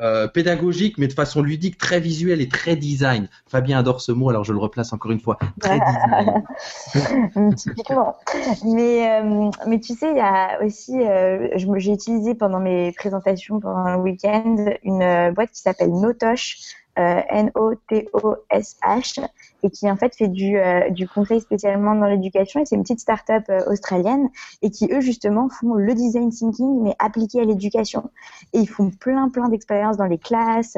euh, 0.00 0.28
pédagogique, 0.28 0.96
mais 0.98 1.08
de 1.08 1.12
façon 1.12 1.42
ludique, 1.42 1.76
très 1.76 1.98
visuelle 1.98 2.40
et 2.40 2.48
très 2.48 2.76
design. 2.76 3.28
Fabien 3.48 3.78
adore 3.78 4.00
ce 4.00 4.12
mot, 4.12 4.30
alors 4.30 4.44
je 4.44 4.52
le 4.52 4.58
replace 4.58 4.92
encore 4.92 5.10
une 5.10 5.20
fois. 5.20 5.38
Très 5.60 5.80
design. 5.80 7.54
Typiquement. 7.56 8.16
Mais, 8.64 9.20
euh, 9.20 9.50
mais 9.66 9.80
tu 9.80 9.94
sais, 9.94 10.10
il 10.10 10.16
y 10.16 10.20
a 10.20 10.62
aussi, 10.64 11.00
euh, 11.00 11.48
j'ai 11.56 11.92
utilisé 11.92 12.34
pendant 12.34 12.60
mes 12.60 12.92
présentations 12.92 13.58
pendant 13.58 13.96
le 13.96 13.98
week-end 13.98 14.56
une 14.84 15.32
boîte 15.34 15.50
qui 15.50 15.62
s'appelle 15.62 15.90
Notosh, 15.90 16.58
euh, 16.98 17.20
N-O-T-O-S-H, 17.30 19.24
et 19.62 19.70
qui 19.70 19.90
en 19.90 19.96
fait 19.96 20.14
fait 20.14 20.28
du, 20.28 20.58
euh, 20.58 20.90
du 20.90 21.08
conseil 21.08 21.40
spécialement 21.40 21.94
dans 21.94 22.06
l'éducation. 22.06 22.60
Et 22.60 22.66
c'est 22.66 22.76
une 22.76 22.82
petite 22.82 23.00
start-up 23.00 23.44
euh, 23.48 23.70
australienne 23.70 24.28
et 24.62 24.70
qui 24.70 24.88
eux 24.92 25.00
justement 25.00 25.48
font 25.48 25.74
le 25.74 25.94
design 25.94 26.30
thinking 26.30 26.82
mais 26.82 26.94
appliqué 26.98 27.40
à 27.40 27.44
l'éducation. 27.44 28.10
Et 28.52 28.60
ils 28.60 28.68
font 28.68 28.90
plein 28.90 29.28
plein 29.28 29.48
d'expériences 29.48 29.96
dans 29.96 30.06
les 30.06 30.18
classes. 30.18 30.76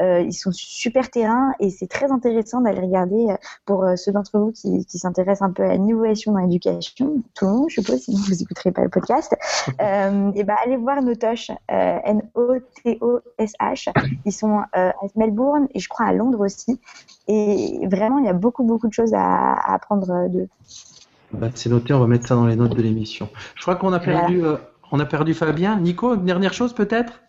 Euh, 0.00 0.20
ils 0.20 0.32
sont 0.32 0.52
super 0.52 1.10
terrain 1.10 1.52
et 1.60 1.70
c'est 1.70 1.88
très 1.88 2.10
intéressant 2.10 2.60
d'aller 2.60 2.80
regarder 2.80 3.26
pour 3.64 3.86
ceux 3.96 4.12
d'entre 4.12 4.38
vous 4.38 4.52
qui, 4.52 4.84
qui 4.86 4.98
s'intéressent 4.98 5.48
un 5.48 5.52
peu 5.52 5.64
à 5.64 5.74
l'innovation 5.74 6.32
dans 6.32 6.40
l'éducation, 6.40 7.22
tout 7.34 7.46
le 7.46 7.52
monde, 7.52 7.66
je 7.68 7.80
suppose, 7.80 8.02
sinon 8.02 8.18
vous 8.26 8.34
n'écouterez 8.34 8.72
pas 8.72 8.82
le 8.82 8.88
podcast, 8.88 9.36
euh, 9.80 10.32
et 10.34 10.44
ben 10.44 10.56
allez 10.64 10.76
voir 10.76 11.02
Notosh, 11.02 11.50
N-O-T-O-S-H. 11.68 13.92
Ils 14.24 14.32
sont 14.32 14.60
à 14.72 14.92
Melbourne 15.16 15.68
et 15.74 15.80
je 15.80 15.88
crois 15.88 16.06
à 16.06 16.12
Londres 16.12 16.44
aussi. 16.44 16.80
Et 17.28 17.86
vraiment, 17.86 18.19
il 18.20 18.26
y 18.26 18.30
a 18.30 18.34
beaucoup, 18.34 18.64
beaucoup 18.64 18.88
de 18.88 18.92
choses 18.92 19.14
à, 19.14 19.52
à 19.52 19.74
apprendre 19.74 20.10
euh, 20.10 20.28
d'eux. 20.28 20.48
Bah, 21.32 21.48
c'est 21.54 21.70
noté, 21.70 21.92
on 21.94 22.00
va 22.00 22.06
mettre 22.06 22.26
ça 22.26 22.34
dans 22.34 22.46
les 22.46 22.56
notes 22.56 22.74
de 22.74 22.82
l'émission. 22.82 23.28
Je 23.54 23.62
crois 23.62 23.76
qu'on 23.76 23.92
a 23.92 24.00
perdu, 24.00 24.44
euh, 24.44 24.56
on 24.90 24.98
a 25.00 25.06
perdu 25.06 25.34
Fabien. 25.34 25.78
Nico, 25.78 26.14
une 26.14 26.24
dernière 26.24 26.52
chose 26.52 26.74
peut-être? 26.74 27.22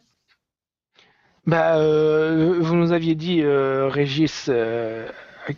Bah, 1.45 1.77
euh, 1.77 2.58
vous 2.60 2.75
nous 2.75 2.91
aviez 2.91 3.15
dit, 3.15 3.41
euh, 3.41 3.88
Régis, 3.89 4.47
euh, 4.49 5.08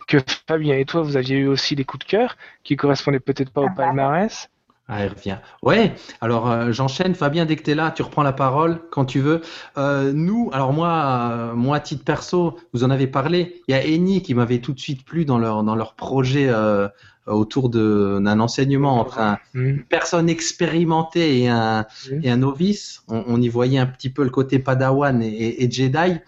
que 0.08 0.18
Fabien 0.48 0.76
et 0.76 0.84
toi, 0.84 1.02
vous 1.02 1.16
aviez 1.16 1.36
eu 1.36 1.46
aussi 1.46 1.76
des 1.76 1.84
coups 1.84 2.04
de 2.06 2.10
cœur 2.10 2.36
qui 2.62 2.76
correspondaient 2.76 3.20
peut-être 3.20 3.50
pas 3.50 3.60
au 3.62 3.66
Ah 3.66 3.74
bah. 3.76 3.84
palmarès. 3.84 4.50
Ah, 4.86 5.06
il 5.06 5.08
revient. 5.08 5.38
Ouais, 5.62 5.94
alors 6.20 6.50
euh, 6.50 6.70
j'enchaîne. 6.70 7.14
Fabien, 7.14 7.46
dès 7.46 7.56
que 7.56 7.62
tu 7.62 7.70
es 7.70 7.74
là, 7.74 7.90
tu 7.90 8.02
reprends 8.02 8.22
la 8.22 8.34
parole 8.34 8.80
quand 8.90 9.06
tu 9.06 9.20
veux. 9.20 9.40
Euh, 9.78 10.12
nous, 10.12 10.50
alors 10.52 10.74
moi, 10.74 11.30
euh, 11.32 11.54
moi, 11.54 11.76
à 11.76 11.80
titre 11.80 12.04
perso, 12.04 12.58
vous 12.74 12.84
en 12.84 12.90
avez 12.90 13.06
parlé. 13.06 13.62
Il 13.66 13.72
y 13.72 13.74
a 13.74 13.82
Eni 13.82 14.20
qui 14.20 14.34
m'avait 14.34 14.58
tout 14.58 14.74
de 14.74 14.80
suite 14.80 15.02
plu 15.06 15.24
dans 15.24 15.38
leur, 15.38 15.62
dans 15.62 15.74
leur 15.74 15.94
projet 15.94 16.48
euh, 16.50 16.86
autour 17.26 17.70
de- 17.70 18.20
d'un 18.22 18.38
enseignement 18.40 19.00
entre 19.00 19.20
un, 19.20 19.38
une 19.54 19.82
personne 19.84 20.28
expérimentée 20.28 21.40
et 21.40 21.48
un, 21.48 21.86
Mhm. 22.10 22.20
et 22.22 22.30
un 22.30 22.36
novice. 22.36 23.02
On, 23.08 23.24
on 23.26 23.40
y 23.40 23.48
voyait 23.48 23.78
un 23.78 23.86
petit 23.86 24.10
peu 24.10 24.22
le 24.22 24.28
côté 24.28 24.58
Padawan 24.58 25.22
et, 25.22 25.28
et- 25.28 25.64
et 25.64 25.70
Jedi. 25.70 26.20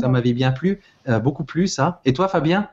Ça 0.00 0.08
m'avait 0.08 0.32
bien 0.32 0.50
plu, 0.52 0.80
euh, 1.10 1.18
beaucoup 1.18 1.44
plus 1.44 1.66
ça. 1.68 2.00
Et 2.06 2.14
toi, 2.14 2.28
Fabien? 2.28 2.70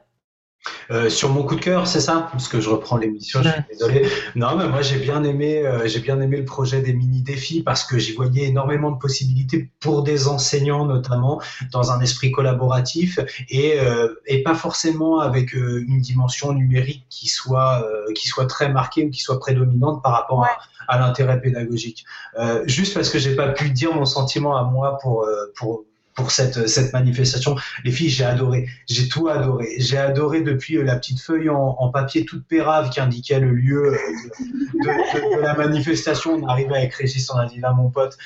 Euh, 0.91 1.09
sur 1.09 1.29
mon 1.29 1.43
coup 1.43 1.55
de 1.55 1.61
cœur, 1.61 1.87
c'est 1.87 1.99
ça? 1.99 2.29
Parce 2.31 2.47
que 2.47 2.59
je 2.59 2.69
reprends 2.69 2.97
l'émission, 2.97 3.41
je 3.43 3.49
suis 3.49 3.61
désolé. 3.71 4.07
Non, 4.35 4.55
mais 4.55 4.67
moi 4.67 4.81
j'ai 4.81 4.97
bien 4.97 5.23
aimé, 5.23 5.65
euh, 5.65 5.87
j'ai 5.87 5.99
bien 5.99 6.19
aimé 6.21 6.37
le 6.37 6.45
projet 6.45 6.81
des 6.81 6.93
mini 6.93 7.21
défis 7.21 7.63
parce 7.63 7.83
que 7.83 7.97
j'y 7.97 8.13
voyais 8.13 8.45
énormément 8.45 8.91
de 8.91 8.97
possibilités 8.97 9.69
pour 9.79 10.03
des 10.03 10.27
enseignants 10.27 10.85
notamment 10.85 11.41
dans 11.71 11.91
un 11.91 12.01
esprit 12.01 12.31
collaboratif 12.31 13.19
et 13.49 13.79
euh, 13.79 14.13
et 14.25 14.43
pas 14.43 14.55
forcément 14.55 15.19
avec 15.19 15.55
euh, 15.55 15.83
une 15.87 16.01
dimension 16.01 16.53
numérique 16.53 17.05
qui 17.09 17.27
soit 17.27 17.83
euh, 17.83 18.13
qui 18.13 18.27
soit 18.27 18.47
très 18.47 18.69
marquée 18.69 19.05
ou 19.05 19.09
qui 19.09 19.21
soit 19.21 19.39
prédominante 19.39 20.03
par 20.03 20.13
rapport 20.13 20.43
à, 20.43 20.57
à 20.87 20.99
l'intérêt 20.99 21.41
pédagogique. 21.41 22.05
Euh, 22.39 22.63
juste 22.67 22.93
parce 22.93 23.09
que 23.09 23.19
j'ai 23.19 23.35
pas 23.35 23.49
pu 23.49 23.69
dire 23.69 23.93
mon 23.93 24.05
sentiment 24.05 24.55
à 24.57 24.63
moi 24.63 24.97
pour 25.01 25.23
euh, 25.23 25.51
pour 25.55 25.83
pour 26.15 26.31
cette, 26.31 26.67
cette 26.67 26.93
manifestation. 26.93 27.55
Les 27.83 27.91
filles, 27.91 28.09
j'ai 28.09 28.23
adoré. 28.23 28.67
J'ai 28.87 29.07
tout 29.09 29.27
adoré. 29.27 29.67
J'ai 29.79 29.97
adoré 29.97 30.41
depuis 30.41 30.77
euh, 30.77 30.83
la 30.83 30.95
petite 30.95 31.19
feuille 31.21 31.49
en, 31.49 31.75
en 31.77 31.89
papier 31.89 32.23
toute 32.25 32.47
pérave 32.47 32.89
qui 32.89 33.01
indiquait 33.01 33.39
le 33.41 33.51
lieu 33.53 33.93
euh, 33.93 33.97
de, 34.39 34.79
de- 34.79 35.35
de 35.35 35.41
la 35.41 35.53
manifestation. 35.55 36.33
On 36.33 36.47
arrivait 36.47 36.75
avec 36.77 36.93
Régis, 36.95 37.29
on 37.31 37.37
a 37.37 37.45
dit 37.47 37.59
là, 37.59 37.73
mon 37.73 37.89
pote. 37.89 38.17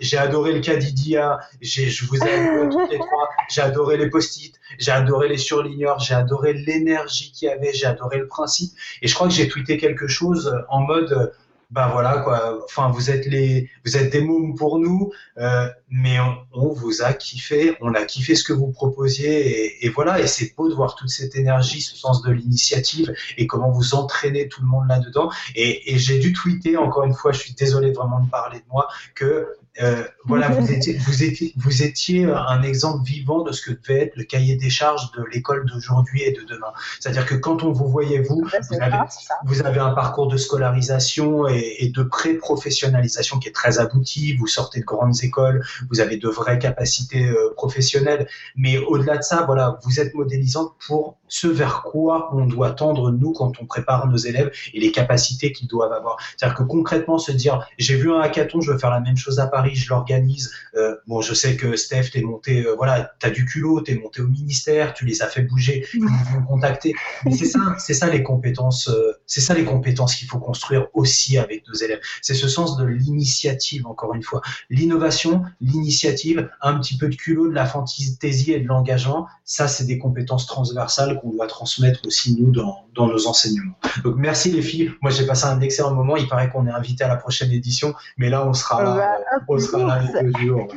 J'ai 0.00 0.16
adoré 0.16 0.54
le 0.54 0.60
Cadidia. 0.60 1.38
J'ai, 1.60 1.90
je 1.90 2.06
vous 2.06 2.16
ai 2.16 2.22
adoré 2.32 2.68
toutes 2.70 2.90
les 2.90 2.98
trois. 2.98 3.28
J'ai 3.50 3.60
adoré 3.60 3.98
les 3.98 4.08
post-it. 4.08 4.54
J'ai 4.78 4.92
adoré 4.92 5.28
les 5.28 5.36
surligneurs. 5.38 5.98
J'ai 6.00 6.14
adoré 6.14 6.54
l'énergie 6.54 7.32
qu'il 7.32 7.48
y 7.48 7.50
avait. 7.50 7.72
J'ai 7.74 7.86
adoré 7.86 8.16
le 8.18 8.26
principe. 8.28 8.72
Et 9.02 9.08
je 9.08 9.14
crois 9.14 9.28
que 9.28 9.34
j'ai 9.34 9.46
tweeté 9.48 9.76
quelque 9.76 10.08
chose 10.08 10.54
en 10.70 10.80
mode, 10.80 11.32
bah 11.70 11.90
voilà 11.92 12.18
quoi. 12.18 12.60
Enfin, 12.64 12.90
vous 12.90 13.10
êtes 13.10 13.26
les, 13.26 13.68
vous 13.84 13.96
êtes 13.96 14.12
des 14.12 14.20
mômes 14.20 14.54
pour 14.54 14.78
nous. 14.78 15.10
Euh, 15.38 15.68
mais 15.88 16.20
on, 16.20 16.36
on 16.52 16.72
vous 16.72 17.02
a 17.02 17.12
kiffé, 17.12 17.76
on 17.80 17.94
a 17.94 18.04
kiffé 18.04 18.34
ce 18.34 18.44
que 18.44 18.52
vous 18.52 18.70
proposiez 18.70 19.64
et, 19.64 19.86
et 19.86 19.88
voilà, 19.88 20.20
et 20.20 20.26
c'est 20.26 20.54
beau 20.56 20.68
de 20.68 20.74
voir 20.74 20.94
toute 20.94 21.10
cette 21.10 21.36
énergie, 21.36 21.80
ce 21.80 21.96
sens 21.96 22.22
de 22.22 22.30
l'initiative 22.30 23.12
et 23.36 23.46
comment 23.46 23.70
vous 23.70 23.94
entraînez 23.94 24.48
tout 24.48 24.62
le 24.62 24.68
monde 24.68 24.88
là-dedans. 24.88 25.30
Et, 25.54 25.92
et 25.92 25.98
j'ai 25.98 26.18
dû 26.18 26.32
tweeter, 26.32 26.76
encore 26.76 27.04
une 27.04 27.14
fois, 27.14 27.32
je 27.32 27.40
suis 27.40 27.54
désolé 27.54 27.92
vraiment 27.92 28.20
de 28.20 28.30
parler 28.30 28.58
de 28.58 28.64
moi, 28.70 28.88
que 29.14 29.48
euh, 29.82 30.04
voilà, 30.24 30.48
vous 30.48 30.70
étiez, 30.72 30.94
vous, 30.94 31.22
étiez, 31.22 31.52
vous 31.56 31.82
étiez 31.82 32.24
un 32.24 32.62
exemple 32.62 33.04
vivant 33.04 33.42
de 33.42 33.52
ce 33.52 33.62
que 33.62 33.72
devait 33.72 34.02
être 34.02 34.16
le 34.16 34.24
cahier 34.24 34.56
des 34.56 34.70
charges 34.70 35.10
de 35.12 35.24
l'école 35.32 35.66
d'aujourd'hui 35.66 36.22
et 36.22 36.32
de 36.32 36.42
demain. 36.42 36.72
C'est-à-dire 36.98 37.26
que 37.26 37.34
quand 37.34 37.62
on 37.62 37.72
vous 37.72 37.88
voyait, 37.88 38.20
vous, 38.20 38.42
vous 38.42 38.80
avez, 38.80 38.98
vous 39.44 39.62
avez 39.62 39.80
un 39.80 39.92
parcours 39.92 40.28
de 40.28 40.36
scolarisation 40.36 41.48
et, 41.48 41.76
et 41.80 41.88
de 41.90 42.02
pré-professionnalisation 42.02 43.38
qui 43.38 43.48
est 43.48 43.52
très 43.52 43.78
abouti. 43.78 44.34
Vous 44.36 44.46
sortez 44.46 44.80
de 44.80 44.84
grandes 44.84 45.22
écoles, 45.22 45.64
vous 45.90 46.00
avez 46.00 46.16
de 46.16 46.28
vraies 46.28 46.58
capacités 46.58 47.26
euh, 47.26 47.52
professionnelles. 47.54 48.26
Mais 48.56 48.78
au-delà 48.78 49.18
de 49.18 49.22
ça, 49.22 49.44
voilà, 49.44 49.78
vous 49.84 50.00
êtes 50.00 50.14
modélisante 50.14 50.72
pour 50.86 51.18
ce 51.28 51.48
vers 51.48 51.82
quoi 51.82 52.30
on 52.32 52.46
doit 52.46 52.70
tendre 52.70 53.10
nous 53.10 53.32
quand 53.32 53.52
on 53.60 53.66
prépare 53.66 54.06
nos 54.06 54.16
élèves 54.16 54.50
et 54.72 54.80
les 54.80 54.92
capacités 54.92 55.52
qu'ils 55.52 55.68
doivent 55.68 55.92
avoir. 55.92 56.16
C'est-à-dire 56.36 56.56
que 56.56 56.62
concrètement 56.62 57.18
se 57.18 57.32
dire, 57.32 57.66
j'ai 57.78 57.96
vu 57.96 58.12
un 58.12 58.20
hackathon, 58.20 58.60
je 58.60 58.72
veux 58.72 58.78
faire 58.78 58.90
la 58.90 59.00
même 59.00 59.16
chose 59.16 59.38
à 59.38 59.46
Paris 59.46 59.65
Paris, 59.66 59.76
je 59.76 59.88
l'organise. 59.90 60.52
Euh, 60.76 60.96
bon, 61.06 61.20
je 61.20 61.34
sais 61.34 61.56
que 61.56 61.76
Steph, 61.76 62.10
t'es 62.12 62.22
monté, 62.22 62.64
euh, 62.64 62.74
voilà, 62.76 63.12
t'as 63.18 63.30
du 63.30 63.44
culot, 63.44 63.80
t'es 63.80 63.94
monté 63.96 64.20
au 64.20 64.28
ministère, 64.28 64.94
tu 64.94 65.04
les 65.04 65.22
as 65.22 65.26
fait 65.26 65.42
bouger, 65.42 65.86
ils 65.94 66.00
vont 66.00 66.42
contacter. 66.46 66.94
Mais 67.24 67.32
c'est 67.32 67.46
ça, 67.46 67.58
c'est 67.78 67.94
ça 67.94 68.08
les 68.08 68.22
compétences, 68.22 68.88
euh, 68.88 69.12
c'est 69.26 69.40
ça 69.40 69.54
les 69.54 69.64
compétences 69.64 70.14
qu'il 70.14 70.28
faut 70.28 70.38
construire 70.38 70.86
aussi 70.94 71.38
avec 71.38 71.66
nos 71.68 71.74
élèves. 71.74 72.00
C'est 72.22 72.34
ce 72.34 72.48
sens 72.48 72.76
de 72.76 72.84
l'initiative, 72.84 73.86
encore 73.86 74.14
une 74.14 74.22
fois, 74.22 74.40
l'innovation, 74.70 75.42
l'initiative, 75.60 76.48
un 76.62 76.78
petit 76.78 76.96
peu 76.96 77.08
de 77.08 77.16
culot, 77.16 77.48
de 77.48 77.54
la 77.54 77.66
fantaisie 77.66 78.52
et 78.52 78.60
de 78.60 78.66
l'engagement. 78.66 79.26
Ça, 79.44 79.68
c'est 79.68 79.84
des 79.84 79.98
compétences 79.98 80.46
transversales 80.46 81.20
qu'on 81.20 81.30
doit 81.30 81.46
transmettre 81.46 82.00
aussi 82.06 82.36
nous 82.40 82.50
dans, 82.50 82.86
dans 82.94 83.06
nos 83.06 83.26
enseignements. 83.26 83.78
Donc 84.04 84.16
merci 84.16 84.50
les 84.50 84.62
filles. 84.62 84.92
Moi, 85.02 85.10
j'ai 85.10 85.26
passé 85.26 85.46
un 85.46 85.60
excellent 85.60 85.94
moment. 85.94 86.16
Il 86.16 86.28
paraît 86.28 86.50
qu'on 86.50 86.66
est 86.66 86.70
invité 86.70 87.04
à 87.04 87.08
la 87.08 87.16
prochaine 87.16 87.50
édition, 87.50 87.94
mais 88.16 88.28
là, 88.28 88.46
on 88.46 88.52
sera 88.52 88.82
là, 88.82 88.96
Bah, 88.96 89.44
on 89.48 89.55
sera 89.58 89.84
là 89.86 90.02
les 90.22 90.32
deux 90.32 90.38
jours. 90.40 90.68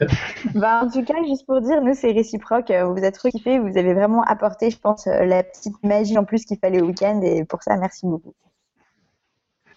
Bah, 0.54 0.80
en 0.84 0.90
tout 0.90 1.04
cas, 1.04 1.14
juste 1.26 1.46
pour 1.46 1.60
dire, 1.60 1.82
nous, 1.82 1.94
c'est 1.94 2.12
réciproque. 2.12 2.70
Euh, 2.70 2.84
Vous 2.86 2.98
êtes 3.02 3.14
trop 3.14 3.28
kiffés. 3.30 3.58
Vous 3.58 3.76
avez 3.78 3.94
vraiment 3.94 4.22
apporté, 4.22 4.70
je 4.70 4.78
pense, 4.78 5.06
euh, 5.06 5.24
la 5.24 5.42
petite 5.42 5.82
magie 5.84 6.18
en 6.18 6.24
plus 6.24 6.44
qu'il 6.44 6.58
fallait 6.58 6.80
au 6.82 6.86
week-end. 6.86 7.20
Et 7.22 7.44
pour 7.44 7.62
ça, 7.62 7.76
merci 7.76 8.06
beaucoup. 8.06 8.34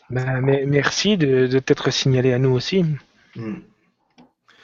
Bah, 0.09 0.39
mais 0.41 0.65
merci 0.67 1.17
de, 1.17 1.47
de 1.47 1.59
t'être 1.59 1.89
signalé 1.91 2.33
à 2.33 2.39
nous 2.39 2.51
aussi. 2.51 2.85
Hmm. 3.35 3.55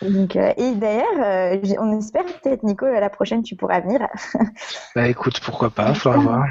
Donc, 0.02 0.36
euh, 0.36 0.52
et 0.58 0.72
d'ailleurs, 0.74 1.06
euh, 1.24 1.58
on 1.80 1.98
espère 2.00 2.26
peut-être, 2.26 2.64
Nico, 2.64 2.86
euh, 2.88 3.00
la 3.00 3.10
prochaine, 3.12 3.44
tu 3.44 3.56
pourras 3.56 3.82
venir. 3.82 4.08
Bah 4.96 5.08
écoute, 5.08 5.40
pourquoi 5.46 5.70
pas, 5.70 5.94
faudra 5.94 6.18
voir. 6.20 6.46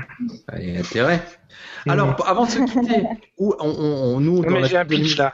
Il 0.56 0.72
y 0.72 0.76
a 0.76 0.80
intérêt. 0.80 1.20
Alors, 1.88 2.14
p- 2.14 2.22
avant 2.26 2.44
de 2.44 2.50
se 2.50 2.58
quitter, 2.60 3.02
où 3.38 3.52
on, 3.58 3.66
on- 3.68 4.14
on- 4.16 4.20
nous, 4.20 4.36
Non, 4.36 4.42
dans 4.42 4.50
mais 4.50 4.60
la 4.60 4.66
j'ai 4.68 4.76
un 4.76 4.80
suite 4.86 4.90
de 4.90 4.94
pitch 4.96 5.16
l'émission- 5.18 5.24
là. 5.24 5.32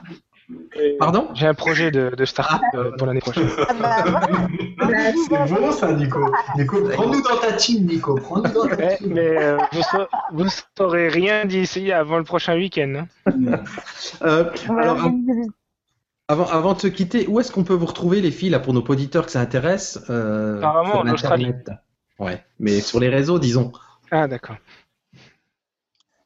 Pardon? 0.99 1.27
J'ai 1.33 1.45
un 1.47 1.53
projet 1.53 1.91
de, 1.91 2.13
de 2.15 2.25
start-up 2.25 2.61
euh, 2.73 2.91
pour 2.97 3.05
l'année 3.07 3.19
prochaine. 3.19 3.49
Ah 3.67 3.73
bah, 3.73 4.03
voilà. 4.79 5.11
C'est 5.13 5.53
bon 5.59 5.71
ça, 5.71 5.91
Nico. 5.91 6.19
Nico, 6.57 6.81
prends-nous 6.89 7.21
dans 7.21 7.37
ta 7.37 7.51
team, 7.53 7.85
Nico. 7.85 8.15
Prends-nous 8.15 8.53
dans 8.53 8.67
ta 8.67 8.75
Mais, 8.77 8.97
team. 8.97 9.13
mais, 9.13 9.37
euh, 9.37 9.57
vous, 9.73 9.81
sa- 9.81 10.07
vous 10.31 10.43
ne 10.45 10.49
saurez 10.77 11.09
rien 11.09 11.45
d'ici 11.45 11.91
avant 11.91 12.17
le 12.17 12.23
prochain 12.23 12.55
week-end. 12.55 13.03
hein. 13.27 13.63
Euh, 14.21 14.49
avant, 16.29 16.45
avant 16.47 16.73
de 16.73 16.79
se 16.81 16.87
quitter, 16.87 17.25
où 17.27 17.39
est-ce 17.39 17.51
qu'on 17.51 17.63
peut 17.63 17.73
vous 17.73 17.85
retrouver, 17.85 18.21
les 18.21 18.31
filles, 18.31 18.49
là, 18.49 18.59
pour 18.59 18.73
nos 18.73 18.81
auditeurs 18.83 19.25
que 19.25 19.31
ça 19.31 19.39
intéresse 19.41 19.99
euh, 20.09 20.57
Apparemment, 20.59 20.91
sur 20.91 20.99
en 21.01 21.07
Australie. 21.09 21.45
Internet? 21.45 21.69
Ouais, 22.19 22.43
mais 22.59 22.79
sur 22.81 22.99
les 22.99 23.09
réseaux, 23.09 23.39
disons. 23.39 23.71
Ah 24.11 24.27
d'accord. 24.27 24.55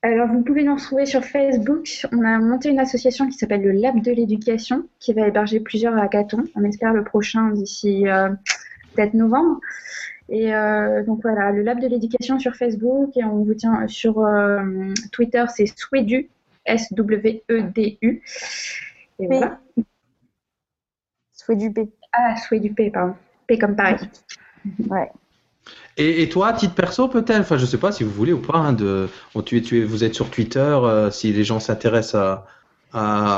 Alors, 0.03 0.27
vous 0.29 0.41
pouvez 0.41 0.63
nous 0.63 0.73
retrouver 0.73 1.05
sur 1.05 1.23
Facebook. 1.23 2.07
On 2.11 2.23
a 2.23 2.39
monté 2.39 2.69
une 2.69 2.79
association 2.79 3.27
qui 3.27 3.37
s'appelle 3.37 3.61
le 3.61 3.71
Lab 3.71 4.01
de 4.01 4.11
l'éducation, 4.11 4.87
qui 4.99 5.13
va 5.13 5.27
héberger 5.27 5.59
plusieurs 5.59 5.95
hackathons. 5.95 6.43
On 6.55 6.63
espère 6.63 6.93
le 6.93 7.03
prochain 7.03 7.51
d'ici 7.51 8.07
euh, 8.07 8.29
peut-être 8.95 9.13
novembre. 9.13 9.59
Et 10.27 10.55
euh, 10.55 11.03
donc 11.03 11.21
voilà, 11.21 11.51
le 11.51 11.61
Lab 11.61 11.79
de 11.79 11.87
l'éducation 11.87 12.39
sur 12.39 12.55
Facebook. 12.55 13.15
Et 13.15 13.23
on 13.23 13.43
vous 13.43 13.53
tient 13.53 13.87
sur 13.87 14.25
euh, 14.25 14.91
Twitter, 15.11 15.45
c'est 15.55 15.67
Swedu, 15.67 16.29
S-W-E-D-U. 16.65 18.21
Et 19.19 19.27
P. 19.27 19.27
voilà. 19.27 19.59
Souhait 21.31 21.55
du 21.57 21.71
P. 21.71 21.89
Ah, 22.11 22.35
Swedu 22.37 22.73
P, 22.73 22.89
pardon. 22.89 23.13
P 23.45 23.59
comme 23.59 23.75
Paris. 23.75 24.09
Ouais. 24.89 25.11
Et, 25.97 26.29
toi, 26.29 26.47
à 26.47 26.53
titre 26.53 26.73
perso, 26.73 27.07
peut-être, 27.07 27.41
enfin, 27.41 27.57
je 27.57 27.65
sais 27.65 27.77
pas 27.77 27.91
si 27.91 28.03
vous 28.03 28.11
voulez 28.11 28.33
ou 28.33 28.41
pas, 28.41 28.57
hein, 28.57 28.73
de, 28.73 29.09
tu, 29.45 29.83
vous 29.83 30.03
êtes 30.03 30.15
sur 30.15 30.29
Twitter, 30.29 30.59
euh, 30.59 31.11
si 31.11 31.33
les 31.33 31.43
gens 31.43 31.59
s'intéressent 31.59 32.15
à, 32.15 32.45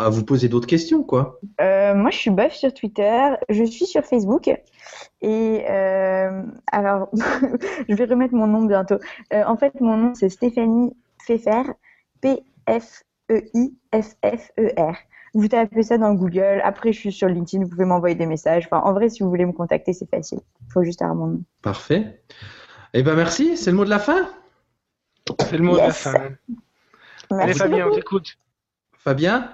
à, 0.06 0.10
vous 0.10 0.24
poser 0.24 0.50
d'autres 0.50 0.68
questions, 0.68 1.04
quoi. 1.04 1.40
Euh, 1.62 1.96
moi, 1.96 2.12
je 2.12 2.18
suis 2.18 2.30
bof 2.30 2.54
sur 2.54 2.74
Twitter, 2.74 3.30
je 3.50 3.64
suis 3.64 3.86
sur 3.86 4.04
Facebook. 4.04 4.48
Et 5.22 5.66
euh, 5.70 6.44
alors, 6.72 7.10
je 7.90 7.96
vais 7.96 8.06
remettre 8.06 8.36
mon 8.36 8.48
nom 8.48 8.64
bientôt. 8.64 9.00
En 9.32 9.58
fait, 9.58 9.82
mon 9.82 9.98
nom, 9.98 10.14
c'est 10.16 10.30
Stéphanie 10.30 10.96
Pfeffer, 11.26 11.64
P-F-E-I-F-F-E-R. 12.22 13.04
Vous 15.34 15.48
tapez 15.48 15.84
ça 15.84 15.98
dans 15.98 16.14
Google. 16.14 16.62
Après, 16.64 16.92
je 16.92 17.00
suis 17.00 17.12
sur 17.12 17.28
LinkedIn, 17.28 17.64
vous 17.64 17.70
pouvez 17.70 17.86
m'envoyer 17.86 18.16
des 18.16 18.28
messages. 18.28 18.66
Enfin, 18.66 18.82
en 18.84 18.94
vrai, 18.94 19.10
si 19.10 19.24
vous 19.24 19.30
voulez 19.30 19.46
me 19.46 19.52
contacter, 19.52 19.94
c'est 19.94 20.10
facile. 20.10 20.40
Il 20.68 20.72
faut 20.72 20.84
juste 20.84 21.02
avoir 21.02 21.16
mon 21.16 21.28
nom. 21.28 21.42
Parfait. 21.62 22.22
Eh 22.94 23.02
ben, 23.02 23.16
merci. 23.16 23.58
C'est 23.58 23.72
le 23.72 23.78
mot 23.78 23.86
de 23.86 23.90
la 23.90 24.00
fin? 24.00 24.30
C'est 25.40 25.58
le 25.58 25.64
mot 25.64 25.74
de 25.74 25.80
la 25.80 25.92
fin. 25.92 26.14
Allez 26.14 26.38
Merci 27.32 27.60
Fabien, 27.60 27.88
on 27.88 27.96
t'écoute. 27.96 28.38
Fabien, 28.98 29.52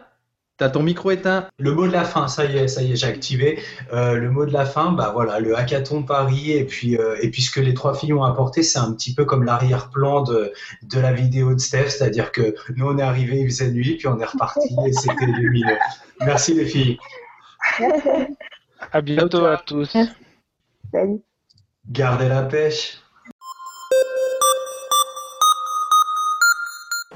t'as 0.59 0.69
ton 0.69 0.83
micro 0.83 1.09
éteint. 1.09 1.47
Le 1.57 1.73
mot 1.73 1.87
de 1.87 1.91
la 1.91 2.03
fin, 2.03 2.27
ça 2.27 2.45
y 2.45 2.57
est, 2.57 2.67
ça 2.67 2.83
y 2.83 2.91
est, 2.91 2.95
j'ai 2.95 3.07
activé. 3.07 3.59
Euh, 3.93 4.15
le 4.15 4.29
mot 4.29 4.45
de 4.45 4.53
la 4.53 4.65
fin, 4.65 4.91
bah 4.91 5.11
voilà, 5.13 5.39
le 5.39 5.57
hackathon 5.57 6.03
Paris 6.03 6.51
et 6.51 6.65
puis 6.65 6.97
euh, 6.97 7.15
et 7.21 7.31
puis 7.31 7.41
ce 7.41 7.49
que 7.49 7.61
les 7.61 7.73
trois 7.73 7.95
filles 7.95 8.13
ont 8.13 8.23
apporté, 8.23 8.61
c'est 8.61 8.77
un 8.77 8.93
petit 8.93 9.15
peu 9.15 9.25
comme 9.25 9.43
l'arrière-plan 9.43 10.21
de 10.21 10.53
de 10.83 10.99
la 10.99 11.13
vidéo 11.13 11.53
de 11.53 11.59
Steph, 11.59 11.89
c'est-à-dire 11.89 12.31
que 12.31 12.53
nous 12.75 12.85
on 12.87 12.97
est 12.97 13.03
arrivé, 13.03 13.39
il 13.39 13.47
faisait 13.47 13.71
nuit, 13.71 13.95
puis 13.95 14.07
on 14.07 14.19
est 14.19 14.25
reparti 14.25 14.75
et 14.85 14.93
c'était 14.93 15.25
lumineux. 15.25 15.77
Merci 16.21 16.53
les 16.53 16.65
filles. 16.65 16.99
À 18.91 19.01
bientôt 19.01 19.45
à 19.45 19.57
tous. 19.57 19.95
Salut. 20.91 21.21
Gardez 21.91 22.29
la 22.29 22.43
pêche. 22.43 23.01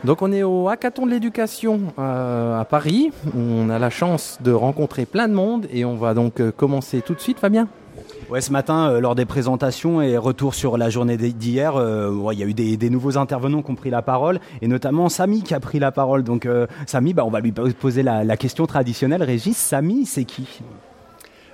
Donc 0.04 0.22
on 0.22 0.34
est 0.34 0.44
au 0.44 0.68
hackathon 0.68 1.06
de 1.06 1.12
l'éducation 1.12 1.80
euh, 1.98 2.60
à 2.60 2.66
Paris. 2.66 3.12
On 3.38 3.70
a 3.70 3.80
la 3.80 3.90
chance 3.90 4.38
de 4.44 4.52
rencontrer 4.52 5.06
plein 5.06 5.30
de 5.30 5.34
monde 5.34 5.66
et 5.72 5.86
on 5.86 5.96
va 5.96 6.14
donc 6.14 6.42
euh, 6.42 6.52
commencer 6.52 7.02
tout 7.02 7.14
de 7.14 7.22
suite, 7.22 7.40
Fabien. 7.40 7.70
Ouais, 8.30 8.42
ce 8.42 8.52
matin, 8.52 8.90
euh, 8.90 9.00
lors 9.00 9.16
des 9.16 9.26
présentations 9.26 10.02
et 10.02 10.18
retour 10.18 10.56
sur 10.56 10.78
la 10.78 10.90
journée 10.90 11.16
d'hier, 11.16 11.78
euh, 11.78 12.12
ouais, 12.12 12.36
il 12.36 12.40
y 12.40 12.44
a 12.44 12.46
eu 12.46 12.54
des, 12.54 12.76
des 12.76 12.90
nouveaux 12.90 13.18
intervenants 13.18 13.62
qui 13.62 13.72
ont 13.72 13.76
pris 13.76 13.92
la 13.92 14.02
parole, 14.02 14.40
et 14.62 14.68
notamment 14.68 15.08
Samy 15.08 15.42
qui 15.42 15.54
a 15.54 15.60
pris 15.60 15.80
la 15.80 15.92
parole. 15.92 16.24
Donc, 16.24 16.46
euh, 16.46 16.66
Samy, 16.86 17.14
bah, 17.14 17.24
on 17.26 17.30
va 17.30 17.40
lui 17.40 17.52
poser 17.52 18.04
la, 18.04 18.24
la 18.24 18.36
question 18.36 18.66
traditionnelle. 18.66 19.24
Régis, 19.24 19.56
Samy, 19.56 20.06
c'est 20.06 20.26
qui? 20.26 20.62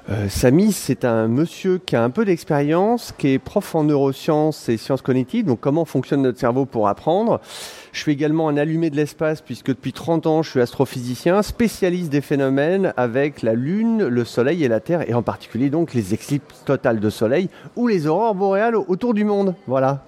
Euh, 0.10 0.28
Samy, 0.30 0.72
c'est 0.72 1.06
un 1.06 1.28
monsieur 1.28 1.78
qui 1.78 1.96
a 1.96 2.04
un 2.04 2.10
peu 2.10 2.26
d'expérience, 2.26 3.14
qui 3.18 3.30
est 3.30 3.40
prof 3.40 3.76
en 3.76 3.84
neurosciences 3.84 4.70
et 4.70 4.78
sciences 4.78 5.02
cognitives, 5.02 5.46
donc 5.46 5.60
comment 5.60 5.86
fonctionne 5.86 6.22
notre 6.22 6.40
cerveau 6.40 6.66
pour 6.66 6.88
apprendre? 6.88 7.42
Je 7.92 8.00
suis 8.00 8.12
également 8.12 8.50
un 8.50 8.58
allumé 8.58 8.90
de 8.90 8.96
l'espace 8.96 9.42
puisque 9.42 9.68
depuis 9.68 9.94
30 9.94 10.28
ans, 10.28 10.44
je 10.44 10.50
suis 10.50 10.62
astrophysicien, 10.62 11.42
spécialiste 11.42 12.10
des 12.10 12.22
phénomènes 12.22 12.94
avec 12.98 13.42
la 13.42 13.54
Lune, 13.54 14.06
le 14.06 14.26
Soleil 14.26 14.64
et 14.64 14.68
la 14.68 14.80
Terre, 14.80 15.10
et 15.10 15.14
en 15.14 15.22
particulier 15.22 15.70
donc 15.70 15.94
les 15.94 16.14
éclipses 16.14 16.64
totales 16.66 17.00
de 17.00 17.10
Soleil 17.10 17.50
ou 17.76 17.88
les 17.88 18.08
aurores 18.08 18.36
boréales 18.36 18.76
autour 18.76 19.14
du 19.14 19.24
monde. 19.24 19.56
Voilà. 19.68 20.04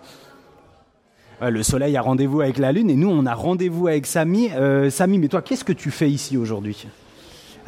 Le 1.41 1.63
Soleil 1.63 1.97
a 1.97 2.01
rendez-vous 2.03 2.41
avec 2.41 2.59
la 2.59 2.71
Lune, 2.71 2.91
et 2.91 2.95
nous, 2.95 3.09
on 3.09 3.25
a 3.25 3.33
rendez-vous 3.33 3.87
avec 3.87 4.05
Samy. 4.05 4.51
Euh, 4.53 4.91
Samy, 4.91 5.17
mais 5.17 5.27
toi, 5.27 5.41
qu'est-ce 5.41 5.63
que 5.63 5.73
tu 5.73 5.89
fais 5.89 6.07
ici 6.07 6.37
aujourd'hui? 6.37 6.85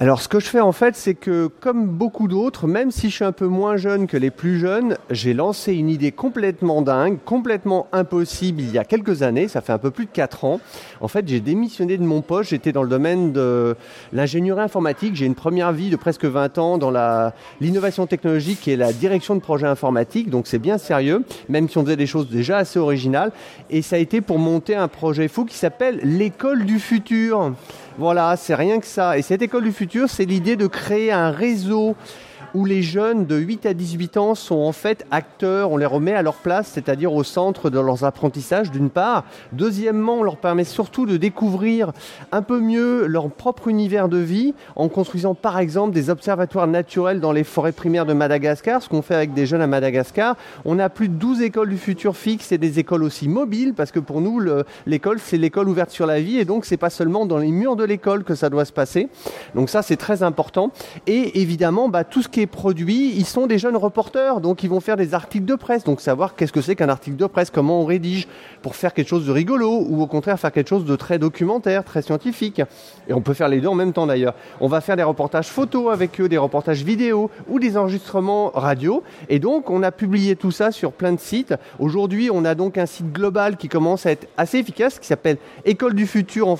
Alors 0.03 0.21
ce 0.21 0.27
que 0.27 0.41
je 0.41 0.47
fais 0.47 0.59
en 0.59 0.73
fait, 0.73 0.97
c'est 0.97 1.13
que 1.13 1.47
comme 1.61 1.87
beaucoup 1.87 2.27
d'autres, 2.27 2.67
même 2.67 2.91
si 2.91 3.09
je 3.09 3.15
suis 3.15 3.23
un 3.23 3.31
peu 3.31 3.47
moins 3.47 3.77
jeune 3.77 4.05
que 4.05 4.17
les 4.17 4.31
plus 4.31 4.59
jeunes, 4.59 4.97
j'ai 5.09 5.33
lancé 5.33 5.73
une 5.75 5.87
idée 5.87 6.11
complètement 6.11 6.81
dingue, 6.81 7.19
complètement 7.23 7.87
impossible 7.93 8.59
il 8.59 8.69
y 8.69 8.77
a 8.77 8.83
quelques 8.83 9.21
années, 9.21 9.47
ça 9.47 9.61
fait 9.61 9.71
un 9.71 9.77
peu 9.77 9.91
plus 9.91 10.03
de 10.03 10.11
4 10.11 10.43
ans. 10.43 10.59
En 10.99 11.07
fait, 11.07 11.25
j'ai 11.25 11.39
démissionné 11.39 11.97
de 11.97 12.03
mon 12.03 12.21
poste, 12.21 12.49
j'étais 12.49 12.73
dans 12.73 12.83
le 12.83 12.89
domaine 12.89 13.31
de 13.31 13.77
l'ingénierie 14.11 14.59
informatique, 14.59 15.15
j'ai 15.15 15.25
une 15.25 15.35
première 15.35 15.71
vie 15.71 15.89
de 15.89 15.95
presque 15.95 16.25
20 16.25 16.57
ans 16.57 16.77
dans 16.77 16.91
l'innovation 17.61 18.05
technologique 18.05 18.67
et 18.67 18.75
la 18.75 18.91
direction 18.91 19.35
de 19.35 19.39
projets 19.39 19.67
informatiques, 19.67 20.29
donc 20.29 20.47
c'est 20.47 20.59
bien 20.59 20.77
sérieux, 20.77 21.23
même 21.47 21.69
si 21.69 21.77
on 21.77 21.85
faisait 21.85 21.95
des 21.95 22.07
choses 22.07 22.27
déjà 22.27 22.57
assez 22.57 22.77
originales. 22.77 23.31
Et 23.69 23.81
ça 23.81 23.95
a 23.95 23.99
été 23.99 24.19
pour 24.19 24.37
monter 24.37 24.75
un 24.75 24.89
projet 24.89 25.29
fou 25.29 25.45
qui 25.45 25.55
s'appelle 25.55 26.01
l'école 26.03 26.65
du 26.65 26.79
futur. 26.79 27.53
Voilà, 27.97 28.35
c'est 28.37 28.55
rien 28.55 28.79
que 28.79 28.87
ça. 28.87 29.17
Et 29.17 29.21
cette 29.21 29.43
école 29.43 29.63
du 29.63 29.71
futur, 29.71 30.09
c'est 30.09 30.25
l'idée 30.25 30.55
de 30.55 30.65
créer 30.65 31.11
un 31.11 31.29
réseau 31.29 31.95
où 32.53 32.65
les 32.65 32.81
jeunes 32.83 33.25
de 33.25 33.35
8 33.37 33.65
à 33.65 33.73
18 33.73 34.17
ans 34.17 34.35
sont 34.35 34.55
en 34.57 34.71
fait 34.71 35.05
acteurs, 35.11 35.71
on 35.71 35.77
les 35.77 35.85
remet 35.85 36.13
à 36.13 36.21
leur 36.21 36.35
place, 36.35 36.67
c'est-à-dire 36.73 37.13
au 37.13 37.23
centre 37.23 37.69
de 37.69 37.79
leurs 37.79 38.03
apprentissages 38.03 38.71
d'une 38.71 38.89
part. 38.89 39.23
Deuxièmement, 39.51 40.15
on 40.19 40.23
leur 40.23 40.37
permet 40.37 40.63
surtout 40.63 41.05
de 41.05 41.17
découvrir 41.17 41.91
un 42.31 42.41
peu 42.41 42.59
mieux 42.59 43.05
leur 43.07 43.29
propre 43.29 43.67
univers 43.67 44.09
de 44.09 44.17
vie 44.17 44.53
en 44.75 44.89
construisant 44.89 45.33
par 45.35 45.59
exemple 45.59 45.93
des 45.93 46.09
observatoires 46.09 46.67
naturels 46.67 47.19
dans 47.19 47.31
les 47.31 47.43
forêts 47.43 47.71
primaires 47.71 48.05
de 48.05 48.13
Madagascar, 48.13 48.81
ce 48.81 48.89
qu'on 48.89 49.01
fait 49.01 49.15
avec 49.15 49.33
des 49.33 49.45
jeunes 49.45 49.61
à 49.61 49.67
Madagascar. 49.67 50.35
On 50.65 50.79
a 50.79 50.89
plus 50.89 51.09
de 51.09 51.13
12 51.15 51.41
écoles 51.41 51.69
du 51.69 51.77
futur 51.77 52.15
fixes 52.15 52.51
et 52.51 52.57
des 52.57 52.79
écoles 52.79 53.03
aussi 53.03 53.27
mobiles 53.27 53.73
parce 53.73 53.91
que 53.91 53.99
pour 53.99 54.21
nous, 54.21 54.39
le- 54.39 54.65
l'école, 54.85 55.19
c'est 55.19 55.37
l'école 55.37 55.69
ouverte 55.69 55.89
sur 55.91 56.05
la 56.05 56.19
vie 56.21 56.37
et 56.39 56.45
donc 56.45 56.65
c'est 56.65 56.77
pas 56.77 56.89
seulement 56.89 57.25
dans 57.25 57.37
les 57.37 57.51
murs 57.51 57.75
de 57.75 57.83
l'école 57.83 58.23
que 58.23 58.35
ça 58.35 58.49
doit 58.49 58.65
se 58.65 58.73
passer. 58.73 59.09
Donc 59.55 59.69
ça, 59.69 59.81
c'est 59.81 59.97
très 59.97 60.23
important. 60.23 60.71
Et 61.07 61.41
évidemment, 61.41 61.89
bah, 61.89 62.03
tout 62.03 62.21
ce 62.21 62.27
qui 62.33 62.41
est 62.41 62.47
produit, 62.47 63.13
ils 63.15 63.25
sont 63.25 63.45
des 63.45 63.59
jeunes 63.59 63.77
reporters, 63.77 64.41
donc 64.41 64.63
ils 64.63 64.69
vont 64.69 64.79
faire 64.79 64.97
des 64.97 65.13
articles 65.13 65.45
de 65.45 65.53
presse, 65.53 65.83
donc 65.83 66.01
savoir 66.01 66.35
qu'est-ce 66.35 66.51
que 66.51 66.61
c'est 66.61 66.75
qu'un 66.75 66.89
article 66.89 67.15
de 67.15 67.27
presse, 67.27 67.51
comment 67.51 67.81
on 67.81 67.85
rédige, 67.85 68.27
pour 68.63 68.75
faire 68.75 68.93
quelque 68.93 69.07
chose 69.07 69.27
de 69.27 69.31
rigolo, 69.31 69.85
ou 69.87 70.01
au 70.01 70.07
contraire 70.07 70.39
faire 70.39 70.51
quelque 70.51 70.67
chose 70.67 70.83
de 70.83 70.95
très 70.95 71.19
documentaire, 71.19 71.83
très 71.83 72.01
scientifique. 72.01 72.59
Et 73.07 73.13
on 73.13 73.21
peut 73.21 73.35
faire 73.35 73.49
les 73.49 73.61
deux 73.61 73.67
en 73.67 73.75
même 73.75 73.93
temps 73.93 74.07
d'ailleurs. 74.07 74.33
On 74.59 74.67
va 74.67 74.81
faire 74.81 74.97
des 74.97 75.03
reportages 75.03 75.47
photos 75.47 75.93
avec 75.93 76.19
eux, 76.19 76.27
des 76.27 76.39
reportages 76.39 76.83
vidéo, 76.83 77.29
ou 77.47 77.59
des 77.59 77.77
enregistrements 77.77 78.49
radio. 78.55 79.03
Et 79.29 79.37
donc 79.37 79.69
on 79.69 79.83
a 79.83 79.91
publié 79.91 80.35
tout 80.35 80.51
ça 80.51 80.71
sur 80.71 80.91
plein 80.91 81.13
de 81.13 81.19
sites. 81.19 81.53
Aujourd'hui, 81.77 82.29
on 82.33 82.45
a 82.45 82.55
donc 82.55 82.79
un 82.79 82.87
site 82.87 83.13
global 83.13 83.57
qui 83.57 83.69
commence 83.69 84.07
à 84.07 84.11
être 84.11 84.27
assez 84.37 84.57
efficace, 84.57 84.97
qui 84.97 85.05
s'appelle 85.05 85.37
école 85.65 85.93
du 85.93 86.07
futur 86.07 86.47
en 86.47 86.55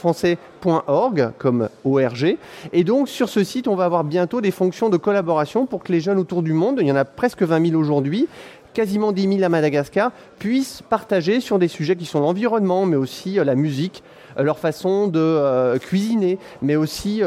français.org, 0.63 1.31
comme 1.37 1.69
ORG. 1.83 2.37
Et 2.71 2.83
donc 2.83 3.09
sur 3.09 3.29
ce 3.29 3.43
site, 3.43 3.67
on 3.67 3.75
va 3.75 3.85
avoir 3.85 4.03
bientôt 4.03 4.41
des 4.41 4.51
fonctions 4.51 4.89
de 4.89 4.97
collaboration 4.97 5.65
pour 5.65 5.83
que 5.83 5.91
les 5.91 5.99
jeunes 5.99 6.19
autour 6.19 6.41
du 6.41 6.53
monde, 6.53 6.79
il 6.81 6.87
y 6.87 6.91
en 6.91 6.95
a 6.95 7.05
presque 7.05 7.43
20 7.43 7.69
000 7.69 7.79
aujourd'hui, 7.79 8.27
quasiment 8.73 9.11
10 9.11 9.35
000 9.35 9.43
à 9.43 9.49
Madagascar, 9.49 10.11
puissent 10.39 10.81
partager 10.89 11.41
sur 11.41 11.59
des 11.59 11.67
sujets 11.67 11.95
qui 11.95 12.05
sont 12.05 12.21
l'environnement, 12.21 12.85
mais 12.85 12.95
aussi 12.95 13.39
euh, 13.39 13.43
la 13.43 13.53
musique, 13.53 14.03
euh, 14.39 14.43
leur 14.43 14.57
façon 14.57 15.07
de 15.07 15.19
euh, 15.19 15.77
cuisiner, 15.77 16.39
mais 16.61 16.75
aussi 16.75 17.21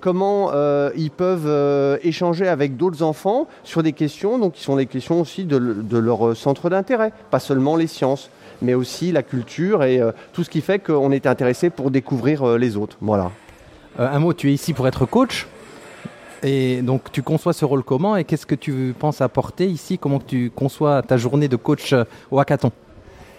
comment 0.00 0.50
ils 0.96 1.10
peuvent 1.10 1.98
échanger 2.02 2.48
avec 2.48 2.76
d'autres 2.76 3.02
enfants 3.02 3.48
sur 3.64 3.82
des 3.82 3.92
questions, 3.92 4.38
donc 4.38 4.54
qui 4.54 4.62
sont 4.62 4.76
des 4.76 4.86
questions 4.86 5.20
aussi 5.20 5.44
de 5.44 5.98
leur 5.98 6.36
centre 6.36 6.70
d'intérêt, 6.70 7.12
pas 7.30 7.40
seulement 7.40 7.76
les 7.76 7.86
sciences 7.86 8.30
mais 8.62 8.74
aussi 8.74 9.12
la 9.12 9.22
culture 9.22 9.84
et 9.84 10.00
euh, 10.00 10.12
tout 10.32 10.44
ce 10.44 10.50
qui 10.50 10.60
fait 10.60 10.78
qu'on 10.78 11.10
est 11.10 11.26
intéressé 11.26 11.70
pour 11.70 11.90
découvrir 11.90 12.42
euh, 12.42 12.58
les 12.58 12.76
autres. 12.76 12.96
Voilà. 13.00 13.30
Euh, 13.98 14.08
un 14.10 14.18
mot, 14.18 14.32
tu 14.32 14.50
es 14.50 14.52
ici 14.52 14.72
pour 14.74 14.86
être 14.88 15.06
coach. 15.06 15.46
Et 16.44 16.82
donc 16.82 17.10
tu 17.10 17.22
conçois 17.22 17.52
ce 17.52 17.64
rôle 17.64 17.82
comment 17.82 18.14
et 18.14 18.22
qu'est-ce 18.22 18.46
que 18.46 18.54
tu 18.54 18.94
penses 18.96 19.20
apporter 19.20 19.66
ici? 19.66 19.98
Comment 19.98 20.20
tu 20.20 20.50
conçois 20.54 21.02
ta 21.02 21.16
journée 21.16 21.48
de 21.48 21.56
coach 21.56 21.94
au 22.30 22.38
hackathon? 22.38 22.70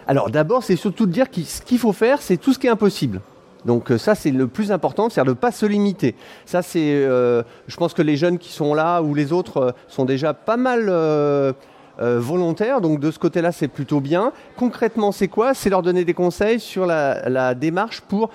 Alors 0.05 0.29
d'abord, 0.29 0.63
c'est 0.63 0.75
surtout 0.75 1.05
de 1.05 1.11
dire 1.11 1.31
que 1.31 1.41
ce 1.41 1.61
qu'il 1.61 1.79
faut 1.79 1.93
faire, 1.93 2.21
c'est 2.21 2.35
tout 2.35 2.51
ce 2.51 2.59
qui 2.59 2.67
est 2.67 2.71
impossible. 2.71 3.21
Donc 3.65 3.91
ça, 3.97 4.15
c'est 4.15 4.31
le 4.31 4.47
plus 4.47 4.71
important, 4.71 5.09
c'est-à-dire 5.09 5.33
de 5.33 5.37
ne 5.37 5.41
pas 5.41 5.51
se 5.51 5.65
limiter. 5.65 6.15
Ça, 6.45 6.61
c'est, 6.61 6.79
euh, 6.79 7.43
je 7.67 7.75
pense 7.75 7.93
que 7.93 8.01
les 8.01 8.15
jeunes 8.15 8.37
qui 8.37 8.51
sont 8.51 8.73
là 8.73 9.01
ou 9.01 9.13
les 9.13 9.33
autres 9.33 9.57
euh, 9.57 9.71
sont 9.87 10.05
déjà 10.05 10.33
pas 10.33 10.57
mal 10.57 10.85
euh, 10.87 11.51
euh, 11.99 12.19
volontaires. 12.19 12.81
Donc 12.81 12.99
de 12.99 13.11
ce 13.11 13.19
côté-là, 13.19 13.51
c'est 13.51 13.67
plutôt 13.67 13.99
bien. 13.99 14.31
Concrètement, 14.57 15.11
c'est 15.11 15.27
quoi? 15.27 15.53
C'est 15.53 15.69
leur 15.69 15.81
donner 15.81 16.05
des 16.05 16.13
conseils 16.13 16.59
sur 16.59 16.85
la, 16.85 17.29
la 17.29 17.55
démarche 17.55 18.01
pour 18.01 18.29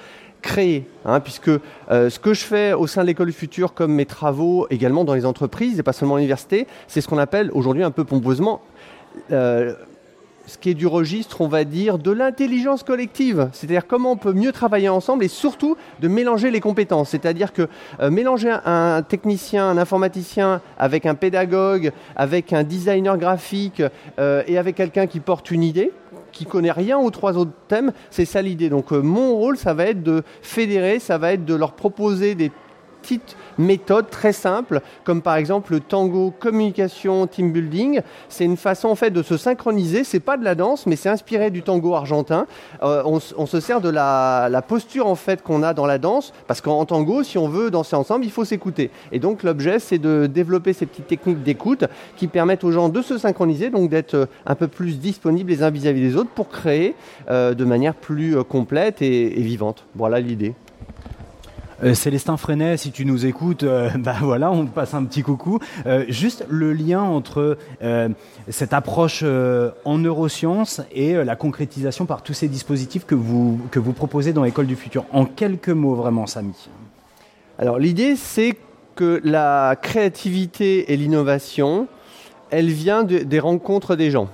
créer, 0.44 0.86
hein, 1.06 1.20
puisque 1.20 1.48
euh, 1.48 2.10
ce 2.10 2.18
que 2.18 2.34
je 2.34 2.44
fais 2.44 2.74
au 2.74 2.86
sein 2.86 3.00
de 3.00 3.06
l'école 3.06 3.28
du 3.28 3.32
futur, 3.32 3.72
comme 3.72 3.94
mes 3.94 4.04
travaux 4.04 4.66
également 4.68 5.04
dans 5.04 5.14
les 5.14 5.24
entreprises 5.24 5.78
et 5.78 5.82
pas 5.82 5.94
seulement 5.94 6.16
à 6.16 6.18
l'université, 6.18 6.66
c'est 6.86 7.00
ce 7.00 7.08
qu'on 7.08 7.18
appelle 7.18 7.50
aujourd'hui 7.52 7.82
un 7.82 7.90
peu 7.90 8.04
pompeusement 8.04 8.60
euh, 9.32 9.74
ce 10.46 10.58
qui 10.58 10.70
est 10.70 10.74
du 10.74 10.86
registre, 10.86 11.40
on 11.40 11.48
va 11.48 11.64
dire, 11.64 11.98
de 11.98 12.10
l'intelligence 12.10 12.82
collective. 12.82 13.48
C'est-à-dire 13.52 13.86
comment 13.86 14.12
on 14.12 14.16
peut 14.16 14.32
mieux 14.32 14.52
travailler 14.52 14.88
ensemble 14.88 15.24
et 15.24 15.28
surtout 15.28 15.76
de 16.00 16.08
mélanger 16.08 16.50
les 16.50 16.60
compétences. 16.60 17.10
C'est-à-dire 17.10 17.52
que 17.52 17.68
euh, 18.00 18.10
mélanger 18.10 18.54
un, 18.64 19.02
technicien, 19.02 19.68
un 19.68 19.78
informaticien 19.78 20.60
avec 20.78 21.06
un 21.06 21.14
pédagogue, 21.14 21.92
avec 22.16 22.52
un 22.52 22.62
designer 22.62 23.16
graphique 23.16 23.82
euh, 24.18 24.42
et 24.46 24.58
avec 24.58 24.76
quelqu'un 24.76 25.06
qui 25.06 25.20
porte 25.20 25.50
une 25.50 25.62
idée, 25.62 25.92
qui 26.32 26.44
connaît 26.44 26.72
rien 26.72 26.98
aux 26.98 27.10
trois 27.10 27.38
autres 27.38 27.52
thèmes, 27.68 27.92
c'est 28.10 28.24
ça 28.24 28.42
l'idée. 28.42 28.68
Donc 28.68 28.92
euh, 28.92 29.00
mon 29.00 29.36
rôle, 29.36 29.56
ça 29.56 29.72
va 29.72 29.86
être 29.86 30.02
de 30.02 30.22
fédérer, 30.42 30.98
ça 30.98 31.16
va 31.16 31.32
être 31.32 31.44
de 31.44 31.54
leur 31.54 31.72
proposer 31.72 32.34
des 32.34 32.50
petites 33.04 33.36
méthodes 33.58 34.08
très 34.10 34.32
simples, 34.32 34.80
comme 35.04 35.20
par 35.20 35.36
exemple 35.36 35.72
le 35.72 35.80
tango 35.80 36.32
communication 36.38 37.26
team 37.26 37.52
building. 37.52 38.00
C'est 38.28 38.44
une 38.44 38.56
façon 38.56 38.88
en 38.88 38.94
fait 38.94 39.10
de 39.10 39.22
se 39.22 39.36
synchroniser. 39.36 40.04
C'est 40.04 40.20
pas 40.20 40.36
de 40.36 40.44
la 40.44 40.54
danse, 40.54 40.86
mais 40.86 40.96
c'est 40.96 41.10
inspiré 41.10 41.50
du 41.50 41.62
tango 41.62 41.94
argentin. 41.94 42.46
Euh, 42.82 43.02
on, 43.04 43.46
se 43.46 43.60
sert 43.60 43.80
de 43.80 43.90
la, 43.90 44.62
posture 44.66 45.06
en 45.06 45.14
fait 45.14 45.42
qu'on 45.42 45.62
a 45.62 45.74
dans 45.74 45.86
la 45.86 45.98
danse, 45.98 46.32
parce 46.46 46.60
qu'en 46.60 46.84
tango, 46.86 47.22
si 47.22 47.36
on 47.36 47.48
veut 47.48 47.70
danser 47.70 47.94
ensemble, 47.94 48.24
il 48.24 48.30
faut 48.30 48.44
s'écouter. 48.44 48.90
Et 49.12 49.18
donc 49.18 49.42
l'objet, 49.42 49.78
c'est 49.78 49.98
de 49.98 50.26
développer 50.26 50.72
ces 50.72 50.86
petites 50.86 51.06
techniques 51.06 51.42
d'écoute 51.42 51.84
qui 52.16 52.26
permettent 52.26 52.64
aux 52.64 52.72
gens 52.72 52.88
de 52.88 53.02
se 53.02 53.18
synchroniser, 53.18 53.70
donc 53.70 53.90
d'être 53.90 54.14
euh, 54.14 54.26
un 54.46 54.54
peu 54.54 54.68
plus 54.68 54.98
disponibles 54.98 55.50
les 55.50 55.62
uns 55.62 55.70
vis-à-vis 55.70 56.00
des 56.00 56.16
autres 56.16 56.30
pour 56.30 56.48
créer 56.48 56.94
euh, 57.28 57.54
de 57.54 57.64
manière 57.64 57.94
plus 57.94 58.42
complète 58.44 59.02
et 59.02 59.28
vivante. 59.28 59.84
Voilà 59.94 60.20
l'idée. 60.20 60.54
Euh, 61.84 61.92
Célestin 61.94 62.36
Freinet, 62.38 62.78
si 62.78 62.92
tu 62.92 63.04
nous 63.04 63.26
écoutes, 63.26 63.62
euh, 63.62 63.90
bah 63.98 64.16
voilà, 64.20 64.50
on 64.50 64.66
passe 64.66 64.94
un 64.94 65.04
petit 65.04 65.22
coucou. 65.22 65.58
Euh, 65.86 66.04
juste 66.08 66.46
le 66.48 66.72
lien 66.72 67.02
entre 67.02 67.58
cette 68.48 68.72
approche 68.72 69.22
en 69.22 69.98
neurosciences 69.98 70.80
et 70.92 71.12
la 71.12 71.36
concrétisation 71.36 72.06
par 72.06 72.22
tous 72.22 72.32
ces 72.32 72.48
dispositifs 72.48 73.04
que 73.04 73.14
vous, 73.14 73.58
proposez 73.94 74.32
dans 74.32 74.44
l'école 74.44 74.66
du 74.66 74.76
futur. 74.76 75.04
En 75.12 75.24
quelques 75.24 75.68
mots, 75.68 75.94
vraiment, 75.94 76.26
Samy. 76.26 76.54
Alors 77.58 77.78
l'idée, 77.78 78.16
c'est 78.16 78.56
que 78.96 79.20
la 79.24 79.76
créativité 79.80 80.92
et 80.92 80.96
l'innovation, 80.96 81.86
elle 82.50 82.70
vient 82.70 83.04
de- 83.04 83.18
des 83.18 83.40
rencontres 83.40 83.96
des 83.96 84.10
gens. 84.10 84.28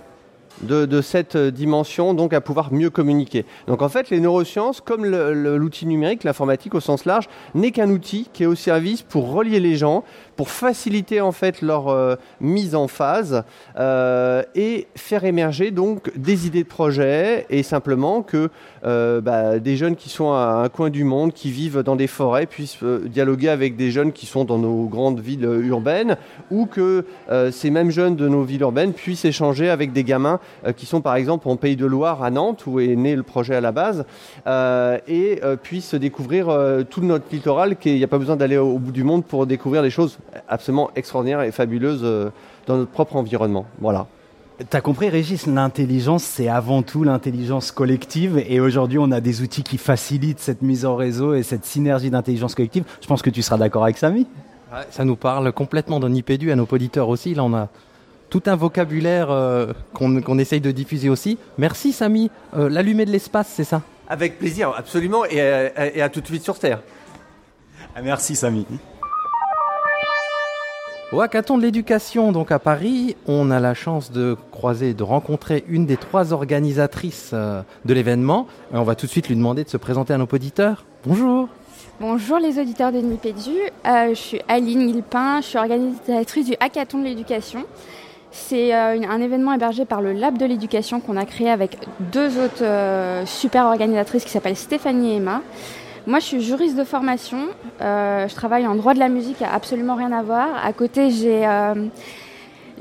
De, 0.63 1.01
cette 1.01 1.37
dimension, 1.37 2.13
donc 2.13 2.35
à 2.35 2.41
pouvoir 2.41 2.73
mieux 2.73 2.91
communiquer. 2.91 3.47
Donc 3.67 3.81
en 3.83 3.89
fait, 3.89 4.11
les 4.11 4.21
neurosciences, 4.21 4.81
comme 4.81 5.07
l'outil 5.07 5.87
numérique, 5.87 6.23
l'informatique 6.25 6.75
au 6.75 6.81
sens 6.81 7.07
large, 7.07 7.29
n'est 7.55 7.71
qu'un 7.71 7.91
outil 7.91 8.29
qui 8.33 8.43
est 8.43 8.47
au 8.47 8.55
service 8.55 9.03
pour 9.03 9.33
relier 9.33 9.59
les 9.59 9.77
gens, 9.77 10.05
pour 10.37 10.51
faciliter 10.51 11.21
en 11.21 11.33
fait 11.33 11.63
leur 11.63 11.89
euh, 11.89 12.17
mise 12.41 12.75
en 12.75 12.89
phase 12.89 13.45
euh, 13.79 14.43
et 14.55 14.87
faire 14.97 15.25
émerger 15.25 15.71
donc 15.71 16.17
des 16.17 16.47
idées 16.47 16.63
de 16.63 16.69
projet 16.69 17.47
et 17.51 17.63
simplement 17.63 18.23
que 18.23 18.51
euh, 18.85 19.21
bah, 19.21 19.59
des 19.59 19.77
jeunes 19.77 19.97
qui 19.97 20.09
sont 20.09 20.33
à 20.33 20.63
un 20.65 20.69
coin 20.69 20.91
du 20.91 21.05
monde, 21.05 21.33
qui 21.33 21.51
vivent 21.51 21.83
dans 21.83 21.97
des 21.97 22.07
forêts, 22.07 22.47
puissent 22.47 22.79
euh, 22.83 23.07
dialoguer 23.07 23.49
avec 23.49 23.77
des 23.77 23.91
jeunes 23.91 24.13
qui 24.13 24.27
sont 24.27 24.45
dans 24.45 24.59
nos 24.59 24.87
grandes 24.87 25.21
villes 25.21 25.45
euh, 25.45 25.63
urbaines, 25.63 26.17
ou 26.51 26.67
que 26.67 27.05
ces 27.53 27.71
mêmes 27.71 27.91
jeunes 27.91 28.17
de 28.17 28.29
nos 28.29 28.43
villes 28.43 28.63
urbaines 28.63 28.93
puissent 28.93 29.25
échanger 29.25 29.69
avec 29.69 29.93
des 29.93 30.05
gamins 30.05 30.41
qui 30.77 30.87
sont 30.87 31.01
par 31.01 31.15
exemple 31.15 31.49
en 31.49 31.57
Pays 31.57 31.77
de 31.77 31.87
Loire 31.87 32.23
à 32.23 32.31
Nantes, 32.31 32.65
où 32.67 32.81
est 32.81 32.97
né 32.97 33.15
le 33.15 33.23
projet 33.23 33.55
à 33.55 33.61
la 33.61 33.73
base, 33.73 34.05
et 35.09 35.41
puissent 35.63 35.95
découvrir 35.95 36.47
tout 36.91 37.03
notre 37.03 37.27
littoral, 37.31 37.77
qu'il 37.77 37.95
n'y 37.95 38.05
a 38.05 38.09
pas 38.09 38.19
besoin 38.19 38.37
d'aller 38.37 38.57
au, 38.57 38.75
au 38.75 38.79
bout 38.79 38.93
du 38.93 39.05
monde 39.05 39.25
pour 39.25 39.47
découvrir 39.47 39.83
des 39.83 39.91
choses 39.91 40.19
absolument 40.49 40.91
extraordinaires 40.97 41.43
et 41.43 41.53
fabuleuses 41.53 42.03
dans 42.67 42.77
notre 42.77 42.91
propre 42.91 43.17
environnement. 43.17 43.67
Voilà. 43.81 44.07
T'as 44.69 44.81
compris, 44.83 45.09
Régis, 45.09 45.47
l'intelligence, 45.47 46.23
c'est 46.23 46.49
avant 46.49 46.83
tout 46.83 47.03
l'intelligence 47.03 47.73
collective. 47.73 48.43
Et 48.47 48.61
aujourd'hui, 48.61 48.99
on 48.99 49.11
a 49.11 49.21
des 49.23 49.41
outils 49.41 49.63
qui 49.63 49.79
facilitent 49.79 50.39
cette 50.41 50.61
mise 50.61 50.85
en 50.85 50.97
réseau 50.97 51.35
et 51.35 51.43
cette 51.43 51.65
synergie 51.65 52.11
d'intelligence 52.11 52.55
collective. 52.55 52.85
Je 53.01 53.07
pense 53.07 53.23
que 53.23 53.31
tu 53.31 53.41
seras 53.41 53.57
d'accord 53.57 53.85
avec 53.85 53.97
Samy. 53.97 54.27
Ouais, 54.73 54.81
Ça 54.91 55.05
nous 55.07 55.17
parle 55.17 55.51
complètement 55.53 55.99
d'un 55.99 56.11
Nipédu 56.11 56.51
à 56.53 56.57
nos 56.57 56.67
auditeurs 56.71 57.09
aussi. 57.09 57.35
Là, 57.35 57.43
on 57.45 57.55
a 57.55 57.69
tout 58.29 58.43
un 58.47 58.55
vocabulaire 58.55 59.31
euh, 59.31 59.73
qu'on 59.95 60.21
qu'on 60.21 60.39
essaye 60.39 60.61
de 60.61 60.71
diffuser 60.73 61.09
aussi. 61.09 61.39
Merci, 61.57 61.93
Samy. 61.93 62.31
Euh, 62.57 62.69
L'allumé 62.69 63.07
de 63.07 63.11
l'espace, 63.11 63.49
c'est 63.55 63.65
ça? 63.65 63.81
Avec 64.09 64.39
plaisir, 64.39 64.73
absolument, 64.77 65.25
et, 65.25 65.41
à- 65.41 65.97
et 65.97 66.03
à 66.03 66.09
tout 66.11 66.21
de 66.21 66.27
suite 66.27 66.43
sur 66.43 66.59
Terre. 66.59 66.81
Merci, 68.03 68.37
Samy. 68.37 68.67
Au 71.13 71.21
hackathon 71.21 71.59
de 71.59 71.63
l'éducation, 71.65 72.31
donc 72.31 72.53
à 72.53 72.61
Paris, 72.61 73.17
on 73.27 73.51
a 73.51 73.59
la 73.59 73.75
chance 73.75 74.13
de 74.13 74.37
croiser, 74.53 74.95
de 74.95 75.03
rencontrer 75.03 75.65
une 75.67 75.85
des 75.85 75.97
trois 75.97 76.33
organisatrices 76.33 77.33
euh, 77.33 77.63
de 77.85 77.95
l'événement. 77.95 78.47
On 78.73 78.85
va 78.85 78.95
tout 78.95 79.07
de 79.07 79.11
suite 79.11 79.27
lui 79.27 79.35
demander 79.35 79.65
de 79.65 79.69
se 79.69 79.77
présenter 79.77 80.15
à 80.15 80.19
nos 80.19 80.29
auditeurs. 80.31 80.85
Bonjour. 81.05 81.49
Bonjour 82.01 82.39
les 82.39 82.61
auditeurs 82.61 82.93
de 82.93 82.99
Nipédu, 82.99 83.51
Euh, 83.87 84.11
je 84.11 84.15
suis 84.15 84.41
Aline 84.47 84.93
Guilpin, 84.93 85.41
je 85.41 85.47
suis 85.47 85.59
organisatrice 85.59 86.47
du 86.47 86.55
Hackathon 86.61 86.99
de 87.01 87.05
l'éducation. 87.05 87.65
C'est 88.31 88.73
euh, 88.73 89.01
un 89.03 89.21
événement 89.21 89.53
hébergé 89.53 89.87
par 89.87 90.03
le 90.03 90.13
Lab 90.13 90.39
de 90.39 90.47
l'éducation 90.47 91.01
qu'on 91.01 91.17
a 91.17 91.25
créé 91.25 91.51
avec 91.51 91.77
deux 92.13 92.39
autres 92.39 93.27
super 93.27 93.65
organisatrices 93.67 94.23
qui 94.23 94.31
s'appellent 94.31 94.55
Stéphanie 94.57 95.15
et 95.15 95.17
Emma. 95.17 95.43
Moi 96.07 96.19
je 96.19 96.25
suis 96.25 96.41
juriste 96.43 96.77
de 96.77 96.85
formation, 96.85 97.49
Euh, 97.81 98.29
je 98.29 98.35
travaille 98.35 98.67
en 98.67 98.75
droit 98.75 98.93
de 98.95 98.99
la 98.99 99.09
musique, 99.09 99.43
absolument 99.43 99.95
rien 99.95 100.13
à 100.13 100.23
voir. 100.23 100.49
À 100.65 100.73
côté 100.73 101.11
j'ai... 101.11 101.47
euh, 101.47 101.75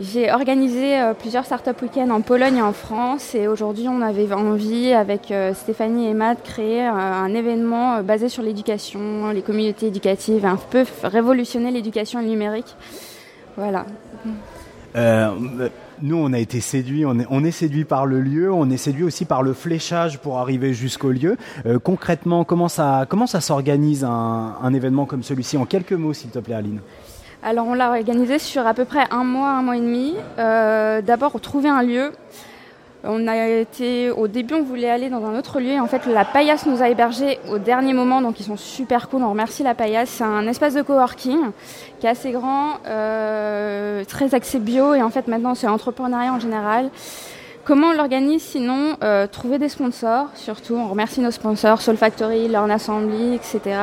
j'ai 0.01 0.32
organisé 0.32 0.97
euh, 0.97 1.13
plusieurs 1.13 1.45
startup 1.45 1.82
week-ends 1.82 2.10
en 2.10 2.21
Pologne 2.21 2.58
et 2.58 2.62
en 2.62 2.71
France 2.71 3.36
et 3.36 3.49
aujourd'hui 3.49 3.88
on 3.89 4.01
avait 4.01 4.32
envie 4.32 4.93
avec 4.93 5.34
Stéphanie 5.53 6.08
et 6.08 6.12
Emma 6.12 6.36
de 6.36 6.39
créer 6.41 6.84
un 6.84 7.34
événement 7.34 8.01
basé 8.01 8.29
sur 8.29 8.41
l'éducation, 8.41 9.32
les 9.32 9.41
communautés 9.41 9.88
éducatives, 9.88 10.45
un 10.45 10.55
peu 10.55 10.86
révolutionner 11.03 11.71
l'éducation 11.71 12.21
numérique. 12.21 12.73
Voilà. 13.58 13.86
Nous, 16.01 16.15
on 16.15 16.31
a 16.31 16.39
été 16.39 16.62
séduits, 16.62 17.05
on 17.05 17.43
est, 17.43 17.51
séduits 17.51 17.83
par 17.83 18.05
le 18.05 18.21
lieu, 18.21 18.51
on 18.51 18.69
est 18.69 18.77
séduits 18.77 19.03
aussi 19.03 19.25
par 19.25 19.43
le 19.43 19.53
fléchage 19.53 20.19
pour 20.19 20.38
arriver 20.39 20.73
jusqu'au 20.73 21.12
lieu. 21.12 21.35
Euh, 21.65 21.77
concrètement, 21.77 22.45
comment 22.45 22.69
ça, 22.69 23.05
comment 23.09 23.27
s'organise 23.41 24.05
un, 24.05 24.55
un 24.62 24.73
événement 24.73 25.05
comme 25.05 25.23
celui-ci? 25.23 25.57
En 25.57 25.65
quelques 25.65 25.93
mots, 25.93 26.13
s'il 26.13 26.29
te 26.29 26.39
plaît, 26.39 26.55
Aline. 26.55 26.79
Alors 27.41 27.67
on 27.67 27.73
l'a 27.73 27.89
organisé 27.89 28.38
sur 28.38 28.67
à 28.67 28.73
peu 28.73 28.85
près 28.85 29.05
un 29.12 29.23
mois, 29.23 29.51
un 29.51 29.62
mois 29.62 29.77
et 29.77 29.81
demi. 29.81 30.13
Euh, 30.38 31.01
D'abord 31.01 31.39
trouver 31.39 31.69
un 31.69 31.83
lieu. 31.83 32.12
On 33.05 33.29
a 33.29 33.47
été 33.47 34.12
au 34.12 34.27
début 34.27 34.55
on 34.55 34.63
voulait 34.63 34.89
aller 34.89 35.09
dans 35.09 35.25
un 35.25 35.38
autre 35.38 35.62
lieu. 35.62 35.79
En 35.79 35.88
fait 35.88 36.05
la 36.05 36.25
Paillasse 36.25 36.65
nous 36.65 36.81
a 36.83 36.89
hébergés 36.89 37.39
au 37.49 37.57
dernier 37.57 37.93
moment 37.93 38.21
donc 38.21 38.39
ils 38.41 38.45
sont 38.45 38.57
super 38.57 39.07
cool. 39.07 39.24
On 39.24 39.30
remercie 39.30 39.63
la 39.63 39.74
Paillasse. 39.74 40.09
C'est 40.09 40.26
un 40.26 40.45
espace 40.47 40.74
de 40.74 40.82
coworking 40.82 41.39
qui 41.99 42.07
est 42.07 42.09
assez 42.09 42.32
grand, 42.32 42.80
euh, 42.88 44.03
très 44.03 44.36
axé 44.36 44.59
bio 44.59 44.95
et 44.95 45.01
en 45.01 45.09
fait 45.09 45.28
maintenant 45.28 45.55
c'est 45.55 45.67
entrepreneuriat 45.67 46.34
en 46.34 46.39
général. 46.39 46.89
Comment 47.63 47.88
on 47.88 47.93
l'organise 47.93 48.41
sinon 48.41 48.97
euh, 49.01 49.28
Trouver 49.28 49.59
des 49.59 49.69
sponsors 49.69 50.28
surtout. 50.36 50.76
On 50.76 50.89
remercie 50.89 51.21
nos 51.21 51.32
sponsors 51.32 51.82
Soul 51.82 51.95
Factory, 51.95 52.49
Learn 52.49 52.69
Assembly, 52.69 53.36
etc. 53.36 53.78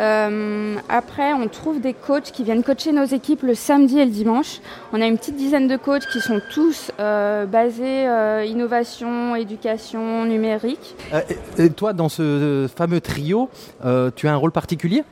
Euh, 0.00 0.76
après, 0.88 1.32
on 1.32 1.48
trouve 1.48 1.80
des 1.80 1.92
coachs 1.92 2.30
qui 2.30 2.44
viennent 2.44 2.62
coacher 2.62 2.92
nos 2.92 3.04
équipes 3.04 3.42
le 3.42 3.54
samedi 3.54 3.98
et 3.98 4.04
le 4.04 4.10
dimanche. 4.10 4.60
On 4.92 5.00
a 5.00 5.06
une 5.06 5.18
petite 5.18 5.36
dizaine 5.36 5.66
de 5.66 5.76
coachs 5.76 6.06
qui 6.06 6.20
sont 6.20 6.40
tous 6.52 6.92
euh, 7.00 7.46
basés 7.46 8.06
euh, 8.06 8.44
innovation, 8.44 9.34
éducation, 9.34 10.24
numérique. 10.24 10.94
Euh, 11.12 11.20
et, 11.58 11.70
toi, 11.70 11.92
dans 11.92 12.08
ce 12.08 12.68
fameux 12.76 13.00
trio, 13.00 13.48
euh, 13.84 14.10
tu 14.14 14.28
as 14.28 14.32
un 14.32 14.36
rôle 14.36 14.52
particulier? 14.52 15.02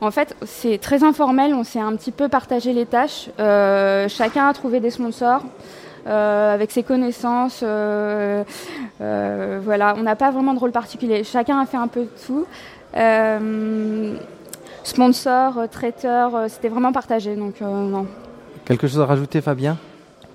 En 0.00 0.10
fait, 0.10 0.36
c'est 0.44 0.78
très 0.78 1.02
informel. 1.02 1.54
On 1.54 1.64
s'est 1.64 1.80
un 1.80 1.96
petit 1.96 2.12
peu 2.12 2.28
partagé 2.28 2.72
les 2.72 2.86
tâches. 2.86 3.30
Chacun 3.38 4.48
a 4.48 4.52
trouvé 4.52 4.80
des 4.80 4.90
sponsors. 4.90 5.42
euh, 6.06 6.54
avec 6.54 6.70
ses 6.70 6.82
connaissances, 6.82 7.60
euh, 7.62 8.44
euh, 9.00 9.60
voilà, 9.62 9.94
on 9.96 10.02
n'a 10.02 10.16
pas 10.16 10.30
vraiment 10.30 10.54
de 10.54 10.58
rôle 10.58 10.72
particulier. 10.72 11.24
Chacun 11.24 11.58
a 11.60 11.66
fait 11.66 11.76
un 11.76 11.88
peu 11.88 12.02
de 12.02 12.10
tout. 12.26 12.46
Euh, 12.96 14.16
sponsor, 14.82 15.58
euh, 15.58 15.66
traiteur, 15.66 16.34
euh, 16.34 16.46
c'était 16.48 16.68
vraiment 16.68 16.92
partagé. 16.92 17.36
Donc 17.36 17.60
euh, 17.62 17.66
non. 17.88 18.06
Quelque 18.64 18.86
chose 18.86 19.00
à 19.00 19.06
rajouter, 19.06 19.40
Fabien? 19.40 19.76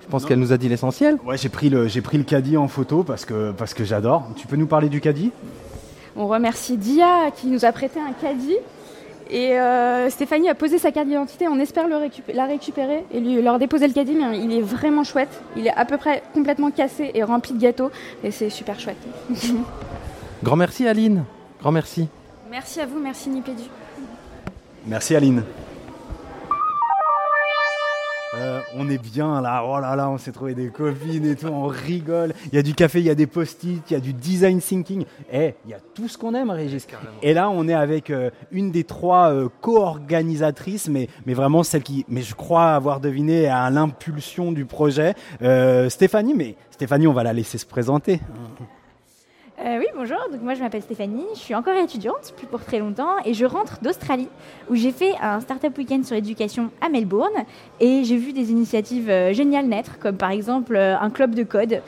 Je 0.02 0.08
pense 0.10 0.24
qu'elle 0.24 0.40
nous 0.40 0.52
a 0.52 0.56
dit 0.58 0.68
l'essentiel. 0.68 1.18
Ouais, 1.24 1.36
j'ai 1.36 1.48
pris 1.48 1.68
le 1.70 1.86
j'ai 1.86 2.00
pris 2.00 2.18
le 2.18 2.24
caddie 2.24 2.56
en 2.56 2.66
photo 2.68 3.04
parce 3.04 3.24
que 3.24 3.52
parce 3.52 3.74
que 3.74 3.84
j'adore. 3.84 4.24
Tu 4.36 4.46
peux 4.46 4.56
nous 4.56 4.66
parler 4.66 4.88
du 4.88 5.00
caddie? 5.00 5.30
On 6.16 6.26
remercie 6.26 6.76
Dia 6.76 7.30
qui 7.36 7.46
nous 7.46 7.64
a 7.64 7.70
prêté 7.72 8.00
un 8.00 8.12
caddie. 8.12 8.56
Et 9.32 9.52
euh, 9.60 10.10
Stéphanie 10.10 10.48
a 10.48 10.56
posé 10.56 10.78
sa 10.78 10.90
carte 10.90 11.06
d'identité. 11.06 11.46
On 11.46 11.60
espère 11.60 11.86
le 11.86 11.94
récup- 11.94 12.34
la 12.34 12.46
récupérer 12.46 13.04
et 13.12 13.20
lui 13.20 13.40
leur 13.40 13.60
déposer 13.60 13.86
le 13.86 13.92
caddie. 13.94 14.16
Mais 14.16 14.40
il 14.40 14.52
est 14.52 14.60
vraiment 14.60 15.04
chouette. 15.04 15.40
Il 15.56 15.68
est 15.68 15.72
à 15.74 15.84
peu 15.84 15.96
près 15.96 16.24
complètement 16.34 16.72
cassé 16.72 17.12
et 17.14 17.22
rempli 17.22 17.54
de 17.54 17.60
gâteaux. 17.60 17.92
Et 18.24 18.32
c'est 18.32 18.50
super 18.50 18.80
chouette. 18.80 18.96
Grand 20.42 20.56
merci, 20.56 20.88
Aline. 20.88 21.22
Grand 21.60 21.70
merci. 21.70 22.08
Merci 22.50 22.80
à 22.80 22.86
vous, 22.86 22.98
merci 22.98 23.30
Nipédu. 23.30 23.62
Merci 24.86 25.14
Aline. 25.14 25.42
Euh, 28.34 28.60
on 28.76 28.88
est 28.88 29.02
bien 29.02 29.40
là, 29.40 29.64
oh 29.66 29.80
là 29.80 29.96
là, 29.96 30.08
on 30.08 30.16
s'est 30.16 30.30
trouvé 30.30 30.54
des 30.54 30.68
copines 30.68 31.26
et 31.26 31.34
tout, 31.34 31.48
on 31.48 31.66
rigole. 31.66 32.32
Il 32.52 32.54
y 32.54 32.58
a 32.58 32.62
du 32.62 32.74
café, 32.74 33.00
il 33.00 33.06
y 33.06 33.10
a 33.10 33.14
des 33.14 33.26
post-it, 33.26 33.82
il 33.90 33.92
y 33.92 33.96
a 33.96 34.00
du 34.00 34.12
design 34.12 34.60
thinking. 34.60 35.04
Eh, 35.32 35.54
il 35.64 35.72
y 35.72 35.74
a 35.74 35.80
tout 35.94 36.06
ce 36.06 36.16
qu'on 36.16 36.34
aime, 36.34 36.50
Régis. 36.50 36.86
Et 37.22 37.34
là, 37.34 37.50
on 37.50 37.66
est 37.66 37.74
avec 37.74 38.10
euh, 38.10 38.30
une 38.52 38.70
des 38.70 38.84
trois 38.84 39.32
euh, 39.32 39.48
co-organisatrices, 39.60 40.88
mais, 40.88 41.08
mais 41.26 41.34
vraiment 41.34 41.64
celle 41.64 41.82
qui, 41.82 42.04
mais 42.08 42.22
je 42.22 42.36
crois 42.36 42.72
avoir 42.74 43.00
deviné 43.00 43.48
à 43.48 43.68
l'impulsion 43.68 44.52
du 44.52 44.64
projet, 44.64 45.14
euh, 45.42 45.90
Stéphanie. 45.90 46.34
Mais 46.34 46.54
Stéphanie, 46.70 47.08
on 47.08 47.12
va 47.12 47.24
la 47.24 47.32
laisser 47.32 47.58
se 47.58 47.66
présenter. 47.66 48.20
Euh, 49.62 49.78
oui, 49.78 49.84
bonjour. 49.94 50.16
Donc 50.32 50.40
moi, 50.40 50.54
je 50.54 50.60
m'appelle 50.60 50.80
Stéphanie. 50.80 51.26
Je 51.34 51.38
suis 51.38 51.54
encore 51.54 51.74
étudiante, 51.74 52.32
plus 52.34 52.46
pour 52.46 52.60
très 52.64 52.78
longtemps, 52.78 53.16
et 53.26 53.34
je 53.34 53.44
rentre 53.44 53.78
d'Australie, 53.82 54.28
où 54.70 54.74
j'ai 54.74 54.90
fait 54.90 55.12
un 55.20 55.40
startup 55.40 55.76
week-end 55.76 56.00
sur 56.02 56.14
l'éducation 56.14 56.70
à 56.80 56.88
Melbourne, 56.88 57.44
et 57.78 58.02
j'ai 58.04 58.16
vu 58.16 58.32
des 58.32 58.52
initiatives 58.52 59.10
euh, 59.10 59.34
géniales 59.34 59.66
naître, 59.66 59.98
comme 59.98 60.16
par 60.16 60.30
exemple 60.30 60.76
euh, 60.76 60.96
un 60.98 61.10
club 61.10 61.34
de 61.34 61.42
code 61.42 61.82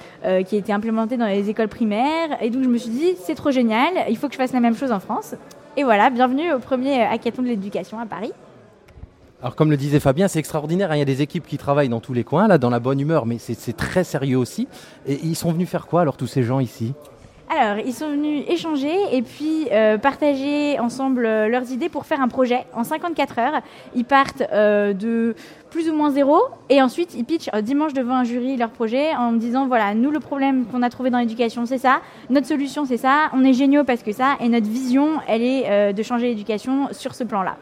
qui 0.46 0.54
a 0.54 0.58
été 0.58 0.72
implémenté 0.72 1.16
dans 1.16 1.26
les 1.26 1.48
écoles 1.48 1.68
primaires. 1.68 2.36
Et 2.42 2.50
donc 2.50 2.62
je 2.62 2.68
me 2.68 2.76
suis 2.76 2.90
dit, 2.90 3.14
c'est 3.18 3.34
trop 3.34 3.50
génial, 3.50 3.90
il 4.08 4.18
faut 4.18 4.28
que 4.28 4.34
je 4.34 4.38
fasse 4.38 4.52
la 4.52 4.60
même 4.60 4.76
chose 4.76 4.92
en 4.92 5.00
France. 5.00 5.34
Et 5.76 5.82
voilà, 5.84 6.10
bienvenue 6.10 6.52
au 6.52 6.58
premier 6.58 7.02
hackathon 7.02 7.42
de 7.42 7.48
l'éducation 7.48 7.98
à 7.98 8.04
Paris. 8.04 8.32
Alors 9.40 9.56
comme 9.56 9.70
le 9.70 9.76
disait 9.76 9.98
Fabien, 9.98 10.28
c'est 10.28 10.38
extraordinaire. 10.38 10.92
hein. 10.92 10.96
Il 10.96 10.98
y 10.98 11.02
a 11.02 11.06
des 11.06 11.22
équipes 11.22 11.46
qui 11.46 11.58
travaillent 11.58 11.88
dans 11.88 12.00
tous 12.00 12.12
les 12.12 12.22
coins, 12.22 12.46
là, 12.46 12.58
dans 12.58 12.70
la 12.70 12.78
bonne 12.80 13.00
humeur, 13.00 13.24
mais 13.26 13.38
c'est 13.38 13.76
très 13.76 14.04
sérieux 14.04 14.36
aussi. 14.36 14.68
Et 15.06 15.18
ils 15.24 15.34
sont 15.34 15.50
venus 15.50 15.68
faire 15.68 15.86
quoi 15.86 16.02
alors 16.02 16.16
tous 16.16 16.28
ces 16.28 16.42
gens 16.42 16.60
ici? 16.60 16.92
Alors, 17.54 17.84
ils 17.84 17.92
sont 17.92 18.08
venus 18.08 18.44
échanger 18.48 18.94
et 19.12 19.20
puis 19.20 19.66
euh, 19.72 19.98
partager 19.98 20.78
ensemble 20.78 21.26
euh, 21.26 21.48
leurs 21.48 21.70
idées 21.70 21.90
pour 21.90 22.06
faire 22.06 22.22
un 22.22 22.28
projet 22.28 22.64
en 22.72 22.82
54 22.82 23.38
heures. 23.38 23.60
Ils 23.94 24.06
partent 24.06 24.42
euh, 24.52 24.94
de 24.94 25.34
plus 25.68 25.90
ou 25.90 25.94
moins 25.94 26.10
zéro 26.10 26.38
et 26.70 26.80
ensuite 26.80 27.14
ils 27.14 27.24
pitchent 27.24 27.50
dimanche 27.62 27.92
devant 27.92 28.14
un 28.14 28.24
jury 28.24 28.56
leur 28.56 28.70
projet 28.70 29.14
en 29.14 29.32
disant 29.32 29.66
voilà, 29.66 29.92
nous 29.92 30.10
le 30.10 30.20
problème 30.20 30.64
qu'on 30.64 30.82
a 30.82 30.88
trouvé 30.88 31.10
dans 31.10 31.18
l'éducation 31.18 31.66
c'est 31.66 31.78
ça, 31.78 32.00
notre 32.30 32.46
solution 32.46 32.84
c'est 32.86 32.96
ça, 32.96 33.30
on 33.34 33.44
est 33.44 33.54
géniaux 33.54 33.84
parce 33.84 34.02
que 34.02 34.12
ça 34.12 34.36
et 34.40 34.48
notre 34.48 34.68
vision 34.68 35.20
elle 35.28 35.42
est 35.42 35.94
de 35.94 36.02
changer 36.02 36.28
l'éducation 36.28 36.88
sur 36.92 37.14
ce 37.14 37.24
plan-là. 37.24 37.56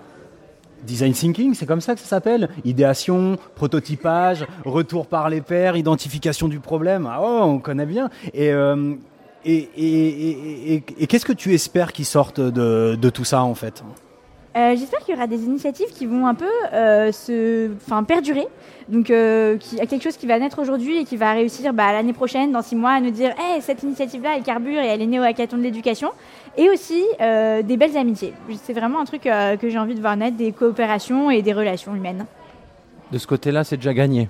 Design 0.82 1.12
thinking, 1.12 1.54
c'est 1.54 1.66
comme 1.66 1.80
ça 1.80 1.94
que 1.94 2.00
ça 2.00 2.06
s'appelle 2.06 2.48
Idéation, 2.64 3.36
prototypage, 3.54 4.44
retour 4.64 5.06
par 5.06 5.28
les 5.28 5.40
pairs, 5.40 5.76
identification 5.76 6.48
du 6.48 6.58
problème. 6.58 7.08
Ah 7.08 7.20
oh, 7.22 7.42
on 7.44 7.58
connaît 7.58 7.86
bien. 7.86 8.08
Et, 8.34 8.50
et, 9.44 9.68
et, 9.76 10.08
et, 10.28 10.74
et- 10.74 10.82
et 10.98 11.06
qu'est-ce 11.06 11.24
que 11.24 11.32
tu 11.32 11.54
espères 11.54 11.92
qui 11.92 12.04
sortent 12.04 12.40
de, 12.40 12.96
de 12.96 13.10
tout 13.10 13.24
ça 13.24 13.42
en 13.42 13.54
fait? 13.54 13.82
Euh, 14.56 14.74
J'espère 14.76 14.98
qu'il 15.00 15.14
y 15.14 15.16
aura 15.16 15.28
des 15.28 15.44
initiatives 15.44 15.90
qui 15.92 16.06
vont 16.06 16.26
un 16.26 16.34
peu 16.34 16.48
euh, 16.72 17.12
se, 17.12 17.70
enfin, 17.76 18.02
perdurer. 18.02 18.46
Donc, 18.88 19.08
euh, 19.10 19.56
qui, 19.58 19.76
quelque 19.76 20.02
chose 20.02 20.16
qui 20.16 20.26
va 20.26 20.40
naître 20.40 20.60
aujourd'hui 20.60 20.98
et 20.98 21.04
qui 21.04 21.16
va 21.16 21.30
réussir 21.32 21.72
bah, 21.72 21.92
l'année 21.92 22.12
prochaine, 22.12 22.50
dans 22.50 22.60
six 22.60 22.74
mois, 22.74 22.90
à 22.90 23.00
nous 23.00 23.12
dire 23.12 23.32
hey, 23.38 23.62
cette 23.62 23.84
initiative-là, 23.84 24.30
elle 24.36 24.42
carbure 24.42 24.80
et 24.80 24.86
elle 24.88 25.02
est 25.02 25.06
née 25.06 25.20
au 25.20 25.22
hackathon 25.22 25.56
de 25.56 25.62
l'éducation. 25.62 26.10
Et 26.58 26.68
aussi 26.68 27.04
euh, 27.20 27.62
des 27.62 27.76
belles 27.76 27.96
amitiés. 27.96 28.32
C'est 28.64 28.72
vraiment 28.72 29.00
un 29.00 29.04
truc 29.04 29.24
euh, 29.26 29.56
que 29.56 29.68
j'ai 29.68 29.78
envie 29.78 29.94
de 29.94 30.00
voir 30.00 30.16
naître, 30.16 30.36
des 30.36 30.50
coopérations 30.50 31.30
et 31.30 31.42
des 31.42 31.52
relations 31.52 31.94
humaines. 31.94 32.26
De 33.12 33.18
ce 33.18 33.28
côté-là, 33.28 33.62
c'est 33.62 33.76
déjà 33.76 33.94
gagné. 33.94 34.28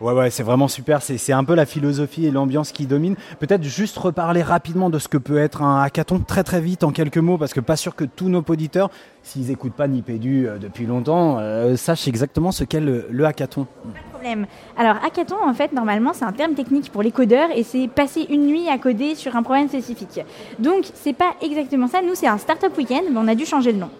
Ouais, 0.00 0.12
ouais, 0.12 0.30
c'est 0.30 0.44
vraiment 0.44 0.68
super. 0.68 1.02
C'est 1.02 1.32
un 1.32 1.42
peu 1.42 1.54
la 1.54 1.66
philosophie 1.66 2.26
et 2.26 2.30
l'ambiance 2.30 2.70
qui 2.70 2.86
domine. 2.86 3.16
Peut-être 3.40 3.64
juste 3.64 3.98
reparler 3.98 4.42
rapidement 4.42 4.90
de 4.90 4.98
ce 5.00 5.08
que 5.08 5.18
peut 5.18 5.38
être 5.38 5.62
un 5.62 5.82
hackathon 5.82 6.20
très 6.20 6.44
très 6.44 6.60
vite 6.60 6.84
en 6.84 6.92
quelques 6.92 7.18
mots, 7.18 7.36
parce 7.36 7.52
que 7.52 7.60
pas 7.60 7.76
sûr 7.76 7.96
que 7.96 8.04
tous 8.04 8.28
nos 8.28 8.44
auditeurs, 8.46 8.90
s'ils 9.24 9.50
écoutent 9.50 9.74
pas 9.74 9.88
Nipédu 9.88 10.46
euh, 10.46 10.58
depuis 10.58 10.86
longtemps, 10.86 11.38
euh, 11.40 11.74
sachent 11.74 12.06
exactement 12.06 12.52
ce 12.52 12.62
qu'est 12.62 12.80
le, 12.80 13.08
hackathon. 13.24 13.66
problème. 14.12 14.46
Alors, 14.76 14.96
hackathon, 15.04 15.36
en 15.44 15.52
fait, 15.52 15.72
normalement, 15.72 16.12
c'est 16.12 16.24
un 16.24 16.32
terme 16.32 16.54
technique 16.54 16.92
pour 16.92 17.02
les 17.02 17.10
codeurs 17.10 17.48
et 17.54 17.64
c'est 17.64 17.88
passer 17.88 18.24
une 18.30 18.46
nuit 18.46 18.68
à 18.68 18.78
coder 18.78 19.16
sur 19.16 19.34
un 19.34 19.42
problème 19.42 19.68
spécifique. 19.68 20.20
Donc, 20.60 20.84
c'est 20.94 21.12
pas 21.12 21.34
exactement 21.42 21.88
ça. 21.88 22.02
Nous, 22.02 22.14
c'est 22.14 22.28
un 22.28 22.38
startup 22.38 22.76
week-end, 22.78 23.02
mais 23.10 23.18
on 23.18 23.26
a 23.26 23.34
dû 23.34 23.44
changer 23.44 23.72
le 23.72 23.78
nom. 23.78 23.90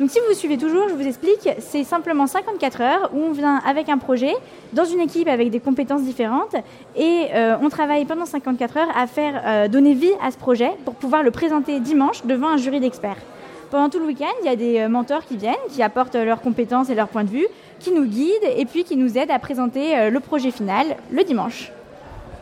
Donc, 0.00 0.08
si 0.08 0.18
vous 0.26 0.34
suivez 0.34 0.56
toujours, 0.56 0.88
je 0.88 0.94
vous 0.94 1.06
explique, 1.06 1.46
c'est 1.58 1.84
simplement 1.84 2.26
54 2.26 2.80
heures 2.80 3.10
où 3.12 3.18
on 3.18 3.32
vient 3.32 3.60
avec 3.66 3.90
un 3.90 3.98
projet, 3.98 4.32
dans 4.72 4.86
une 4.86 5.00
équipe 5.00 5.28
avec 5.28 5.50
des 5.50 5.60
compétences 5.60 6.02
différentes, 6.02 6.56
et 6.96 7.26
euh, 7.34 7.58
on 7.60 7.68
travaille 7.68 8.06
pendant 8.06 8.24
54 8.24 8.76
heures 8.78 8.96
à 8.96 9.06
faire 9.06 9.42
euh, 9.44 9.68
donner 9.68 9.92
vie 9.92 10.12
à 10.22 10.30
ce 10.30 10.38
projet 10.38 10.70
pour 10.86 10.94
pouvoir 10.94 11.22
le 11.22 11.30
présenter 11.30 11.80
dimanche 11.80 12.24
devant 12.24 12.48
un 12.48 12.56
jury 12.56 12.80
d'experts. 12.80 13.18
Pendant 13.70 13.90
tout 13.90 13.98
le 13.98 14.06
week-end, 14.06 14.32
il 14.42 14.46
y 14.46 14.48
a 14.48 14.56
des 14.56 14.78
euh, 14.78 14.88
mentors 14.88 15.26
qui 15.26 15.36
viennent, 15.36 15.54
qui 15.68 15.82
apportent 15.82 16.16
leurs 16.16 16.40
compétences 16.40 16.88
et 16.88 16.94
leurs 16.94 17.08
points 17.08 17.24
de 17.24 17.30
vue, 17.30 17.46
qui 17.78 17.92
nous 17.92 18.06
guident 18.06 18.50
et 18.56 18.64
puis 18.64 18.84
qui 18.84 18.96
nous 18.96 19.18
aident 19.18 19.30
à 19.30 19.38
présenter 19.38 20.10
le 20.10 20.20
projet 20.20 20.50
final 20.50 20.96
le 21.10 21.24
dimanche. 21.24 21.72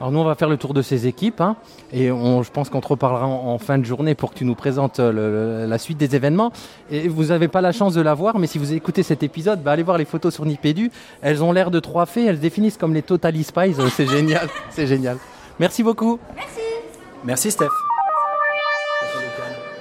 Alors 0.00 0.12
nous, 0.12 0.20
on 0.20 0.24
va 0.24 0.36
faire 0.36 0.48
le 0.48 0.56
tour 0.56 0.74
de 0.74 0.82
ces 0.82 1.08
équipes, 1.08 1.40
hein, 1.40 1.56
et 1.92 2.12
on, 2.12 2.42
je 2.44 2.50
pense 2.52 2.70
qu'on 2.70 2.80
te 2.80 2.86
reparlera 2.86 3.26
en, 3.26 3.48
en 3.52 3.58
fin 3.58 3.78
de 3.78 3.84
journée 3.84 4.14
pour 4.14 4.30
que 4.32 4.38
tu 4.38 4.44
nous 4.44 4.54
présentes 4.54 5.00
euh, 5.00 5.10
le- 5.10 5.62
le- 5.64 5.66
la 5.68 5.78
suite 5.78 5.98
des 5.98 6.14
événements. 6.14 6.52
Et 6.90 7.08
vous 7.08 7.24
n'avez 7.26 7.48
pas 7.48 7.60
la 7.60 7.72
chance 7.72 7.94
de 7.94 8.00
la 8.00 8.14
voir, 8.14 8.38
mais 8.38 8.46
si 8.46 8.58
vous 8.58 8.72
écoutez 8.74 9.02
cet 9.02 9.24
épisode, 9.24 9.60
bah, 9.62 9.72
allez 9.72 9.82
voir 9.82 9.98
les 9.98 10.04
photos 10.04 10.32
sur 10.32 10.44
Nipédu. 10.46 10.92
Elles 11.20 11.42
ont 11.42 11.50
l'air 11.50 11.72
de 11.72 11.80
trois 11.80 12.06
fées, 12.06 12.26
elles 12.26 12.36
se 12.36 12.40
définissent 12.42 12.76
comme 12.76 12.94
les 12.94 13.02
Totally 13.02 13.42
Spies. 13.42 13.74
Euh, 13.80 13.88
C'est 13.92 14.06
génial, 14.06 14.48
c'est 14.70 14.86
génial. 14.86 15.16
Merci 15.58 15.82
beaucoup. 15.82 16.20
Merci 17.24 17.50
Steph. 17.50 17.66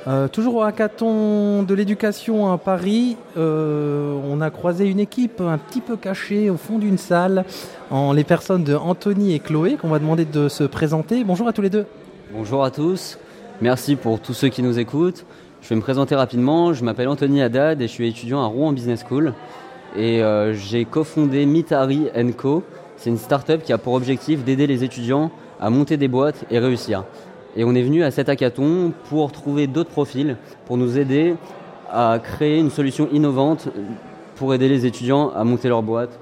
Euh, 0.07 0.29
toujours 0.29 0.55
au 0.55 0.61
hackathon 0.61 1.63
de 1.63 1.73
l'éducation 1.73 2.49
à 2.53 2.57
Paris, 2.57 3.17
euh, 3.35 4.17
on 4.25 4.39
a 4.39 4.49
croisé 4.49 4.85
une 4.85 5.01
équipe 5.01 5.41
un 5.41 5.57
petit 5.57 5.81
peu 5.81 5.97
cachée 5.97 6.49
au 6.49 6.55
fond 6.55 6.79
d'une 6.79 6.97
salle, 6.97 7.43
en 7.91 8.13
les 8.13 8.23
personnes 8.23 8.63
de 8.63 8.73
Anthony 8.73 9.33
et 9.33 9.39
Chloé, 9.39 9.75
qu'on 9.75 9.89
va 9.89 9.99
demander 9.99 10.23
de 10.23 10.47
se 10.47 10.63
présenter. 10.63 11.25
Bonjour 11.25 11.49
à 11.49 11.51
tous 11.51 11.61
les 11.61 11.69
deux. 11.69 11.85
Bonjour 12.31 12.63
à 12.63 12.71
tous, 12.71 13.19
merci 13.59 13.97
pour 13.97 14.21
tous 14.21 14.33
ceux 14.33 14.47
qui 14.47 14.63
nous 14.63 14.79
écoutent. 14.79 15.25
Je 15.61 15.67
vais 15.67 15.75
me 15.75 15.81
présenter 15.81 16.15
rapidement, 16.15 16.71
je 16.71 16.85
m'appelle 16.85 17.09
Anthony 17.09 17.41
Haddad 17.41 17.81
et 17.81 17.87
je 17.87 17.91
suis 17.91 18.07
étudiant 18.07 18.41
à 18.41 18.45
Rouen 18.45 18.71
Business 18.71 19.03
School. 19.09 19.33
Et 19.97 20.23
euh, 20.23 20.53
j'ai 20.53 20.85
cofondé 20.85 21.45
Mitari 21.45 22.07
Co. 22.37 22.63
C'est 22.95 23.09
une 23.09 23.17
start-up 23.17 23.61
qui 23.61 23.73
a 23.73 23.77
pour 23.77 23.93
objectif 23.93 24.45
d'aider 24.45 24.67
les 24.67 24.85
étudiants 24.85 25.31
à 25.59 25.69
monter 25.69 25.97
des 25.97 26.07
boîtes 26.07 26.45
et 26.49 26.59
réussir. 26.59 27.03
Et 27.55 27.63
on 27.63 27.73
est 27.73 27.81
venu 27.81 28.03
à 28.03 28.11
cet 28.11 28.29
hackathon 28.29 28.93
pour 29.09 29.31
trouver 29.31 29.67
d'autres 29.67 29.89
profils, 29.89 30.37
pour 30.65 30.77
nous 30.77 30.97
aider 30.97 31.35
à 31.91 32.19
créer 32.21 32.59
une 32.59 32.69
solution 32.69 33.07
innovante 33.11 33.69
pour 34.35 34.53
aider 34.53 34.69
les 34.69 34.85
étudiants 34.85 35.31
à 35.35 35.43
monter 35.43 35.69
leur 35.69 35.81
boîte. 35.81 36.19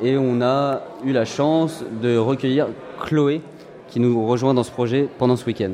Et 0.00 0.16
on 0.16 0.40
a 0.40 0.82
eu 1.04 1.12
la 1.12 1.24
chance 1.24 1.84
de 2.02 2.16
recueillir 2.16 2.68
Chloé, 3.00 3.42
qui 3.88 4.00
nous 4.00 4.26
rejoint 4.26 4.54
dans 4.54 4.62
ce 4.62 4.70
projet 4.70 5.08
pendant 5.18 5.36
ce 5.36 5.44
week-end. 5.44 5.72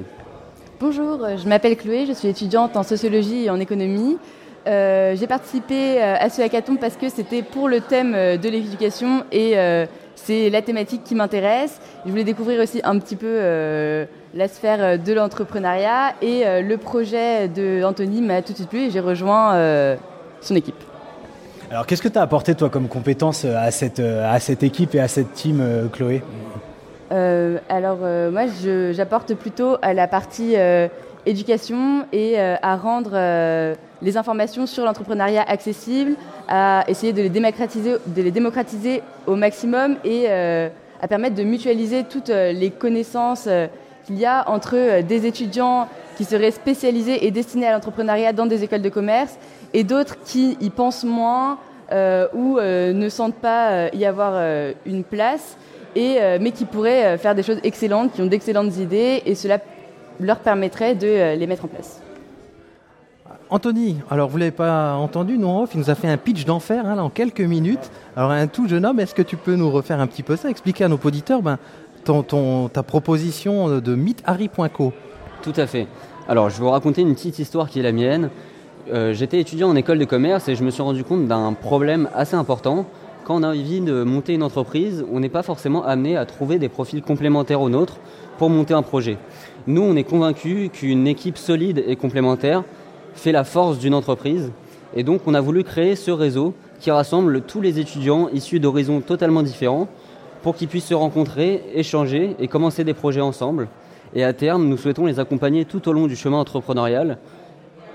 Bonjour, 0.81 1.27
je 1.37 1.49
m'appelle 1.49 1.77
Chloé, 1.77 2.07
je 2.07 2.13
suis 2.13 2.29
étudiante 2.29 2.77
en 2.77 2.83
sociologie 2.83 3.45
et 3.45 3.51
en 3.51 3.61
économie. 3.61 4.19
Euh, 4.67 5.15
j'ai 5.15 5.27
participé 5.27 6.03
euh, 6.03 6.17
à 6.19 6.31
ce 6.31 6.41
hackathon 6.41 6.77
parce 6.77 6.97
que 6.97 7.11
c'était 7.11 7.43
pour 7.43 7.69
le 7.69 7.81
thème 7.81 8.15
euh, 8.15 8.39
de 8.39 8.49
l'éducation 8.49 9.25
et 9.31 9.55
c'est 10.17 10.51
la 10.51 10.63
thématique 10.63 11.05
qui 11.05 11.15
m'intéresse. 11.15 11.81
Je 12.05 12.11
voulais 12.11 12.25
découvrir 12.25 12.61
aussi 12.63 12.81
un 12.85 12.99
petit 12.99 13.17
peu 13.17 14.07
la 14.35 14.49
sphère 14.49 14.99
de 14.99 15.13
l'entrepreneuriat 15.13 16.15
et 16.23 16.45
le 16.63 16.77
projet 16.77 17.49
d'Anthony 17.49 18.23
m'a 18.23 18.43
tout 18.43 18.53
de 18.53 18.59
suite 18.59 18.69
plu 18.69 18.81
et 18.81 18.91
j'ai 18.91 19.01
rejoint 19.01 19.97
son 20.41 20.57
équipe. 20.57 20.83
Alors 21.71 21.87
qu'est-ce 21.87 22.03
que 22.03 22.09
tu 22.09 22.19
as 22.19 22.23
apporté 22.23 22.55
toi 22.55 22.69
comme 22.69 22.89
compétence 22.89 23.45
à 23.45 23.71
cette, 23.71 24.01
à 24.01 24.39
cette 24.39 24.63
équipe 24.63 24.95
et 24.95 25.01
à 25.01 25.09
cette 25.09 25.33
team, 25.33 25.89
Chloé? 25.93 26.23
Alors 27.11 27.99
moi 28.31 28.43
j'apporte 28.93 29.35
plutôt 29.35 29.77
à 29.83 29.95
la 29.95 30.07
partie 30.07 30.55
éducation 31.27 32.07
et 32.13 32.39
à 32.39 32.77
rendre 32.77 33.17
les 34.05 34.17
informations 34.17 34.67
sur 34.67 34.85
l'entrepreneuriat 34.85 35.43
accessibles, 35.49 36.15
à 36.47 36.85
essayer 36.89 37.13
de 37.13 37.23
les 37.23 38.31
démocratiser, 38.31 39.03
au 39.27 39.35
maximum 39.35 39.97
et 40.05 40.27
euh, 40.29 40.69
à 41.01 41.09
permettre 41.09 41.35
de 41.35 41.43
mutualiser 41.43 42.05
toutes 42.05 42.31
euh, 42.31 42.53
les 42.53 42.71
connaissances 42.71 43.47
euh, 43.47 43.67
qu'il 44.05 44.19
y 44.19 44.27
a 44.27 44.49
entre 44.51 45.01
des 45.01 45.27
étudiants 45.27 45.89
qui 46.17 46.25
seraient 46.25 46.51
spécialisés 46.51 47.27
et 47.27 47.31
destinés 47.31 47.67
à 47.67 47.73
l'entrepreneuriat 47.73 48.35
dans 48.35 48.47
des 48.47 48.63
écoles 48.63 48.83
de 48.83 48.91
commerce 48.91 49.39
et 49.73 49.83
d'autres 49.83 50.17
qui 50.25 50.59
y 50.61 50.69
pensent 50.69 51.05
moins 51.05 51.59
ou 52.35 52.59
ne 52.61 53.09
sentent 53.09 53.37
pas 53.37 53.89
y 53.95 54.05
avoir 54.05 54.43
une 54.85 55.05
place, 55.05 55.57
mais 55.97 56.53
qui 56.55 56.67
pourraient 56.67 57.17
faire 57.17 57.35
des 57.35 57.43
choses 57.43 57.61
excellentes, 57.63 58.13
qui 58.13 58.21
ont 58.21 58.27
d'excellentes 58.27 58.77
idées 58.77 59.23
et 59.25 59.35
cela 59.35 59.59
leur 60.21 60.39
permettrait 60.39 60.95
de 60.95 61.37
les 61.37 61.47
mettre 61.47 61.65
en 61.65 61.69
place. 61.69 62.01
Anthony, 63.51 63.97
alors 64.11 64.29
vous 64.29 64.39
l'avez 64.39 64.51
pas 64.51 64.95
entendu, 64.95 65.39
non 65.39 65.67
il 65.73 65.79
nous 65.79 65.91
a 65.91 65.95
fait 65.95 66.09
un 66.09 66.17
pitch 66.17 66.45
d'enfer 66.45 66.87
hein, 66.87 66.99
en 66.99 67.11
quelques 67.11 67.41
minutes. 67.41 67.91
Alors 68.17 68.31
un 68.31 68.47
tout 68.47 68.67
jeune 68.69 68.87
homme, 68.87 69.01
est-ce 69.01 69.15
que 69.15 69.23
tu 69.23 69.37
peux 69.37 69.55
nous 69.55 69.71
refaire 69.71 70.01
un 70.01 70.07
petit 70.07 70.23
peu 70.23 70.37
ça, 70.37 70.51
expliquer 70.51 70.85
à 70.85 70.89
nos 70.89 70.99
auditeurs 71.03 71.43
ben, 71.43 71.59
ton, 72.05 72.69
ta 72.69 72.83
proposition 72.83 73.81
de 73.81 73.95
meetharry.co 73.95 74.93
Tout 75.43 75.53
à 75.57 75.67
fait. 75.67 75.87
Alors 76.29 76.49
je 76.49 76.57
vais 76.57 76.63
vous 76.63 76.71
raconter 76.71 77.03
une 77.03 77.15
petite 77.15 77.39
histoire 77.39 77.69
qui 77.69 77.81
est 77.81 77.83
la 77.83 77.93
mienne. 77.93 78.31
Euh, 78.93 79.13
j'étais 79.13 79.41
étudiant 79.41 79.69
en 79.69 79.77
école 79.77 79.99
de 79.99 80.05
commerce 80.05 80.49
et 80.49 80.57
je 80.57 80.65
me 80.65 80.71
suis 80.71 80.83
rendu 80.83 81.05
compte 81.05 81.27
d'un 81.27 81.53
problème 81.53 82.09
assez 82.15 82.37
important. 82.37 82.87
Quand 83.25 83.37
on 83.37 83.43
a 83.43 83.49
envie 83.49 83.81
de 83.81 84.03
monter 84.03 84.35
une 84.35 84.43
entreprise, 84.43 85.03
on 85.11 85.19
n'est 85.19 85.31
pas 85.31 85.43
forcément 85.43 85.83
amené 85.83 86.15
à 86.15 86.27
trouver 86.27 86.59
des 86.59 86.69
profils 86.69 87.01
complémentaires 87.01 87.63
aux 87.63 87.71
nôtres 87.71 87.97
pour 88.37 88.51
monter 88.51 88.75
un 88.75 88.83
projet. 88.83 89.17
Nous, 89.67 89.81
on 89.81 89.97
est 89.97 90.05
convaincus 90.05 90.69
qu'une 90.71 91.07
équipe 91.07 91.39
solide 91.39 91.83
et 91.87 91.97
complémentaire, 91.97 92.65
fait 93.15 93.33
la 93.33 93.45
force 93.45 93.79
d'une 93.79 93.95
entreprise. 93.95 94.53
Et 94.95 95.05
donc 95.05 95.23
on 95.27 95.33
a 95.33 95.41
voulu 95.41 95.65
créer 95.65 95.97
ce 95.97 96.11
réseau 96.11 96.53
qui 96.81 96.91
rassemble 96.91 97.41
tous 97.41 97.63
les 97.63 97.79
étudiants 97.79 98.29
issus 98.29 98.61
d'horizons 98.61 99.01
totalement 99.01 99.43
différents 99.43 99.89
pour 100.43 100.55
qu'ils 100.55 100.69
puissent 100.69 100.85
se 100.85 100.95
rencontrer, 100.95 101.63
échanger 101.75 102.37
et 102.39 102.49
commencer 102.49 102.85
des 102.85 102.93
projets 102.93 103.23
ensemble. 103.23 103.69
Et 104.15 104.23
à 104.23 104.35
terme, 104.35 104.69
nous 104.69 104.77
souhaitons 104.77 105.07
les 105.07 105.19
accompagner 105.19 105.65
tout 105.65 105.89
au 105.89 105.93
long 105.95 106.09
du 106.09 106.17
chemin 106.17 106.37
entrepreneurial 106.37 107.17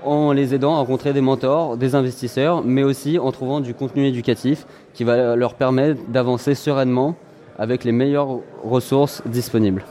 en 0.04 0.32
les 0.32 0.54
aidant 0.54 0.74
à 0.74 0.78
rencontrer 0.78 1.12
des 1.12 1.20
mentors, 1.20 1.76
des 1.76 1.94
investisseurs, 1.94 2.62
mais 2.64 2.82
aussi 2.82 3.18
en 3.18 3.32
trouvant 3.32 3.60
du 3.60 3.74
contenu 3.74 4.06
éducatif 4.06 4.66
qui 4.94 5.04
va 5.04 5.36
leur 5.36 5.54
permettre 5.54 6.00
d'avancer 6.08 6.54
sereinement 6.54 7.14
avec 7.58 7.84
les 7.84 7.92
meilleures 7.92 8.38
ressources 8.64 9.22
disponibles. 9.26 9.84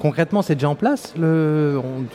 Concrètement, 0.00 0.42
c'est 0.42 0.56
déjà 0.56 0.68
en 0.68 0.74
place. 0.74 1.14
tu 1.14 1.20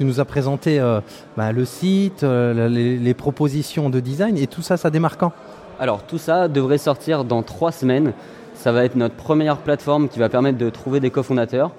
nous 0.04 0.20
as 0.20 0.26
présenté 0.26 0.78
euh, 0.78 1.00
bah, 1.38 1.54
le 1.54 1.64
site, 1.64 2.24
euh, 2.24 2.68
les, 2.68 3.14
propositions 3.14 3.90
de 3.90 4.02
design 4.02 4.38
et 4.38 4.48
tout 4.48 4.62
ça, 4.62 4.76
ça 4.76 4.90
démarre 4.90 5.18
quand? 5.18 5.32
Alors, 5.80 6.04
tout 6.04 6.18
ça 6.18 6.50
devrait 6.50 6.80
sortir 6.80 7.24
dans 7.24 7.44
trois 7.44 7.72
semaines. 7.72 8.12
Ça 8.56 8.74
va 8.74 8.84
être 8.84 8.96
notre 8.96 9.16
première 9.16 9.56
plateforme 9.58 10.10
qui 10.10 10.20
va 10.20 10.28
permettre 10.28 10.58
de 10.58 10.70
trouver 10.70 11.00
des 11.00 11.12
cofondateurs. 11.12 11.72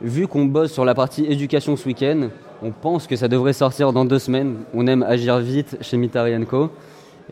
Vu 0.00 0.28
qu'on 0.28 0.44
bosse 0.44 0.70
sur 0.70 0.84
la 0.84 0.94
partie 0.94 1.24
éducation 1.24 1.74
ce 1.76 1.88
week-end, 1.88 2.28
on 2.62 2.70
pense 2.70 3.06
que 3.06 3.16
ça 3.16 3.28
devrait 3.28 3.52
sortir 3.52 3.92
dans 3.92 4.04
deux 4.04 4.18
semaines. 4.18 4.56
On 4.74 4.86
aime 4.86 5.02
agir 5.02 5.38
vite 5.38 5.76
chez 5.80 5.96
Mitari. 5.96 6.34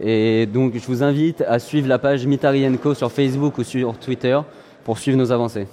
Et 0.00 0.46
donc, 0.46 0.74
je 0.74 0.86
vous 0.86 1.02
invite 1.02 1.42
à 1.42 1.58
suivre 1.58 1.88
la 1.88 1.98
page 1.98 2.26
Mitari 2.26 2.66
sur 2.94 3.10
Facebook 3.10 3.58
ou 3.58 3.64
sur 3.64 3.98
Twitter 3.98 4.38
pour 4.84 4.98
suivre 4.98 5.18
nos 5.18 5.32
avancées. 5.32 5.66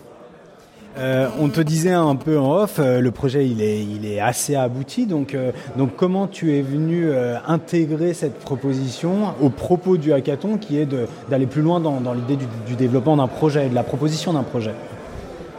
Euh, 0.98 1.28
on 1.40 1.50
te 1.50 1.60
disait 1.60 1.92
un 1.92 2.16
peu 2.16 2.38
en 2.38 2.52
off, 2.52 2.76
euh, 2.78 3.00
le 3.00 3.10
projet 3.10 3.48
il 3.48 3.62
est, 3.62 4.20
assez 4.20 4.56
abouti. 4.56 5.08
Donc, 5.08 5.34
euh, 5.34 5.52
donc 5.76 5.96
comment 5.96 6.28
tu 6.28 6.56
es 6.56 6.62
venu 6.62 7.12
intégrer 7.48 8.14
cette 8.14 8.40
proposition 8.40 9.34
au 9.42 9.50
propos 9.50 9.98
du 9.98 10.14
hackathon, 10.14 10.58
qui 10.58 10.78
est 10.78 10.88
d'aller 11.30 11.48
plus 11.48 11.62
loin 11.62 11.80
dans, 11.80 12.14
l'idée 12.14 12.38
du, 12.68 12.76
développement 12.76 13.18
d'un 13.18 13.28
projet, 13.28 13.70
de 13.70 13.76
la 13.76 13.84
proposition 13.84 14.34
d'un 14.34 14.44
projet? 14.44 14.74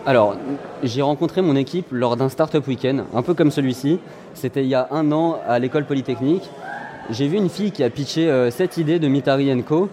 Alors, 0.07 0.37
j'ai 0.83 1.03
rencontré 1.03 1.41
mon 1.41 1.57
équipe 1.57 1.87
lors 1.91 2.17
d'un 2.17 2.29
startup 2.29 2.67
week-end, 2.67 3.05
un 3.15 3.23
peu 3.23 3.35
comme 3.35 3.51
celui-ci. 3.51 3.99
C'était 4.35 4.63
il 4.63 4.69
y 4.69 4.75
a 4.75 4.89
un 4.91 5.11
an 5.13 5.39
à 5.47 5.59
l'école 5.59 5.87
polytechnique. 5.87 6.49
J'ai 7.11 7.27
vu 7.27 7.37
une 7.37 7.49
fille 7.49 7.71
qui 7.71 7.83
a 7.83 7.91
pitché 7.91 8.51
cette 8.51 8.77
idée 8.77 8.99
de 8.99 9.09
Mitari 9.09 9.63
Co. 9.63 9.89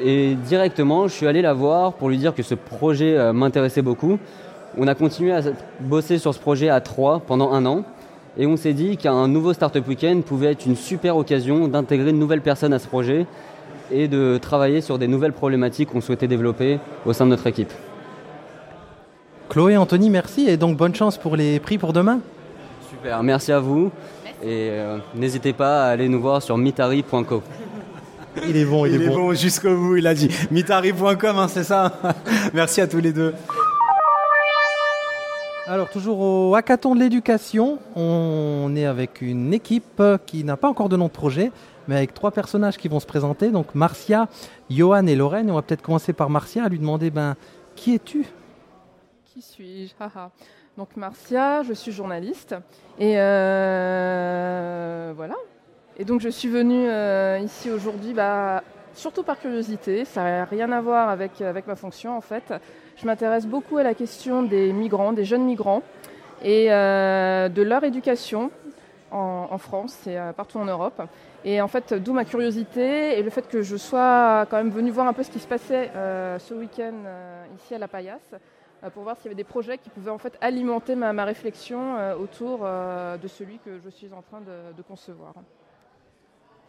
Et 0.00 0.34
directement, 0.34 1.08
je 1.08 1.14
suis 1.14 1.26
allé 1.26 1.42
la 1.42 1.52
voir 1.52 1.92
pour 1.94 2.08
lui 2.08 2.18
dire 2.18 2.34
que 2.34 2.42
ce 2.42 2.54
projet 2.54 3.32
m'intéressait 3.32 3.82
beaucoup 3.82 4.18
on 4.76 4.86
a 4.86 4.94
continué 4.94 5.32
à 5.32 5.40
bosser 5.80 6.18
sur 6.18 6.34
ce 6.34 6.38
projet 6.38 6.68
à 6.68 6.80
trois 6.80 7.20
pendant 7.20 7.52
un 7.52 7.64
an. 7.66 7.84
Et 8.36 8.46
on 8.46 8.56
s'est 8.56 8.72
dit 8.72 8.96
qu'un 8.96 9.26
nouveau 9.26 9.52
Startup 9.52 9.86
Weekend 9.86 10.22
pouvait 10.22 10.52
être 10.52 10.66
une 10.66 10.76
super 10.76 11.16
occasion 11.16 11.66
d'intégrer 11.66 12.12
de 12.12 12.16
nouvelles 12.16 12.42
personnes 12.42 12.72
à 12.72 12.78
ce 12.78 12.86
projet 12.86 13.26
et 13.90 14.06
de 14.06 14.38
travailler 14.38 14.80
sur 14.80 14.98
des 14.98 15.08
nouvelles 15.08 15.32
problématiques 15.32 15.90
qu'on 15.90 16.00
souhaitait 16.00 16.28
développer 16.28 16.78
au 17.06 17.12
sein 17.12 17.24
de 17.24 17.30
notre 17.30 17.46
équipe. 17.46 17.72
Chloé, 19.48 19.78
Anthony, 19.78 20.10
merci 20.10 20.46
et 20.46 20.58
donc 20.58 20.76
bonne 20.76 20.94
chance 20.94 21.16
pour 21.16 21.34
les 21.34 21.58
prix 21.58 21.78
pour 21.78 21.94
demain. 21.94 22.20
Super, 22.90 23.22
merci 23.22 23.50
à 23.50 23.60
vous 23.60 23.90
et 24.42 24.68
euh, 24.70 24.98
n'hésitez 25.14 25.54
pas 25.54 25.86
à 25.86 25.88
aller 25.88 26.08
nous 26.08 26.20
voir 26.20 26.42
sur 26.42 26.58
mitari.co. 26.58 27.42
Il 28.46 28.56
est 28.56 28.66
bon, 28.66 28.84
il, 28.84 29.00
est, 29.00 29.08
bon, 29.08 29.32
jusqu'au 29.32 29.74
bout, 29.74 29.96
il 29.96 30.06
a 30.06 30.14
dit 30.14 30.28
mitari.com, 30.50 31.38
hein, 31.38 31.48
c'est 31.48 31.64
ça 31.64 31.98
Merci 32.54 32.82
à 32.82 32.86
tous 32.86 32.98
les 33.00 33.12
deux. 33.12 33.34
Alors 35.66 35.88
toujours 35.88 36.20
au 36.20 36.54
hackathon 36.54 36.94
de 36.94 37.00
l'éducation, 37.00 37.78
on 37.96 38.74
est 38.76 38.86
avec 38.86 39.22
une 39.22 39.54
équipe 39.54 40.02
qui 40.26 40.44
n'a 40.44 40.58
pas 40.58 40.68
encore 40.68 40.90
de 40.90 40.96
nom 40.96 41.06
de 41.06 41.10
projet, 41.10 41.52
mais 41.88 41.96
avec 41.96 42.12
trois 42.12 42.32
personnages 42.32 42.76
qui 42.76 42.88
vont 42.88 43.00
se 43.00 43.06
présenter. 43.06 43.48
Donc 43.48 43.74
Marcia, 43.74 44.28
Johan 44.70 45.06
et 45.06 45.16
Lorraine. 45.16 45.50
On 45.50 45.54
va 45.54 45.62
peut-être 45.62 45.82
commencer 45.82 46.12
par 46.12 46.28
Marcia, 46.28 46.64
à 46.64 46.68
lui 46.68 46.78
demander 46.78 47.10
ben, 47.10 47.34
qui 47.76 47.94
es-tu? 47.94 48.26
Qui 49.38 49.42
suis-je? 49.42 49.94
Donc 50.76 50.96
Marcia, 50.96 51.62
je 51.62 51.72
suis 51.72 51.92
journaliste. 51.92 52.56
Et 52.98 53.14
euh, 53.16 55.12
voilà. 55.14 55.36
Et 55.96 56.04
donc 56.04 56.20
je 56.20 56.28
suis 56.28 56.48
venue 56.48 56.88
euh, 56.88 57.38
ici 57.38 57.70
aujourd'hui 57.70 58.14
bah, 58.14 58.64
surtout 58.94 59.22
par 59.22 59.38
curiosité. 59.38 60.04
Ça 60.04 60.24
n'a 60.24 60.44
rien 60.44 60.72
à 60.72 60.80
voir 60.80 61.08
avec, 61.08 61.40
avec 61.40 61.68
ma 61.68 61.76
fonction 61.76 62.16
en 62.16 62.20
fait. 62.20 62.52
Je 62.96 63.06
m'intéresse 63.06 63.46
beaucoup 63.46 63.76
à 63.76 63.84
la 63.84 63.94
question 63.94 64.42
des 64.42 64.72
migrants, 64.72 65.12
des 65.12 65.24
jeunes 65.24 65.44
migrants, 65.44 65.84
et 66.42 66.72
euh, 66.72 67.48
de 67.48 67.62
leur 67.62 67.84
éducation 67.84 68.50
en, 69.12 69.56
France 69.58 70.04
et 70.08 70.18
partout 70.36 70.58
en 70.58 70.64
Europe. 70.64 71.00
Et 71.44 71.60
en 71.60 71.68
fait, 71.68 71.94
d'où 71.94 72.12
ma 72.12 72.24
curiosité 72.24 73.16
et 73.16 73.22
le 73.22 73.30
fait 73.30 73.46
que 73.46 73.62
je 73.62 73.76
sois 73.76 74.46
quand 74.50 74.56
même 74.56 74.70
venue 74.70 74.90
voir 74.90 75.06
un 75.06 75.12
peu 75.12 75.22
ce 75.22 75.30
qui 75.30 75.38
se 75.38 75.46
passait 75.46 75.92
ce 75.94 76.54
week-end 76.54 76.94
ici 77.54 77.76
à 77.76 77.78
La 77.78 77.86
Paillasse, 77.86 78.34
pour 78.92 79.02
voir 79.02 79.16
s'il 79.16 79.26
y 79.26 79.28
avait 79.28 79.34
des 79.34 79.44
projets 79.44 79.78
qui 79.78 79.90
pouvaient 79.90 80.10
en 80.10 80.18
fait 80.18 80.36
alimenter 80.40 80.94
ma, 80.94 81.24
réflexion 81.24 81.96
autour 82.20 82.60
de 82.60 83.28
celui 83.28 83.58
que 83.58 83.78
je 83.84 83.90
suis 83.90 84.08
en 84.12 84.22
train 84.22 84.40
de, 84.40 84.76
de 84.76 84.82
concevoir. 84.82 85.34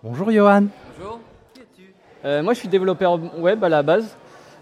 Bonjour 0.03 0.32
Johan. 0.32 0.66
Bonjour. 0.97 1.20
Qui 1.53 1.62
es-tu? 1.62 2.43
Moi, 2.43 2.53
je 2.53 2.60
suis 2.60 2.68
développeur 2.68 3.20
web 3.38 3.64
à 3.64 3.70
la 3.70 3.84
base. 3.84 4.18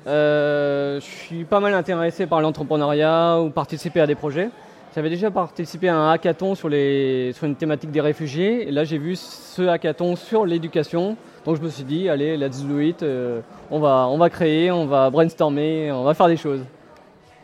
Euh, 0.07 1.01
je 1.01 1.05
suis 1.05 1.43
pas 1.43 1.59
mal 1.59 1.73
intéressé 1.73 2.27
par 2.27 2.39
l'entrepreneuriat 2.39 3.41
ou 3.41 3.49
participer 3.49 3.99
à 3.99 4.07
des 4.07 4.15
projets. 4.15 4.49
J'avais 4.95 5.09
déjà 5.09 5.29
participé 5.29 5.89
à 5.89 5.97
un 5.97 6.11
hackathon 6.11 6.55
sur, 6.55 6.69
les, 6.69 7.33
sur 7.33 7.45
une 7.45 7.55
thématique 7.55 7.91
des 7.91 8.01
réfugiés. 8.01 8.67
Et 8.67 8.71
là, 8.71 8.83
j'ai 8.83 8.97
vu 8.97 9.15
ce 9.15 9.61
hackathon 9.63 10.15
sur 10.15 10.45
l'éducation. 10.45 11.17
Donc, 11.45 11.57
je 11.57 11.61
me 11.61 11.69
suis 11.69 11.83
dit, 11.83 12.09
allez, 12.09 12.37
let's 12.37 12.63
do 12.63 12.79
it. 12.79 13.03
Euh, 13.03 13.41
on, 13.69 13.79
va, 13.79 14.07
on 14.07 14.17
va 14.17 14.29
créer, 14.29 14.71
on 14.71 14.85
va 14.85 15.09
brainstormer, 15.09 15.91
on 15.91 16.03
va 16.03 16.13
faire 16.13 16.27
des 16.27 16.37
choses. 16.37 16.61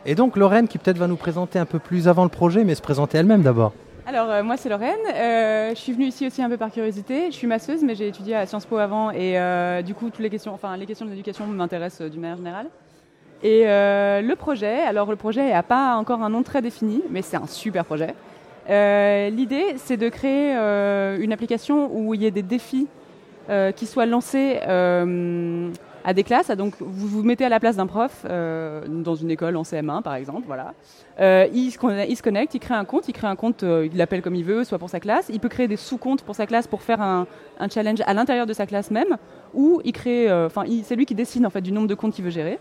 Et 0.06 0.16
donc, 0.16 0.36
Lorraine, 0.36 0.68
qui 0.68 0.78
peut-être 0.78 0.98
va 0.98 1.08
nous 1.08 1.16
présenter 1.16 1.60
un 1.60 1.66
peu 1.66 1.80
plus 1.80 2.08
avant 2.08 2.24
le 2.24 2.30
projet, 2.30 2.64
mais 2.66 2.76
se 2.76 2.82
présenter 2.82 3.18
elle-même 3.18 3.42
d'abord. 3.42 3.72
Alors, 4.06 4.30
euh, 4.30 4.44
moi, 4.44 4.58
c'est 4.58 4.68
Lorraine. 4.68 5.00
Euh, 5.16 5.70
je 5.70 5.76
suis 5.76 5.94
venue 5.94 6.08
ici 6.08 6.28
aussi 6.28 6.42
un 6.42 6.50
peu 6.50 6.58
par 6.58 6.72
curiosité. 6.72 7.28
Je 7.28 7.36
suis 7.36 7.48
masseuse, 7.48 7.84
mais 7.84 7.96
j'ai 7.96 8.10
étudié 8.10 8.36
à 8.36 8.46
Sciences 8.46 8.66
Po 8.66 8.78
avant. 8.78 9.12
Et 9.12 9.40
euh, 9.40 9.82
du 9.82 9.94
coup, 9.94 10.10
toutes 10.10 10.20
les 10.20 10.30
questions, 10.30 10.54
enfin, 10.54 10.76
les 10.76 10.86
questions 10.86 11.06
de 11.06 11.12
l'éducation 11.12 11.48
m'intéressent 11.48 12.10
d'une 12.12 12.20
manière 12.20 12.38
générale. 12.38 12.68
Et 13.44 13.64
le 13.66 14.34
projet, 14.36 14.80
alors 14.80 15.10
le 15.10 15.18
projet 15.18 15.52
n'a 15.52 15.64
pas 15.64 15.96
encore 15.98 16.22
un 16.24 16.30
nom 16.30 16.44
très 16.44 16.62
défini, 16.62 17.04
mais 17.10 17.22
c'est 17.22 17.36
un 17.36 17.46
super 17.46 17.84
projet. 17.84 18.16
L'idée, 18.70 19.76
c'est 19.76 19.98
de 19.98 20.08
créer 20.08 20.54
une 20.54 21.34
application 21.34 21.90
où 21.94 22.14
il 22.14 22.22
y 22.22 22.26
ait 22.26 22.32
des 22.32 22.42
défis 22.42 22.88
qui 23.76 23.86
soient 23.86 24.06
lancés 24.06 24.62
à 26.04 26.14
des 26.14 26.24
classes. 26.24 26.50
Donc, 26.52 26.74
vous 26.80 27.08
vous 27.08 27.24
mettez 27.24 27.46
à 27.46 27.50
la 27.50 27.60
place 27.60 27.76
d'un 27.76 27.88
prof 27.88 28.26
euh, 28.26 28.84
dans 28.88 29.16
une 29.16 29.32
école 29.32 29.56
en 29.56 29.64
CM1, 29.64 30.02
par 30.02 30.16
exemple. 30.16 30.44
Voilà. 30.46 30.74
Euh, 31.20 31.48
il, 31.54 31.72
se 31.72 31.78
connecte, 32.22 32.54
il 32.56 32.60
crée 32.60 32.74
un 32.74 32.86
compte, 32.86 33.08
il 33.08 33.14
crée 33.14 33.28
un 33.28 33.36
compte, 33.36 33.64
euh, 33.64 33.88
il 33.92 33.98
l'appelle 33.98 34.22
comme 34.22 34.36
il 34.36 34.44
veut, 34.44 34.64
soit 34.64 34.80
pour 34.80 34.90
sa 34.90 35.00
classe. 35.00 35.30
Il 35.32 35.40
peut 35.40 35.50
créer 35.50 35.68
des 35.68 35.78
sous-comptes 35.78 36.24
pour 36.24 36.36
sa 36.36 36.46
classe 36.46 36.68
pour 36.68 36.82
faire 36.82 37.02
un, 37.02 37.28
un 37.60 37.70
challenge 37.70 38.02
à 38.06 38.14
l'intérieur 38.14 38.46
de 38.46 38.54
sa 38.54 38.66
classe 38.66 38.92
même, 38.92 39.18
ou 39.54 39.82
il 39.84 39.94
crée, 39.94 40.32
enfin, 40.32 40.64
c'est 40.84 40.96
lui 40.96 41.06
qui 41.06 41.16
décide 41.16 41.46
en 41.46 41.50
fait 41.50 41.62
du 41.62 41.72
nombre 41.72 41.88
de 41.88 41.96
comptes 41.96 42.14
qu'il 42.14 42.26
veut 42.26 42.32
gérer. 42.32 42.60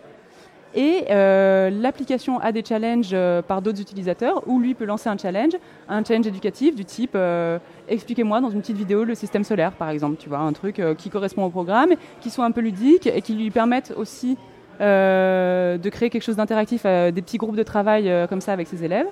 Et 0.74 1.04
euh, 1.10 1.68
l'application 1.70 2.38
a 2.40 2.50
des 2.50 2.64
challenges 2.64 3.10
euh, 3.12 3.42
par 3.42 3.60
d'autres 3.60 3.80
utilisateurs 3.80 4.42
où 4.46 4.58
lui 4.58 4.72
peut 4.74 4.86
lancer 4.86 5.10
un 5.10 5.18
challenge, 5.18 5.52
un 5.88 6.02
challenge 6.02 6.26
éducatif 6.26 6.74
du 6.74 6.86
type 6.86 7.12
euh, 7.14 7.58
expliquez-moi 7.88 8.40
dans 8.40 8.48
une 8.48 8.60
petite 8.60 8.78
vidéo 8.78 9.04
le 9.04 9.14
système 9.14 9.44
solaire 9.44 9.72
par 9.72 9.90
exemple, 9.90 10.16
tu 10.18 10.30
vois, 10.30 10.38
un 10.38 10.52
truc 10.52 10.80
qui 10.96 11.10
correspond 11.10 11.44
au 11.44 11.50
programme, 11.50 11.90
qui 12.20 12.30
soit 12.30 12.46
un 12.46 12.52
peu 12.52 12.62
ludique 12.62 13.06
et 13.06 13.20
qui 13.20 13.34
lui 13.34 13.50
permette 13.50 13.92
aussi 13.96 14.38
de 14.80 15.88
créer 15.90 16.10
quelque 16.10 16.22
chose 16.24 16.36
d'interactif, 16.36 16.84
des 16.84 17.22
petits 17.22 17.36
groupes 17.36 17.54
de 17.54 17.62
travail 17.62 18.10
comme 18.28 18.40
ça 18.40 18.52
avec 18.52 18.66
ses 18.66 18.82
élèves. 18.82 19.06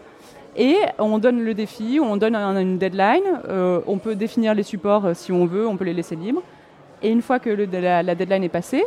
Et 0.56 0.76
on 0.98 1.18
donne 1.18 1.44
le 1.44 1.54
défi, 1.54 2.00
on 2.02 2.16
donne 2.16 2.34
un- 2.34 2.58
une 2.58 2.78
deadline, 2.78 3.22
on 3.86 3.98
peut 3.98 4.16
définir 4.16 4.54
les 4.54 4.64
supports 4.64 5.10
si 5.14 5.30
on 5.30 5.46
veut, 5.46 5.68
on 5.68 5.76
peut 5.76 5.84
les 5.84 5.94
laisser 5.94 6.16
libres. 6.16 6.42
Et 7.02 7.10
une 7.10 7.22
fois 7.22 7.38
que 7.38 7.50
la, 7.50 8.14
deadline 8.14 8.44
est 8.44 8.48
passée, 8.48 8.84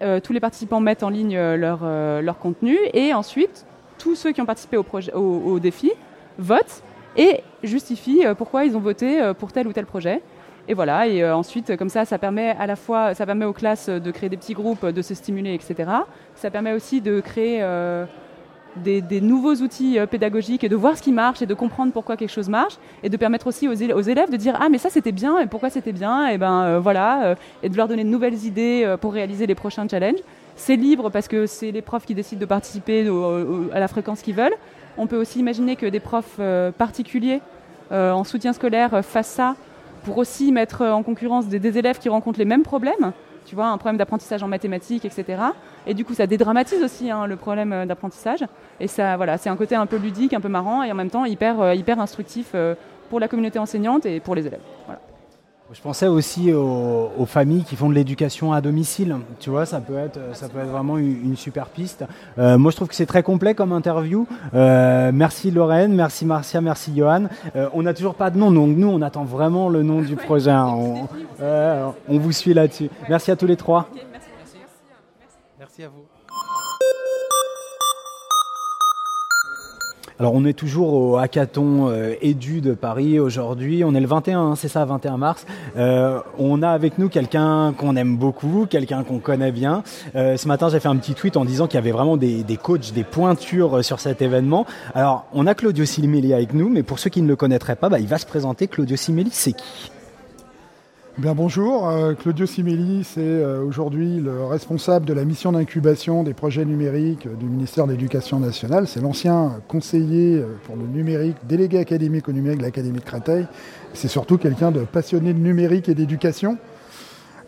tous 0.00 0.32
les 0.32 0.40
participants 0.40 0.80
mettent 0.80 1.02
en 1.02 1.10
ligne 1.10 1.36
euh, 1.36 1.56
leur, 1.56 1.80
euh, 1.82 2.20
leur 2.20 2.38
contenu 2.38 2.78
et 2.92 3.12
ensuite 3.14 3.66
tous 3.98 4.14
ceux 4.14 4.32
qui 4.32 4.40
ont 4.40 4.46
participé 4.46 4.76
au, 4.76 4.82
projet, 4.82 5.12
au, 5.12 5.58
défi 5.58 5.90
votent 6.38 6.82
et 7.16 7.42
justifient 7.62 8.24
euh, 8.24 8.34
pourquoi 8.34 8.64
ils 8.64 8.76
ont 8.76 8.80
voté 8.80 9.20
euh, 9.20 9.34
pour 9.34 9.52
tel 9.52 9.66
ou 9.66 9.72
tel 9.72 9.86
projet. 9.86 10.22
Et 10.68 10.74
voilà, 10.74 11.06
et 11.06 11.22
euh, 11.22 11.34
ensuite, 11.34 11.76
comme 11.76 11.88
ça, 11.88 12.04
ça 12.04 12.18
permet 12.18 12.50
à 12.50 12.66
la 12.66 12.76
fois, 12.76 13.14
ça 13.14 13.24
permet 13.26 13.46
aux 13.46 13.52
classes 13.52 13.88
de 13.88 14.10
créer 14.10 14.28
des 14.28 14.36
petits 14.36 14.52
groupes, 14.52 14.84
de 14.84 15.02
se 15.02 15.14
stimuler, 15.14 15.54
etc. 15.54 15.90
Ça 16.34 16.50
permet 16.50 16.72
aussi 16.72 17.00
de 17.00 17.20
créer 17.20 17.58
euh, 17.62 18.04
des, 18.78 19.20
nouveaux 19.20 19.54
outils 19.56 19.98
euh, 19.98 20.06
pédagogiques 20.06 20.64
et 20.64 20.68
de 20.68 20.76
voir 20.76 20.96
ce 20.96 21.02
qui 21.02 21.12
marche 21.12 21.42
et 21.42 21.46
de 21.46 21.54
comprendre 21.54 21.92
pourquoi 21.92 22.16
quelque 22.16 22.30
chose 22.30 22.48
marche 22.48 22.78
et 23.02 23.08
de 23.08 23.16
permettre 23.16 23.46
aussi 23.46 23.68
aux, 23.68 23.72
élèves 23.72 24.30
de 24.30 24.36
dire 24.36 24.56
ah 24.60 24.68
mais 24.68 24.78
ça 24.78 24.90
c'était 24.90 25.12
bien 25.12 25.38
et 25.38 25.46
pourquoi 25.46 25.70
c'était 25.70 25.92
bien 25.92 26.26
et 26.28 26.38
ben 26.38 26.62
euh, 26.62 26.80
voilà 26.80 27.24
euh, 27.24 27.34
et 27.62 27.68
de 27.68 27.76
leur 27.76 27.88
donner 27.88 28.04
de 28.04 28.08
nouvelles 28.08 28.44
idées 28.44 28.96
pour 29.00 29.12
réaliser 29.12 29.46
les 29.46 29.54
prochains 29.54 29.86
challenges. 29.88 30.20
C'est 30.56 30.76
libre 30.76 31.10
parce 31.10 31.28
que 31.28 31.46
c'est 31.46 31.70
les 31.70 31.82
profs 31.82 32.06
qui 32.06 32.14
décident 32.14 32.40
de 32.40 32.46
participer 32.46 33.08
à 33.72 33.80
la 33.80 33.88
fréquence 33.88 34.22
qu'ils 34.22 34.34
veulent. 34.34 34.56
On 34.96 35.06
peut 35.06 35.16
aussi 35.16 35.38
imaginer 35.38 35.76
que 35.76 35.86
des 35.86 36.00
profs 36.00 36.40
particuliers 36.76 37.40
en 37.90 38.24
soutien 38.24 38.52
scolaire 38.52 39.04
fassent 39.04 39.28
ça 39.28 39.54
pour 40.04 40.18
aussi 40.18 40.50
mettre 40.50 40.84
en 40.84 41.04
concurrence 41.04 41.46
des 41.46 41.78
élèves 41.78 41.98
qui 41.98 42.08
rencontrent 42.08 42.40
les 42.40 42.44
mêmes 42.44 42.64
problèmes, 42.64 43.12
tu 43.48 43.54
vois, 43.54 43.68
un 43.68 43.78
problème 43.78 43.96
d'apprentissage 43.96 44.42
en 44.42 44.48
mathématiques, 44.48 45.06
etc. 45.06 45.42
Et 45.86 45.94
du 45.94 46.04
coup, 46.04 46.12
ça 46.12 46.26
dédramatise 46.26 46.82
aussi 46.82 47.10
hein, 47.10 47.26
le 47.26 47.36
problème 47.36 47.72
euh, 47.72 47.86
d'apprentissage. 47.86 48.44
Et 48.78 48.88
ça, 48.88 49.16
voilà, 49.16 49.38
c'est 49.38 49.48
un 49.48 49.56
côté 49.56 49.74
un 49.74 49.86
peu 49.86 49.96
ludique, 49.96 50.34
un 50.34 50.40
peu 50.40 50.48
marrant, 50.48 50.82
et 50.82 50.92
en 50.92 50.94
même 50.94 51.10
temps 51.10 51.24
hyper, 51.24 51.60
euh, 51.60 51.74
hyper 51.74 51.98
instructif 51.98 52.50
euh, 52.54 52.74
pour 53.08 53.20
la 53.20 53.28
communauté 53.28 53.58
enseignante 53.58 54.04
et 54.04 54.20
pour 54.20 54.34
les 54.34 54.46
élèves. 54.46 54.60
Voilà. 54.84 55.00
Je 55.70 55.82
pensais 55.82 56.06
aussi 56.06 56.50
aux, 56.52 57.10
aux 57.18 57.26
familles 57.26 57.62
qui 57.62 57.76
font 57.76 57.90
de 57.90 57.94
l'éducation 57.94 58.54
à 58.54 58.62
domicile. 58.62 59.16
Tu 59.38 59.50
vois, 59.50 59.66
ça 59.66 59.80
peut 59.80 59.98
être, 59.98 60.18
ça 60.32 60.48
peut 60.48 60.60
être 60.60 60.70
vraiment 60.70 60.96
une, 60.96 61.22
une 61.24 61.36
super 61.36 61.66
piste. 61.66 62.06
Euh, 62.38 62.56
moi, 62.56 62.70
je 62.70 62.76
trouve 62.76 62.88
que 62.88 62.94
c'est 62.94 63.04
très 63.04 63.22
complet 63.22 63.54
comme 63.54 63.72
interview. 63.72 64.26
Euh, 64.54 65.10
merci 65.12 65.50
Lorraine, 65.50 65.94
merci 65.94 66.24
Marcia, 66.24 66.62
merci 66.62 66.92
Johan. 66.96 67.24
Euh, 67.54 67.68
on 67.74 67.82
n'a 67.82 67.92
toujours 67.92 68.14
pas 68.14 68.30
de 68.30 68.38
nom, 68.38 68.50
donc 68.50 68.78
nous, 68.78 68.88
on 68.88 69.02
attend 69.02 69.24
vraiment 69.24 69.68
le 69.68 69.82
nom 69.82 70.00
du 70.00 70.16
projet. 70.28 70.50
hein. 70.50 70.72
On, 70.74 71.06
on 72.08 72.18
vous 72.18 72.32
suit 72.32 72.54
là-dessus. 72.54 72.88
Merci 73.10 73.30
à 73.30 73.36
tous 73.36 73.46
les 73.46 73.56
trois. 73.56 73.90
Alors 80.20 80.34
on 80.34 80.44
est 80.44 80.52
toujours 80.52 80.94
au 80.94 81.16
hackathon 81.16 81.90
euh, 81.90 82.14
Edu 82.22 82.60
de 82.60 82.74
Paris 82.74 83.20
aujourd'hui. 83.20 83.84
On 83.84 83.94
est 83.94 84.00
le 84.00 84.08
21, 84.08 84.40
hein, 84.40 84.54
c'est 84.56 84.66
ça, 84.66 84.84
21 84.84 85.16
mars. 85.16 85.46
Euh, 85.76 86.18
on 86.38 86.60
a 86.62 86.70
avec 86.70 86.98
nous 86.98 87.08
quelqu'un 87.08 87.72
qu'on 87.72 87.94
aime 87.94 88.16
beaucoup, 88.16 88.66
quelqu'un 88.68 89.04
qu'on 89.04 89.20
connaît 89.20 89.52
bien. 89.52 89.84
Euh, 90.16 90.36
ce 90.36 90.48
matin, 90.48 90.70
j'ai 90.70 90.80
fait 90.80 90.88
un 90.88 90.96
petit 90.96 91.14
tweet 91.14 91.36
en 91.36 91.44
disant 91.44 91.68
qu'il 91.68 91.76
y 91.76 91.78
avait 91.78 91.92
vraiment 91.92 92.16
des, 92.16 92.42
des 92.42 92.56
coachs, 92.56 92.92
des 92.92 93.04
pointures 93.04 93.78
euh, 93.78 93.82
sur 93.82 94.00
cet 94.00 94.20
événement. 94.20 94.66
Alors 94.92 95.26
on 95.32 95.46
a 95.46 95.54
Claudio 95.54 95.84
Simelli 95.84 96.34
avec 96.34 96.52
nous, 96.52 96.68
mais 96.68 96.82
pour 96.82 96.98
ceux 96.98 97.10
qui 97.10 97.22
ne 97.22 97.28
le 97.28 97.36
connaîtraient 97.36 97.76
pas, 97.76 97.88
bah, 97.88 98.00
il 98.00 98.08
va 98.08 98.18
se 98.18 98.26
présenter. 98.26 98.66
Claudio 98.66 98.96
Simelli, 98.96 99.30
c'est 99.32 99.52
qui? 99.52 99.92
Bien 101.18 101.34
bonjour, 101.34 101.88
euh, 101.88 102.14
Claudio 102.14 102.46
Simelli, 102.46 103.02
c'est 103.02 103.18
euh, 103.18 103.60
aujourd'hui 103.64 104.20
le 104.20 104.44
responsable 104.44 105.04
de 105.04 105.12
la 105.12 105.24
mission 105.24 105.50
d'incubation 105.50 106.22
des 106.22 106.32
projets 106.32 106.64
numériques 106.64 107.26
euh, 107.26 107.34
du 107.34 107.46
ministère 107.46 107.88
de 107.88 107.90
l'Éducation 107.90 108.38
nationale. 108.38 108.86
C'est 108.86 109.00
l'ancien 109.00 109.60
conseiller 109.66 110.40
pour 110.62 110.76
le 110.76 110.86
numérique, 110.86 111.34
délégué 111.42 111.80
académique 111.80 112.28
au 112.28 112.32
numérique 112.32 112.58
de 112.58 112.62
l'Académie 112.62 113.00
de 113.00 113.04
Créteil. 113.04 113.48
C'est 113.94 114.06
surtout 114.06 114.38
quelqu'un 114.38 114.70
de 114.70 114.82
passionné 114.82 115.32
de 115.32 115.40
numérique 115.40 115.88
et 115.88 115.96
d'éducation. 115.96 116.56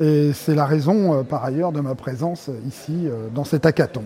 Et 0.01 0.33
c'est 0.33 0.57
la 0.57 0.67
raison, 0.67 1.23
par 1.23 1.45
ailleurs, 1.45 1.71
de 1.71 1.81
ma 1.81 1.95
présence 1.95 2.51
ici 2.67 3.07
dans 3.35 3.45
cet 3.45 3.67
hackathon. 3.67 4.03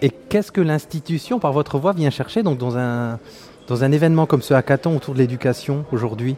Et 0.00 0.08
qu'est-ce 0.08 0.50
que 0.50 0.62
l'institution, 0.62 1.40
par 1.40 1.52
votre 1.52 1.78
voix, 1.78 1.92
vient 1.92 2.08
chercher 2.08 2.42
dans 2.42 2.78
un, 2.78 3.18
dans 3.66 3.84
un 3.84 3.92
événement 3.92 4.24
comme 4.24 4.40
ce 4.40 4.54
hackathon 4.54 4.96
autour 4.96 5.12
de 5.12 5.18
l'éducation 5.18 5.84
aujourd'hui? 5.92 6.36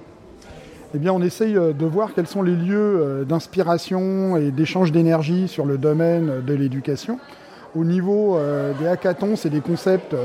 Eh 0.97 1.11
on 1.11 1.21
essaye 1.21 1.59
euh, 1.59 1.75
de 1.75 1.85
voir 1.85 2.15
quels 2.15 2.27
sont 2.27 2.43
les 2.43 2.57
lieux 2.57 2.75
euh, 3.01 3.25
d'inspiration 3.25 4.37
et 4.39 4.51
d'échange 4.51 4.93
d'énergie 4.93 5.47
sur 5.47 5.67
le 5.67 5.77
domaine 5.77 6.43
de 6.47 6.55
l'éducation. 6.55 7.19
Au 7.75 7.85
niveau 7.85 8.37
euh, 8.37 8.73
des 8.81 8.87
hackathons, 8.87 9.37
c'est 9.37 9.51
des 9.51 9.61
concepts 9.61 10.17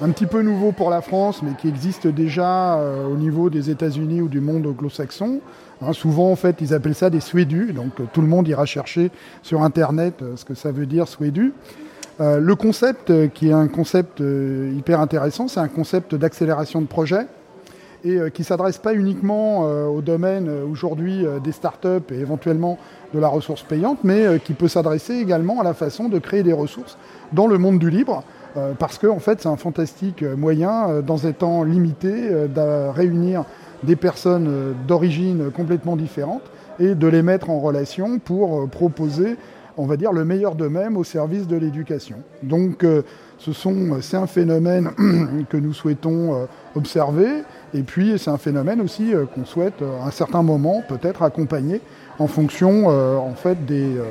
un 0.00 0.10
petit 0.10 0.26
peu 0.26 0.42
nouveaux 0.42 0.70
pour 0.70 0.88
la 0.88 1.00
France, 1.00 1.42
mais 1.42 1.50
qui 1.60 1.66
existent 1.66 2.10
déjà 2.10 2.80
au 3.10 3.16
niveau 3.16 3.50
des 3.50 3.68
États-Unis 3.68 4.22
ou 4.22 4.28
du 4.28 4.40
monde 4.40 4.66
anglo-saxon. 4.66 5.40
Hein, 5.82 5.92
souvent, 5.92 6.30
en 6.30 6.36
fait, 6.36 6.58
ils 6.60 6.72
appellent 6.72 6.94
ça 6.94 7.10
des 7.10 7.20
SWEDU, 7.20 7.72
donc 7.72 7.92
tout 8.12 8.20
le 8.20 8.28
monde 8.28 8.46
ira 8.46 8.64
chercher 8.64 9.10
sur 9.42 9.62
Internet 9.62 10.22
ce 10.36 10.44
que 10.44 10.54
ça 10.54 10.70
veut 10.70 10.86
dire 10.86 11.08
SWEDU. 11.08 11.52
Euh, 12.20 12.38
le 12.38 12.54
concept, 12.54 13.12
qui 13.34 13.48
est 13.48 13.52
un 13.52 13.68
concept 13.68 14.20
hyper 14.20 15.00
intéressant, 15.00 15.48
c'est 15.48 15.60
un 15.60 15.68
concept 15.68 16.14
d'accélération 16.14 16.80
de 16.80 16.86
projet 16.86 17.26
et 18.04 18.16
euh, 18.16 18.30
qui 18.30 18.44
s'adresse 18.44 18.78
pas 18.78 18.94
uniquement 18.94 19.66
euh, 19.66 19.86
au 19.86 20.00
domaine 20.00 20.48
euh, 20.48 20.64
aujourd'hui 20.64 21.24
des 21.42 21.52
startups 21.52 22.12
et 22.12 22.18
éventuellement 22.18 22.78
de 23.14 23.18
la 23.18 23.28
ressource 23.28 23.62
payante, 23.62 23.98
mais 24.04 24.38
qui 24.44 24.52
peut 24.52 24.68
s'adresser 24.68 25.14
également 25.14 25.60
à 25.60 25.64
la 25.64 25.74
façon 25.74 26.08
de 26.08 26.18
créer 26.18 26.42
des 26.44 26.52
ressources 26.52 26.96
dans 27.32 27.48
le 27.48 27.58
monde 27.58 27.80
du 27.80 27.90
libre, 27.90 28.22
parce 28.78 28.98
que 28.98 29.08
en 29.08 29.18
fait 29.18 29.40
c'est 29.40 29.48
un 29.48 29.56
fantastique 29.56 30.22
moyen 30.22 31.00
dans 31.04 31.26
un 31.26 31.32
temps 31.32 31.64
limité 31.64 32.30
de 32.30 32.88
réunir 32.90 33.44
des 33.82 33.96
personnes 33.96 34.76
d'origine 34.86 35.50
complètement 35.50 35.96
différentes 35.96 36.44
et 36.78 36.94
de 36.94 37.06
les 37.08 37.22
mettre 37.22 37.50
en 37.50 37.58
relation 37.58 38.20
pour 38.20 38.68
proposer 38.68 39.36
on 39.76 39.86
va 39.86 39.96
dire 39.96 40.12
le 40.12 40.24
meilleur 40.24 40.54
d'eux-mêmes 40.54 40.96
au 40.96 41.04
service 41.04 41.48
de 41.48 41.56
l'éducation. 41.56 42.18
Donc 42.44 42.86
c'est 43.40 44.16
un 44.16 44.26
phénomène 44.28 44.90
que 45.50 45.56
nous 45.56 45.72
souhaitons 45.72 46.46
observer 46.76 47.42
et 47.74 47.82
puis 47.82 48.18
c'est 48.18 48.30
un 48.30 48.38
phénomène 48.38 48.80
aussi 48.80 49.14
euh, 49.14 49.26
qu'on 49.26 49.44
souhaite 49.44 49.82
euh, 49.82 50.00
à 50.02 50.06
un 50.06 50.10
certain 50.10 50.42
moment 50.42 50.82
peut-être 50.88 51.22
accompagner 51.22 51.80
en 52.18 52.26
fonction 52.26 52.90
euh, 52.90 53.16
en 53.16 53.34
fait 53.34 53.64
des, 53.66 53.96
euh, 53.96 54.04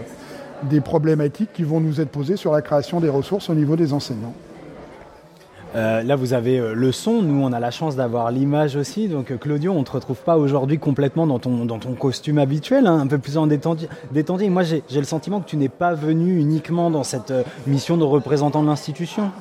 des 0.64 0.82
problématiques 0.82 1.51
qui 1.53 1.64
vont 1.64 1.80
nous 1.80 2.01
être 2.01 2.10
posées 2.10 2.38
sur 2.38 2.51
la 2.51 2.62
création 2.62 2.99
des 2.99 3.10
ressources 3.10 3.49
au 3.49 3.55
niveau 3.55 3.76
des 3.76 3.93
enseignants. 3.93 4.34
Euh, 5.76 6.01
là, 6.01 6.16
vous 6.16 6.34
avez 6.34 6.60
euh, 6.60 6.74
le 6.74 6.91
son. 6.91 7.22
Nous, 7.22 7.43
on 7.43 7.53
a 7.53 7.60
la 7.60 7.70
chance 7.70 7.95
d'avoir 7.95 8.32
l'image 8.32 8.76
aussi. 8.76 9.07
Donc, 9.07 9.32
euh, 9.32 9.38
Claudio, 9.38 9.72
on 9.72 9.80
ne 9.80 9.84
te 9.84 9.91
retrouve 9.91 10.18
pas 10.18 10.38
aujourd'hui 10.38 10.80
complètement 10.80 11.28
dans 11.28 11.38
ton, 11.38 11.66
dans 11.66 11.78
ton 11.78 11.93
costume 11.93 12.39
habituel, 12.39 12.88
hein, 12.88 12.99
un 12.99 13.07
peu 13.07 13.20
plus 13.20 13.38
en 13.38 13.45
détendu. 13.45 13.86
détendu. 14.12 14.49
Moi, 14.49 14.64
j'ai 14.64 14.84
j'ai 14.89 14.99
le 14.99 15.05
sentiment 15.05 15.39
que 15.41 15.47
tu 15.47 15.57
n'es 15.57 15.70
pas 15.70 15.93
venu 15.93 16.39
uniquement 16.39 16.89
dans 16.89 17.03
cette 17.03 17.34
mission 17.68 17.97
de 17.97 18.03
représentant 18.03 18.64
de 18.64 18.68
l'institution. 18.68 19.32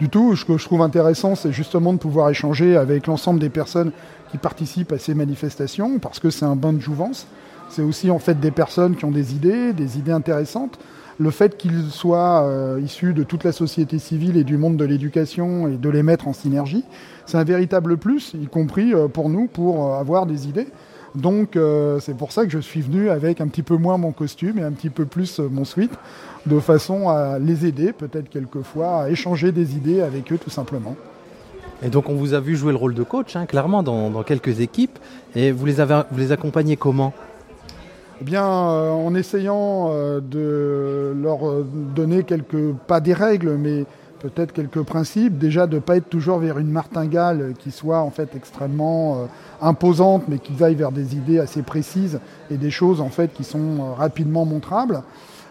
Du 0.00 0.08
tout, 0.08 0.36
ce 0.36 0.44
que 0.44 0.56
je 0.56 0.64
trouve 0.64 0.82
intéressant, 0.82 1.34
c'est 1.34 1.50
justement 1.50 1.92
de 1.92 1.98
pouvoir 1.98 2.30
échanger 2.30 2.76
avec 2.76 3.08
l'ensemble 3.08 3.40
des 3.40 3.48
personnes 3.48 3.90
qui 4.30 4.38
participent 4.38 4.92
à 4.92 4.98
ces 4.98 5.12
manifestations, 5.12 5.98
parce 5.98 6.20
que 6.20 6.30
c'est 6.30 6.44
un 6.44 6.54
bain 6.54 6.72
de 6.72 6.78
jouvence. 6.78 7.26
C'est 7.68 7.82
aussi 7.82 8.08
en 8.10 8.20
fait 8.20 8.38
des 8.38 8.52
personnes 8.52 8.94
qui 8.94 9.04
ont 9.04 9.10
des 9.10 9.34
idées, 9.34 9.72
des 9.72 9.98
idées 9.98 10.12
intéressantes. 10.12 10.78
le 11.20 11.32
fait 11.32 11.56
qu'ils 11.56 11.90
soient 11.90 12.44
euh, 12.44 12.80
issus 12.80 13.12
de 13.12 13.24
toute 13.24 13.42
la 13.42 13.50
société 13.50 13.98
civile 13.98 14.36
et 14.36 14.44
du 14.44 14.56
monde 14.56 14.76
de 14.76 14.84
l'éducation 14.84 15.66
et 15.66 15.76
de 15.76 15.88
les 15.88 16.04
mettre 16.04 16.28
en 16.28 16.32
synergie, 16.32 16.84
c'est 17.26 17.36
un 17.36 17.42
véritable 17.42 17.96
plus, 17.96 18.34
y 18.40 18.46
compris 18.46 18.94
euh, 18.94 19.08
pour 19.08 19.28
nous, 19.28 19.48
pour 19.48 19.84
euh, 19.84 19.98
avoir 19.98 20.26
des 20.26 20.46
idées. 20.46 20.68
Donc 21.14 21.56
euh, 21.56 22.00
c'est 22.00 22.16
pour 22.16 22.32
ça 22.32 22.44
que 22.44 22.50
je 22.50 22.58
suis 22.58 22.80
venu 22.80 23.10
avec 23.10 23.40
un 23.40 23.48
petit 23.48 23.62
peu 23.62 23.76
moins 23.76 23.98
mon 23.98 24.12
costume 24.12 24.58
et 24.58 24.62
un 24.62 24.72
petit 24.72 24.90
peu 24.90 25.04
plus 25.04 25.40
euh, 25.40 25.48
mon 25.50 25.64
suite, 25.64 25.92
de 26.48 26.60
façon 26.60 27.08
à 27.08 27.38
les 27.38 27.66
aider, 27.66 27.92
peut-être 27.92 28.28
quelquefois, 28.28 29.02
à 29.02 29.10
échanger 29.10 29.52
des 29.52 29.76
idées 29.76 30.00
avec 30.00 30.32
eux 30.32 30.38
tout 30.38 30.50
simplement. 30.50 30.96
Et 31.82 31.90
donc 31.90 32.08
on 32.08 32.14
vous 32.14 32.34
a 32.34 32.40
vu 32.40 32.56
jouer 32.56 32.72
le 32.72 32.78
rôle 32.78 32.94
de 32.94 33.04
coach, 33.04 33.36
hein, 33.36 33.46
clairement, 33.46 33.82
dans, 33.82 34.10
dans 34.10 34.24
quelques 34.24 34.60
équipes. 34.60 34.98
Et 35.36 35.52
vous 35.52 35.66
les, 35.66 35.80
avez, 35.80 36.02
vous 36.10 36.18
les 36.18 36.32
accompagnez 36.32 36.76
comment? 36.76 37.12
Eh 38.20 38.24
bien, 38.24 38.44
euh, 38.44 38.90
en 38.90 39.14
essayant 39.14 39.90
euh, 39.92 40.20
de 40.20 41.14
leur 41.22 41.48
euh, 41.48 41.64
donner 41.94 42.24
quelques, 42.24 42.72
pas 42.88 42.98
des 42.98 43.14
règles, 43.14 43.56
mais 43.56 43.84
peut-être 44.18 44.52
quelques 44.52 44.82
principes. 44.82 45.38
Déjà, 45.38 45.68
de 45.68 45.76
ne 45.76 45.80
pas 45.80 45.96
être 45.96 46.08
toujours 46.08 46.38
vers 46.38 46.58
une 46.58 46.72
martingale 46.72 47.52
qui 47.56 47.70
soit 47.70 48.00
en 48.00 48.10
fait 48.10 48.34
extrêmement 48.34 49.14
euh, 49.14 49.26
imposante, 49.62 50.24
mais 50.26 50.38
qui 50.38 50.60
aille 50.64 50.74
vers 50.74 50.90
des 50.90 51.14
idées 51.14 51.38
assez 51.38 51.62
précises 51.62 52.18
et 52.50 52.56
des 52.56 52.72
choses 52.72 53.00
en 53.00 53.08
fait 53.08 53.32
qui 53.32 53.44
sont 53.44 53.94
rapidement 53.96 54.44
montrables. 54.44 55.04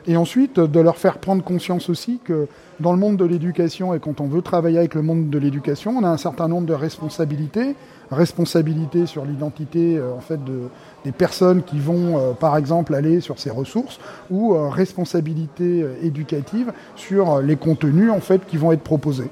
Et 0.10 0.16
ensuite, 0.16 0.58
de 0.58 0.80
leur 0.80 0.98
faire 0.98 1.18
prendre 1.18 1.44
conscience 1.44 1.90
aussi 1.90 2.20
que 2.24 2.48
dans 2.80 2.94
le 2.94 2.98
monde 2.98 3.18
de 3.18 3.26
l'éducation 3.26 3.94
et 3.94 4.00
quand 4.00 4.22
on 4.22 4.28
veut 4.28 4.42
travailler 4.42 4.78
avec 4.78 4.96
le 4.96 5.02
monde 5.02 5.30
de 5.30 5.38
l'éducation, 5.38 5.96
on 5.98 6.04
a 6.04 6.10
un 6.10 6.18
certain 6.18 6.48
nombre 6.48 6.66
de 6.66 6.74
responsabilités. 6.74 7.76
Responsabilités 8.10 9.06
sur 9.06 9.26
l'identité 9.26 9.98
euh, 9.98 10.14
en 10.14 10.22
fait 10.22 10.42
de, 10.46 10.70
des 11.04 11.12
personnes 11.12 11.64
qui 11.64 11.80
vont, 11.80 12.18
euh, 12.18 12.34
par 12.34 12.58
exemple, 12.58 12.96
aller 12.96 13.22
sur 13.22 13.40
ces 13.40 13.50
ressources, 13.50 14.00
ou 14.30 14.54
euh, 14.54 14.70
responsabilités 14.70 15.82
euh, 15.82 15.96
éducatives 16.02 16.72
sur 16.96 17.42
les 17.42 17.56
contenus 17.56 18.12
qui 18.48 18.58
vont 18.58 18.72
être 18.72 18.84
proposés. 18.84 19.30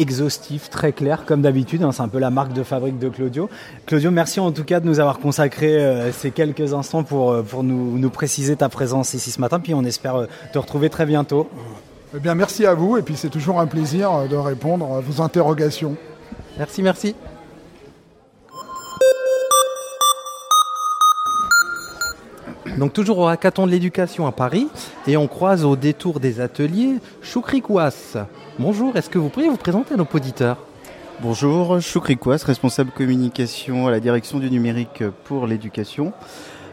Exhaustif, 0.00 0.70
très 0.70 0.92
clair, 0.92 1.24
comme 1.26 1.42
d'habitude. 1.42 1.82
hein, 1.82 1.92
c'est 1.92 2.02
un 2.02 2.08
peu 2.08 2.18
la 2.18 2.30
marque 2.30 2.52
de 2.52 2.62
fabrique 2.62 2.98
de 2.98 3.08
Claudio. 3.08 3.50
Claudio, 3.86 4.10
merci 4.10 4.40
en 4.40 4.50
tout 4.50 4.64
cas 4.64 4.80
de 4.80 4.86
nous 4.86 4.98
avoir 4.98 5.18
consacré 5.18 5.76
euh, 5.76 6.10
ces 6.10 6.30
quelques 6.30 6.72
instants 6.72 7.04
pour, 7.04 7.30
euh, 7.30 7.42
pour 7.42 7.62
nous, 7.62 7.98
nous 7.98 8.10
préciser 8.10 8.56
ta 8.56 8.68
présence 8.68 9.14
ici 9.14 9.30
ce 9.30 9.40
matin. 9.40 9.60
Puis 9.60 9.74
on 9.74 9.84
espère 9.84 10.16
euh, 10.16 10.26
te 10.52 10.58
retrouver 10.58 10.88
très 10.88 11.06
bientôt. 11.06 11.48
Eh 12.16 12.18
bien, 12.18 12.34
merci 12.34 12.66
à 12.66 12.74
vous, 12.74 12.96
et 12.96 13.02
puis 13.02 13.14
c'est 13.14 13.28
toujours 13.28 13.60
un 13.60 13.66
plaisir 13.66 14.10
euh, 14.10 14.26
de 14.26 14.36
répondre 14.36 14.96
à 14.96 15.00
vos 15.00 15.22
interrogations. 15.22 15.96
Merci, 16.58 16.82
merci. 16.82 17.14
Donc 22.78 22.92
toujours 22.94 23.18
au 23.18 23.26
hackathon 23.26 23.66
de 23.66 23.72
l'éducation 23.72 24.26
à 24.26 24.32
Paris 24.32 24.68
et 25.06 25.16
on 25.16 25.26
croise 25.26 25.64
au 25.64 25.76
détour 25.76 26.20
des 26.20 26.40
ateliers 26.40 26.96
Choukri 27.20 27.60
Kouas. 27.60 28.16
Bonjour, 28.60 28.94
est-ce 28.94 29.08
que 29.08 29.16
vous 29.16 29.30
pourriez 29.30 29.48
vous 29.48 29.56
présenter 29.56 29.94
à 29.94 29.96
nos 29.96 30.06
auditeurs 30.12 30.58
Bonjour, 31.22 31.80
Choukri 31.80 32.18
responsable 32.22 32.90
communication 32.90 33.86
à 33.86 33.90
la 33.90 34.00
direction 34.00 34.38
du 34.38 34.50
numérique 34.50 35.02
pour 35.24 35.46
l'éducation. 35.46 36.12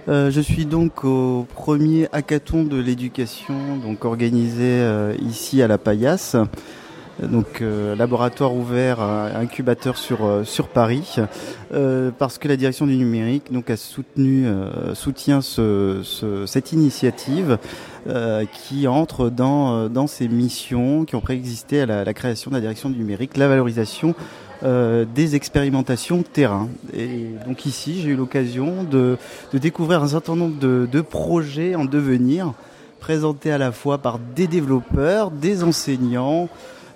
Euh, 0.10 0.30
je 0.30 0.42
suis 0.42 0.66
donc 0.66 1.06
au 1.06 1.48
premier 1.56 2.10
hackathon 2.12 2.66
de 2.66 2.76
l'éducation, 2.76 3.78
donc 3.82 4.04
organisé 4.04 4.66
euh, 4.66 5.16
ici 5.22 5.62
à 5.62 5.70
la 5.70 5.78
Paillasse, 5.78 6.36
donc 7.22 7.62
euh, 7.62 7.96
laboratoire 7.96 8.54
ouvert, 8.54 9.02
incubateur 9.02 9.98
sur 9.98 10.26
euh, 10.26 10.44
sur 10.44 10.68
Paris, 10.68 11.16
euh, 11.74 12.12
parce 12.18 12.38
que 12.38 12.48
la 12.48 12.56
direction 12.58 12.86
du 12.86 12.96
numérique 12.96 13.52
donc 13.52 13.70
a 13.70 13.78
soutenu 13.78 14.46
euh, 14.46 14.94
soutient 14.94 15.42
ce, 15.42 16.02
ce- 16.04 16.46
cette 16.46 16.74
initiative 16.74 17.58
euh, 18.08 18.46
qui 18.54 18.88
entre 18.88 19.30
dans 19.30 19.74
euh, 19.76 19.90
dans 19.90 20.06
ses 20.08 20.28
missions 20.28 21.06
qui 21.06 21.16
ont 21.16 21.22
préexisté 21.22 21.82
à 21.82 21.86
la, 21.88 22.04
la 22.04 22.14
création 22.14 22.52
de 22.52 22.56
la 22.56 22.62
direction 22.62 22.90
du 22.90 22.98
numérique, 23.00 23.36
la 23.38 23.48
valorisation 23.48 24.14
euh, 24.64 25.06
des 25.16 25.36
expérimentations 25.36 26.24
terrain. 26.24 26.68
Et 26.96 27.30
donc 27.48 27.66
ici, 27.66 28.02
j'ai 28.02 28.10
eu 28.10 28.16
l'occasion 28.16 28.84
de, 28.84 29.18
de 29.54 29.58
découvrir 29.58 30.04
un 30.04 30.08
certain 30.08 30.36
nombre 30.36 30.60
de, 30.60 30.88
de 30.92 31.02
projets 31.02 31.76
en 31.76 31.86
devenir, 31.86 32.54
présentés 33.00 33.52
à 33.52 33.58
la 33.58 33.72
fois 33.72 33.98
par 34.00 34.20
des 34.36 34.48
développeurs, 34.48 35.30
des 35.32 35.64
enseignants, 35.64 36.50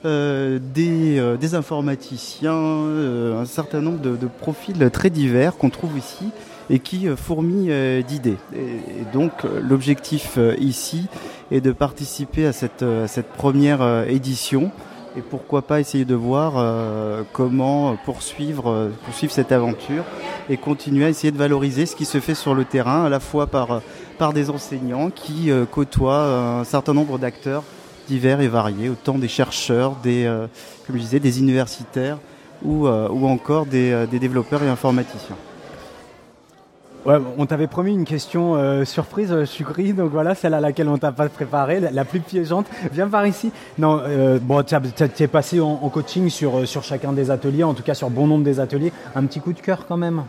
euh, 0.04 0.58
des, 0.60 1.20
euh, 1.20 1.38
des 1.38 1.54
informaticiens, 1.54 2.56
euh, 2.56 3.40
un 3.40 3.46
certain 3.46 3.82
nombre 3.82 4.00
de, 4.00 4.28
profils 4.40 4.90
très 4.92 5.12
divers 5.12 5.58
qu'on 5.58 5.70
trouve 5.70 5.96
ici 5.96 6.32
et 6.72 6.80
qui 6.80 7.06
fourmillent 7.16 8.04
d'idées. 8.04 8.38
Et, 8.56 9.06
donc 9.14 9.32
l'objectif 9.62 10.40
ici 10.60 11.06
est 11.52 11.62
de 11.62 11.72
participer 11.72 12.48
à 12.48 12.54
cette, 12.54 12.84
première 13.38 14.06
édition 14.08 14.72
et 15.16 15.22
pourquoi 15.22 15.62
pas 15.62 15.80
essayer 15.80 16.06
de 16.06 16.16
voir 16.16 17.26
comment 17.34 17.98
poursuivre, 18.06 18.90
cette 19.30 19.52
aventure 19.52 20.06
et 20.50 20.58
continuer 20.58 21.06
à 21.06 21.10
essayer 21.10 21.32
de 21.32 21.38
valoriser 21.38 21.86
ce 21.86 21.96
qui 21.96 22.06
se 22.06 22.20
fait 22.20 22.36
sur 22.36 22.56
le 22.56 22.64
terrain, 22.64 23.04
à 23.06 23.10
la 23.10 23.20
fois 23.20 23.48
par, 23.48 23.82
des 24.34 24.50
enseignants 24.50 25.10
qui 25.10 25.52
côtoient 25.72 26.60
un 26.60 26.64
certain 26.64 26.94
nombre 26.94 27.20
d'acteurs 27.20 27.64
divers 28.12 28.42
et 28.42 28.50
variés, 28.50 28.90
autant 28.90 29.18
des 29.18 29.30
chercheurs, 29.30 29.96
des, 30.04 30.26
euh, 30.26 30.48
comme 30.86 30.98
je 30.98 31.02
disais, 31.02 31.22
des 31.22 31.40
universitaires 31.40 32.18
ou, 32.62 32.86
euh, 32.86 33.08
ou 33.10 33.26
encore 33.26 33.66
des, 33.66 33.92
euh, 33.92 34.06
des 34.06 34.20
développeurs 34.20 34.62
et 34.64 34.68
informaticiens. 34.68 35.38
On 37.06 37.48
t'avait 37.48 37.66
promis 37.66 37.94
une 37.96 38.06
question 38.06 38.86
surprise, 38.86 39.34
Chukri, 39.46 39.92
donc 39.92 40.12
voilà, 40.12 40.36
celle 40.36 40.54
à 40.54 40.60
laquelle 40.60 40.88
on 40.88 41.00
t'a 41.00 41.12
pas 41.12 41.28
préparé, 41.30 41.80
la, 41.80 42.06
plus 42.06 42.20
piégeante. 42.20 42.68
Viens 42.94 43.08
par 43.08 43.26
ici. 43.26 43.52
Non, 43.80 44.04
bon, 44.40 44.62
tu 44.62 44.76
es 45.24 45.28
passé 45.28 45.60
en, 45.60 45.80
en 45.82 45.90
coaching 45.90 46.30
sur, 46.30 46.68
sur 46.68 46.84
chacun 46.84 47.12
des 47.12 47.32
ateliers, 47.32 47.64
en 47.64 47.74
tout 47.74 47.82
cas 47.82 47.96
sur 47.96 48.12
bon 48.12 48.28
nombre 48.28 48.44
des 48.44 48.60
ateliers. 48.60 48.94
Un 49.16 49.26
petit 49.26 49.40
coup 49.40 49.52
de 49.52 49.62
cœur 49.62 49.88
quand 49.88 49.98
même 49.98 50.22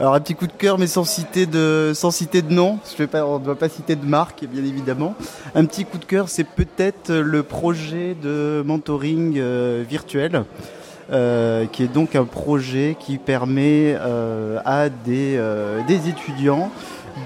Alors 0.00 0.14
un 0.14 0.20
petit 0.20 0.34
coup 0.34 0.46
de 0.46 0.52
cœur, 0.52 0.78
mais 0.78 0.86
sans 0.86 1.04
citer 1.04 1.44
de, 1.44 1.92
sans 1.94 2.10
citer 2.10 2.40
de 2.40 2.50
nom. 2.54 2.78
Pas, 3.12 3.26
on 3.26 3.38
ne 3.38 3.44
doit 3.44 3.58
pas 3.58 3.68
citer 3.68 3.96
de 3.96 4.06
marque, 4.06 4.46
bien 4.46 4.64
évidemment. 4.64 5.14
Un 5.54 5.66
petit 5.66 5.84
coup 5.84 5.98
de 5.98 6.06
cœur, 6.06 6.30
c'est 6.30 6.44
peut-être 6.44 7.12
le 7.12 7.42
projet 7.42 8.16
de 8.22 8.62
mentoring 8.64 9.34
euh, 9.36 9.84
virtuel. 9.86 10.44
euh, 11.12 11.66
qui 11.66 11.82
est 11.82 11.92
donc 11.92 12.14
un 12.14 12.24
projet 12.24 12.96
qui 12.98 13.18
permet 13.18 13.96
euh, 14.00 14.58
à 14.64 14.88
des, 14.88 15.38
des 15.86 16.08
étudiants 16.08 16.70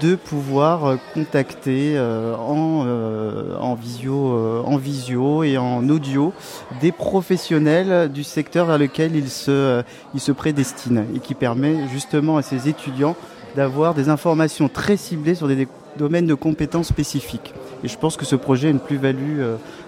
de 0.01 0.15
pouvoir 0.15 0.85
euh, 0.85 0.95
contacter 1.13 1.93
euh, 1.95 2.35
en, 2.35 2.83
euh, 2.85 3.55
en, 3.59 3.75
visio, 3.75 5.43
et 5.43 5.57
en 5.57 5.87
audio 5.89 6.33
des 6.81 6.91
professionnels 6.91 8.11
du 8.11 8.23
secteur 8.23 8.65
vers 8.65 8.77
lequel 8.77 9.15
ils 9.15 9.29
se, 9.29 9.83
ils 10.13 10.33
prédestinent 10.33 11.05
et 11.15 11.19
qui 11.19 11.33
permet 11.33 11.87
justement 11.89 12.37
à 12.37 12.41
ces 12.41 12.67
étudiants 12.67 13.15
d'avoir 13.55 13.93
des 13.93 14.09
informations 14.09 14.67
très 14.67 14.97
ciblées 14.97 15.35
sur 15.35 15.47
des, 15.47 15.67
domaines 15.97 16.27
de 16.27 16.33
compétences 16.33 16.87
spécifiques. 16.87 17.53
Et 17.81 17.87
je 17.87 17.97
pense 17.97 18.17
que 18.17 18.25
ce 18.25 18.35
projet 18.35 18.67
a 18.67 18.71
une 18.71 18.81
plus-value 18.81 19.41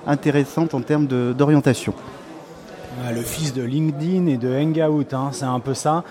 intéressante 0.05 0.73
en 0.73 0.79
termes 0.79 1.05
d'orientation. 1.05 1.93
Ouais, 3.03 3.13
Le 3.13 3.21
fils 3.21 3.53
de 3.53 3.61
LinkedIn 3.61 4.27
et 4.27 4.37
de 4.37 4.47
Hangout, 4.47 5.13
hein, 5.13 5.31
c'est 5.33 5.43
un 5.43 5.59
peu 5.59 5.73
ça. 5.73 6.05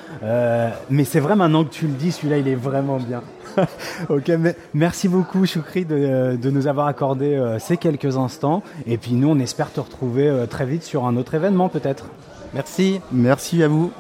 Mais 0.91 1.05
c'est 1.05 1.21
vrai 1.21 1.35
maintenant 1.35 1.65
que 1.65 1.71
tu 1.71 1.87
le 1.87 1.95
dis, 1.95 2.13
celui-là, 2.13 2.37
il 2.37 2.47
est 2.47 2.57
vraiment 2.57 2.99
bien. 2.99 3.23
ok, 4.09 4.29
mais 4.39 4.57
merci 4.75 5.09
beaucoup, 5.09 5.47
Choukri, 5.47 5.85
de, 5.85 6.37
de 6.37 6.51
nous 6.51 6.67
avoir 6.67 6.87
accordé 6.87 7.35
euh, 7.35 7.59
ces 7.59 7.77
quelques 7.77 8.17
instants. 8.17 8.63
Et 8.87 8.99
puis 8.99 9.13
nous, 9.13 9.29
on 9.29 9.39
espère 9.39 9.73
te 9.73 9.81
retrouver 9.81 10.29
euh, 10.29 10.47
très 10.47 10.67
vite 10.67 10.83
sur 10.83 11.07
un 11.07 11.17
autre 11.17 11.35
événement, 11.35 11.69
peut-être. 11.69 12.07
Merci. 12.55 13.01
Merci 13.13 13.63
à 13.63 13.69
vous. 13.69 13.93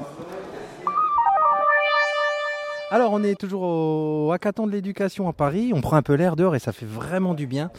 Alors, 2.91 3.13
on 3.13 3.25
est 3.25 3.35
toujours 3.35 3.63
au 3.63 4.33
hackathon 4.33 4.67
de 4.67 4.73
l'éducation 4.73 5.29
à 5.29 5.33
Paris. 5.33 5.73
On 5.75 5.81
prend 5.81 5.97
un 5.97 6.03
peu 6.03 6.15
l'air 6.15 6.37
dehors 6.37 6.55
et 6.55 6.61
ça 6.61 6.73
fait 6.73 6.87
vraiment 6.87 7.35
du 7.35 7.47
bien. 7.47 7.71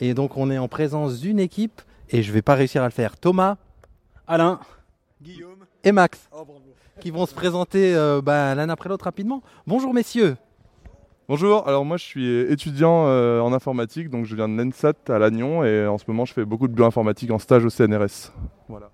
Et 0.00 0.12
donc, 0.12 0.36
on 0.36 0.50
est 0.50 0.58
en 0.58 0.68
présence 0.68 1.20
d'une 1.20 1.38
équipe 1.38 1.80
et 2.10 2.22
je 2.22 2.32
vais 2.32 2.42
pas 2.42 2.54
réussir 2.54 2.82
à 2.82 2.86
le 2.86 2.92
faire. 2.92 3.16
Thomas, 3.16 3.56
Alain, 4.26 4.58
Guillaume 5.22 5.64
et 5.84 5.92
Max 5.92 6.28
qui 7.00 7.10
vont 7.10 7.26
se 7.26 7.34
présenter 7.34 7.94
euh, 7.94 8.20
bah, 8.22 8.54
l'un 8.54 8.68
après 8.68 8.88
l'autre 8.88 9.04
rapidement. 9.04 9.42
Bonjour, 9.66 9.92
messieurs. 9.92 10.36
Bonjour, 11.28 11.66
alors 11.66 11.84
moi 11.84 11.96
je 11.96 12.04
suis 12.04 12.38
étudiant 12.52 13.06
euh, 13.08 13.40
en 13.40 13.52
informatique, 13.52 14.10
donc 14.10 14.26
je 14.26 14.36
viens 14.36 14.48
de 14.48 14.56
l'ENSAT 14.62 14.92
à 15.08 15.18
Lannion 15.18 15.64
et 15.64 15.86
en 15.86 15.98
ce 15.98 16.04
moment 16.06 16.24
je 16.24 16.32
fais 16.32 16.44
beaucoup 16.44 16.68
de 16.68 16.72
bioinformatique 16.72 17.30
en 17.32 17.38
stage 17.38 17.64
au 17.64 17.68
CNRS. 17.70 18.32
Voilà. 18.68 18.90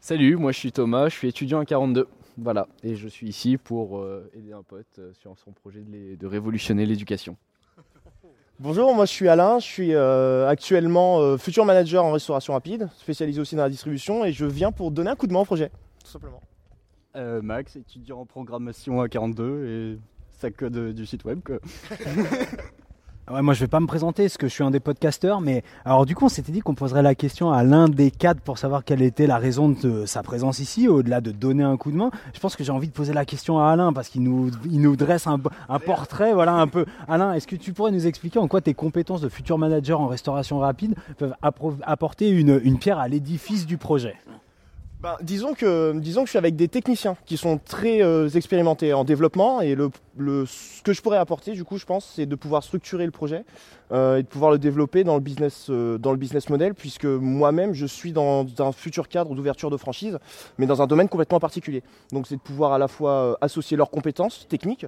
Salut, 0.00 0.36
moi 0.36 0.52
je 0.52 0.58
suis 0.58 0.72
Thomas, 0.72 1.08
je 1.08 1.14
suis 1.14 1.28
étudiant 1.28 1.58
à 1.60 1.64
42. 1.64 2.06
Voilà, 2.36 2.68
et 2.84 2.96
je 2.96 3.08
suis 3.08 3.28
ici 3.28 3.56
pour 3.56 3.98
euh, 3.98 4.30
aider 4.34 4.52
un 4.52 4.62
pote 4.62 4.86
euh, 4.98 5.12
sur 5.14 5.34
son 5.38 5.52
projet 5.52 5.80
de, 5.80 5.90
les- 5.90 6.16
de 6.16 6.26
révolutionner 6.26 6.84
l'éducation. 6.84 7.36
Bonjour, 8.58 8.94
moi 8.94 9.06
je 9.06 9.10
suis 9.12 9.28
Alain, 9.28 9.58
je 9.58 9.64
suis 9.64 9.94
euh, 9.94 10.46
actuellement 10.48 11.20
euh, 11.20 11.38
futur 11.38 11.64
manager 11.64 12.04
en 12.04 12.12
restauration 12.12 12.52
rapide, 12.52 12.88
spécialisé 12.98 13.40
aussi 13.40 13.56
dans 13.56 13.62
la 13.62 13.70
distribution 13.70 14.22
et 14.26 14.32
je 14.32 14.44
viens 14.44 14.70
pour 14.70 14.90
donner 14.90 15.08
un 15.10 15.16
coup 15.16 15.26
de 15.26 15.32
main 15.32 15.40
au 15.40 15.44
projet, 15.46 15.70
tout 16.04 16.10
simplement. 16.10 16.42
Euh, 17.16 17.40
Max, 17.42 17.74
étudiant 17.76 18.20
en 18.20 18.26
programmation 18.26 19.00
à 19.00 19.08
42 19.08 19.66
et 19.66 19.98
euh, 20.44 20.92
du 20.92 21.06
site 21.06 21.24
web. 21.24 21.40
Quoi. 21.44 21.56
Ah 23.26 23.34
Ouais, 23.34 23.42
moi, 23.42 23.54
je 23.54 23.60
vais 23.60 23.68
pas 23.68 23.78
me 23.78 23.86
présenter 23.86 24.24
parce 24.24 24.38
que 24.38 24.48
je 24.48 24.52
suis 24.52 24.64
un 24.64 24.72
des 24.72 24.80
podcasteurs, 24.80 25.40
mais 25.40 25.62
alors 25.84 26.04
du 26.04 26.16
coup, 26.16 26.24
on 26.24 26.28
s'était 26.28 26.50
dit 26.50 26.60
qu'on 26.60 26.74
poserait 26.74 27.02
la 27.02 27.14
question 27.14 27.52
à 27.52 27.62
l'un 27.62 27.88
des 27.88 28.10
quatre 28.10 28.40
pour 28.40 28.58
savoir 28.58 28.82
quelle 28.82 29.02
était 29.02 29.28
la 29.28 29.38
raison 29.38 29.68
de 29.68 30.04
sa 30.04 30.24
présence 30.24 30.58
ici, 30.58 30.88
au-delà 30.88 31.20
de 31.20 31.30
donner 31.30 31.62
un 31.62 31.76
coup 31.76 31.92
de 31.92 31.96
main. 31.96 32.10
Je 32.34 32.40
pense 32.40 32.56
que 32.56 32.64
j'ai 32.64 32.72
envie 32.72 32.88
de 32.88 32.92
poser 32.92 33.12
la 33.12 33.24
question 33.24 33.60
à 33.60 33.70
Alain 33.70 33.92
parce 33.92 34.08
qu'il 34.08 34.24
nous, 34.24 34.50
il 34.64 34.80
nous 34.80 34.96
dresse 34.96 35.28
un, 35.28 35.38
un 35.68 35.78
portrait, 35.78 36.34
voilà, 36.34 36.54
un 36.54 36.66
peu. 36.66 36.86
Alain, 37.06 37.32
est-ce 37.34 37.46
que 37.46 37.54
tu 37.54 37.72
pourrais 37.72 37.92
nous 37.92 38.08
expliquer 38.08 38.40
en 38.40 38.48
quoi 38.48 38.62
tes 38.62 38.74
compétences 38.74 39.20
de 39.20 39.28
futur 39.28 39.58
manager 39.58 40.00
en 40.00 40.08
restauration 40.08 40.58
rapide 40.58 40.96
peuvent 41.16 41.34
apporter 41.42 42.30
une, 42.30 42.60
une 42.64 42.78
pierre 42.78 42.98
à 42.98 43.06
l'édifice 43.06 43.64
du 43.64 43.76
projet? 43.76 44.16
Ben, 45.02 45.16
disons, 45.22 45.54
que, 45.54 45.98
disons 45.98 46.26
je 46.26 46.30
suis 46.30 46.38
avec 46.38 46.56
des 46.56 46.68
techniciens 46.68 47.16
qui 47.24 47.38
sont 47.38 47.56
très 47.56 48.02
euh, 48.02 48.28
expérimentés 48.28 48.92
en 48.92 49.02
développement 49.02 49.62
et 49.62 49.74
le, 49.74 49.90
ce 50.44 50.82
que 50.82 50.92
je 50.92 51.00
pourrais 51.00 51.16
apporter, 51.16 51.52
du 51.52 51.64
coup, 51.64 51.78
je 51.78 51.86
pense, 51.86 52.12
c'est 52.16 52.26
de 52.26 52.34
pouvoir 52.34 52.62
structurer 52.62 53.06
le 53.06 53.10
projet 53.10 53.46
euh, 53.92 54.18
et 54.18 54.22
de 54.22 54.28
pouvoir 54.28 54.50
le 54.50 54.58
développer 54.58 55.02
dans 55.02 55.14
le 55.14 55.22
business, 55.22 55.68
euh, 55.70 55.96
dans 55.96 56.10
le 56.10 56.18
business 56.18 56.50
model, 56.50 56.74
puisque 56.74 57.06
moi-même, 57.06 57.72
je 57.72 57.86
suis 57.86 58.12
dans 58.12 58.44
un 58.58 58.72
futur 58.72 59.08
cadre 59.08 59.34
d'ouverture 59.34 59.70
de 59.70 59.78
franchise, 59.78 60.18
mais 60.58 60.66
dans 60.66 60.82
un 60.82 60.86
domaine 60.86 61.08
complètement 61.08 61.40
particulier. 61.40 61.82
Donc, 62.12 62.26
c'est 62.26 62.36
de 62.36 62.42
pouvoir 62.42 62.74
à 62.74 62.78
la 62.78 62.86
fois 62.86 63.38
associer 63.40 63.78
leurs 63.78 63.90
compétences 63.90 64.46
techniques 64.48 64.84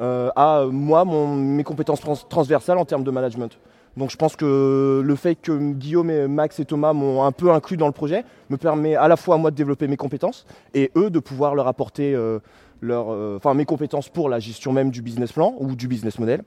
à 0.00 0.64
moi, 0.70 1.04
mes 1.04 1.64
compétences 1.64 2.00
trans- 2.00 2.14
transversales 2.14 2.78
en 2.78 2.84
termes 2.84 3.02
de 3.02 3.10
management. 3.10 3.58
Donc 3.98 4.10
je 4.10 4.16
pense 4.16 4.36
que 4.36 5.02
le 5.04 5.16
fait 5.16 5.34
que 5.34 5.72
Guillaume, 5.72 6.28
Max 6.28 6.60
et 6.60 6.64
Thomas 6.64 6.92
m'ont 6.92 7.24
un 7.24 7.32
peu 7.32 7.50
inclus 7.50 7.76
dans 7.76 7.88
le 7.88 7.92
projet 7.92 8.24
me 8.48 8.56
permet 8.56 8.94
à 8.94 9.08
la 9.08 9.16
fois 9.16 9.34
à 9.34 9.38
moi 9.38 9.50
de 9.50 9.56
développer 9.56 9.88
mes 9.88 9.96
compétences 9.96 10.46
et 10.72 10.92
eux 10.96 11.10
de 11.10 11.18
pouvoir 11.18 11.56
leur 11.56 11.66
apporter 11.66 12.14
euh, 12.14 12.38
leur, 12.80 13.10
euh, 13.10 13.40
mes 13.54 13.64
compétences 13.64 14.08
pour 14.08 14.28
la 14.28 14.38
gestion 14.38 14.72
même 14.72 14.90
du 14.90 15.02
business 15.02 15.32
plan 15.32 15.56
ou 15.58 15.74
du 15.74 15.88
business 15.88 16.20
model. 16.20 16.44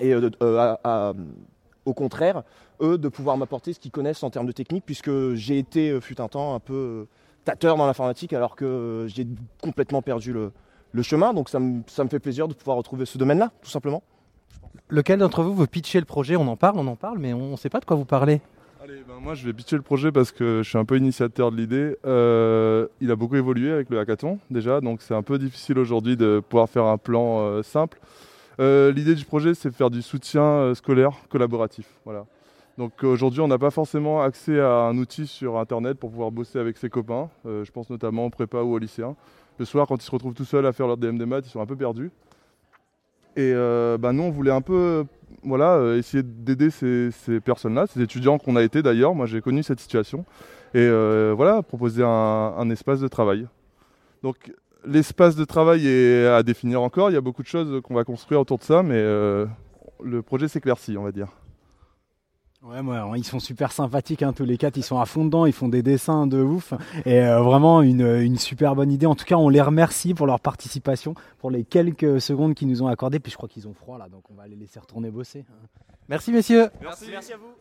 Et 0.00 0.14
euh, 0.14 1.12
au 1.84 1.92
contraire, 1.92 2.44
eux 2.80 2.96
de 2.98 3.08
pouvoir 3.08 3.36
m'apporter 3.36 3.72
ce 3.72 3.80
qu'ils 3.80 3.90
connaissent 3.90 4.22
en 4.22 4.30
termes 4.30 4.46
de 4.46 4.52
technique 4.52 4.84
puisque 4.86 5.34
j'ai 5.34 5.58
été, 5.58 6.00
fut 6.00 6.20
un 6.20 6.28
temps, 6.28 6.54
un 6.54 6.60
peu 6.60 7.08
tâteur 7.44 7.76
dans 7.76 7.86
l'informatique 7.86 8.32
alors 8.32 8.54
que 8.54 9.06
j'ai 9.08 9.26
complètement 9.60 10.02
perdu 10.02 10.32
le, 10.32 10.52
chemin. 11.02 11.34
Donc 11.34 11.48
ça 11.48 11.58
me, 11.58 11.82
ça 11.88 12.04
me 12.04 12.08
fait 12.08 12.20
plaisir 12.20 12.46
de 12.46 12.54
pouvoir 12.54 12.76
retrouver 12.76 13.06
ce 13.06 13.18
domaine-là, 13.18 13.50
tout 13.60 13.70
simplement. 13.70 14.04
Lequel 14.88 15.20
d'entre 15.20 15.42
vous 15.42 15.54
veut 15.54 15.66
pitcher 15.66 16.00
le 16.00 16.04
projet 16.04 16.36
On 16.36 16.46
en 16.48 16.56
parle, 16.56 16.78
on 16.78 16.86
en 16.86 16.96
parle, 16.96 17.18
mais 17.18 17.32
on 17.32 17.52
ne 17.52 17.56
sait 17.56 17.70
pas 17.70 17.80
de 17.80 17.84
quoi 17.84 17.96
vous 17.96 18.04
parlez. 18.04 18.40
Allez, 18.82 19.04
ben 19.06 19.14
moi 19.20 19.34
je 19.34 19.46
vais 19.46 19.52
pitcher 19.52 19.76
le 19.76 19.82
projet 19.82 20.10
parce 20.10 20.32
que 20.32 20.62
je 20.62 20.68
suis 20.68 20.78
un 20.78 20.84
peu 20.84 20.96
initiateur 20.96 21.52
de 21.52 21.56
l'idée. 21.56 21.96
Euh, 22.04 22.88
il 23.00 23.10
a 23.10 23.16
beaucoup 23.16 23.36
évolué 23.36 23.70
avec 23.70 23.90
le 23.90 23.98
hackathon 24.00 24.38
déjà, 24.50 24.80
donc 24.80 25.02
c'est 25.02 25.14
un 25.14 25.22
peu 25.22 25.38
difficile 25.38 25.78
aujourd'hui 25.78 26.16
de 26.16 26.42
pouvoir 26.46 26.68
faire 26.68 26.84
un 26.86 26.98
plan 26.98 27.40
euh, 27.40 27.62
simple. 27.62 28.00
Euh, 28.60 28.92
l'idée 28.92 29.14
du 29.14 29.24
projet 29.24 29.54
c'est 29.54 29.70
de 29.70 29.74
faire 29.74 29.90
du 29.90 30.02
soutien 30.02 30.42
euh, 30.42 30.74
scolaire 30.74 31.12
collaboratif. 31.28 31.86
Voilà. 32.04 32.26
Donc 32.78 33.02
aujourd'hui 33.02 33.40
on 33.40 33.48
n'a 33.48 33.58
pas 33.58 33.70
forcément 33.70 34.22
accès 34.22 34.60
à 34.60 34.84
un 34.84 34.96
outil 34.98 35.26
sur 35.26 35.58
internet 35.58 35.98
pour 35.98 36.10
pouvoir 36.10 36.30
bosser 36.30 36.58
avec 36.58 36.76
ses 36.76 36.88
copains. 36.88 37.30
Euh, 37.46 37.64
je 37.64 37.72
pense 37.72 37.88
notamment 37.90 38.26
aux 38.26 38.30
prépa 38.30 38.58
ou 38.58 38.74
aux 38.74 38.78
lycéens. 38.78 39.16
Le 39.58 39.64
soir 39.64 39.86
quand 39.86 39.96
ils 39.96 40.06
se 40.06 40.10
retrouvent 40.10 40.34
tout 40.34 40.44
seuls 40.44 40.66
à 40.66 40.72
faire 40.72 40.86
leur 40.86 40.96
DMD 40.96 41.22
maths, 41.22 41.46
ils 41.46 41.50
sont 41.50 41.60
un 41.60 41.66
peu 41.66 41.76
perdus. 41.76 42.10
Et 43.36 43.52
euh, 43.54 43.98
bah, 43.98 44.12
nous, 44.12 44.24
on 44.24 44.30
voulait 44.30 44.50
un 44.50 44.60
peu 44.60 45.04
voilà, 45.42 45.74
euh, 45.74 45.98
essayer 45.98 46.22
d'aider 46.22 46.70
ces, 46.70 47.10
ces 47.10 47.40
personnes-là, 47.40 47.86
ces 47.86 48.00
étudiants 48.02 48.38
qu'on 48.38 48.56
a 48.56 48.62
été 48.62 48.82
d'ailleurs. 48.82 49.14
Moi, 49.14 49.26
j'ai 49.26 49.40
connu 49.40 49.62
cette 49.62 49.80
situation. 49.80 50.24
Et 50.74 50.80
euh, 50.80 51.32
voilà, 51.36 51.62
proposer 51.62 52.02
un, 52.02 52.08
un 52.08 52.70
espace 52.70 53.00
de 53.00 53.08
travail. 53.08 53.46
Donc, 54.22 54.52
l'espace 54.86 55.36
de 55.36 55.44
travail 55.44 55.86
est 55.86 56.26
à 56.26 56.42
définir 56.42 56.82
encore. 56.82 57.10
Il 57.10 57.14
y 57.14 57.16
a 57.16 57.20
beaucoup 57.20 57.42
de 57.42 57.48
choses 57.48 57.80
qu'on 57.82 57.94
va 57.94 58.04
construire 58.04 58.40
autour 58.40 58.58
de 58.58 58.64
ça, 58.64 58.82
mais 58.82 59.00
le 59.02 60.22
projet 60.22 60.48
s'éclaircit, 60.48 60.96
on 60.96 61.02
va 61.02 61.12
dire. 61.12 61.28
Ouais, 62.64 62.78
ouais, 62.78 62.94
alors, 62.96 63.16
ils 63.16 63.24
sont 63.24 63.40
super 63.40 63.72
sympathiques, 63.72 64.22
hein, 64.22 64.32
tous 64.32 64.44
les 64.44 64.56
quatre, 64.56 64.76
ils 64.76 64.84
sont 64.84 65.00
à 65.00 65.04
fond 65.04 65.24
dedans, 65.24 65.46
ils 65.46 65.52
font 65.52 65.66
des 65.66 65.82
dessins 65.82 66.28
de 66.28 66.40
ouf, 66.40 66.74
et 67.04 67.20
euh, 67.20 67.40
vraiment 67.40 67.82
une, 67.82 68.06
une 68.06 68.38
super 68.38 68.76
bonne 68.76 68.92
idée. 68.92 69.06
En 69.06 69.16
tout 69.16 69.24
cas, 69.24 69.34
on 69.34 69.48
les 69.48 69.60
remercie 69.60 70.14
pour 70.14 70.28
leur 70.28 70.38
participation, 70.38 71.14
pour 71.38 71.50
les 71.50 71.64
quelques 71.64 72.20
secondes 72.20 72.54
qu'ils 72.54 72.68
nous 72.68 72.80
ont 72.82 72.86
accordées, 72.86 73.18
puis 73.18 73.32
je 73.32 73.36
crois 73.36 73.48
qu'ils 73.48 73.66
ont 73.66 73.74
froid 73.74 73.98
là, 73.98 74.08
donc 74.08 74.22
on 74.30 74.34
va 74.34 74.46
les 74.46 74.54
laisser 74.54 74.78
retourner 74.78 75.10
bosser. 75.10 75.44
hein. 75.50 75.66
Merci 76.08 76.30
messieurs. 76.30 76.70
Merci, 76.80 77.06
merci 77.10 77.32
à 77.32 77.36
vous. 77.36 77.52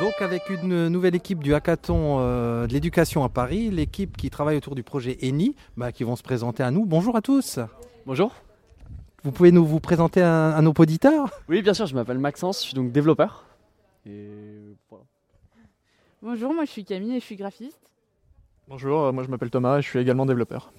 Donc 0.00 0.14
avec 0.20 0.50
une 0.50 0.88
nouvelle 0.88 1.14
équipe 1.14 1.42
du 1.42 1.54
hackathon 1.54 2.18
euh, 2.18 2.66
de 2.66 2.72
l'éducation 2.72 3.22
à 3.24 3.28
Paris, 3.28 3.70
l'équipe 3.70 4.16
qui 4.16 4.30
travaille 4.30 4.56
autour 4.56 4.74
du 4.74 4.82
projet 4.82 5.16
ENI, 5.22 5.54
bah, 5.76 5.92
qui 5.92 6.02
vont 6.04 6.16
se 6.16 6.22
présenter 6.22 6.62
à 6.62 6.70
nous. 6.70 6.84
Bonjour 6.86 7.16
à 7.16 7.22
tous. 7.22 7.60
Bonjour. 8.04 8.32
Vous 9.26 9.32
pouvez 9.32 9.50
nous 9.50 9.66
vous 9.66 9.80
présenter 9.80 10.22
à, 10.22 10.54
à 10.54 10.62
nos 10.62 10.72
auditeurs 10.78 11.28
Oui, 11.48 11.60
bien 11.60 11.74
sûr, 11.74 11.86
je 11.86 11.96
m'appelle 11.96 12.20
Maxence, 12.20 12.60
je 12.60 12.66
suis 12.66 12.74
donc 12.74 12.92
développeur. 12.92 13.44
Et 14.06 14.28
voilà. 14.88 15.04
Bonjour, 16.22 16.54
moi 16.54 16.64
je 16.64 16.70
suis 16.70 16.84
Camille 16.84 17.16
et 17.16 17.18
je 17.18 17.24
suis 17.24 17.34
graphiste. 17.34 17.90
Bonjour, 18.68 19.00
euh, 19.00 19.10
moi 19.10 19.24
je 19.24 19.28
m'appelle 19.28 19.50
Thomas 19.50 19.78
et 19.78 19.82
je 19.82 19.88
suis 19.88 19.98
également 19.98 20.26
développeur. 20.26 20.70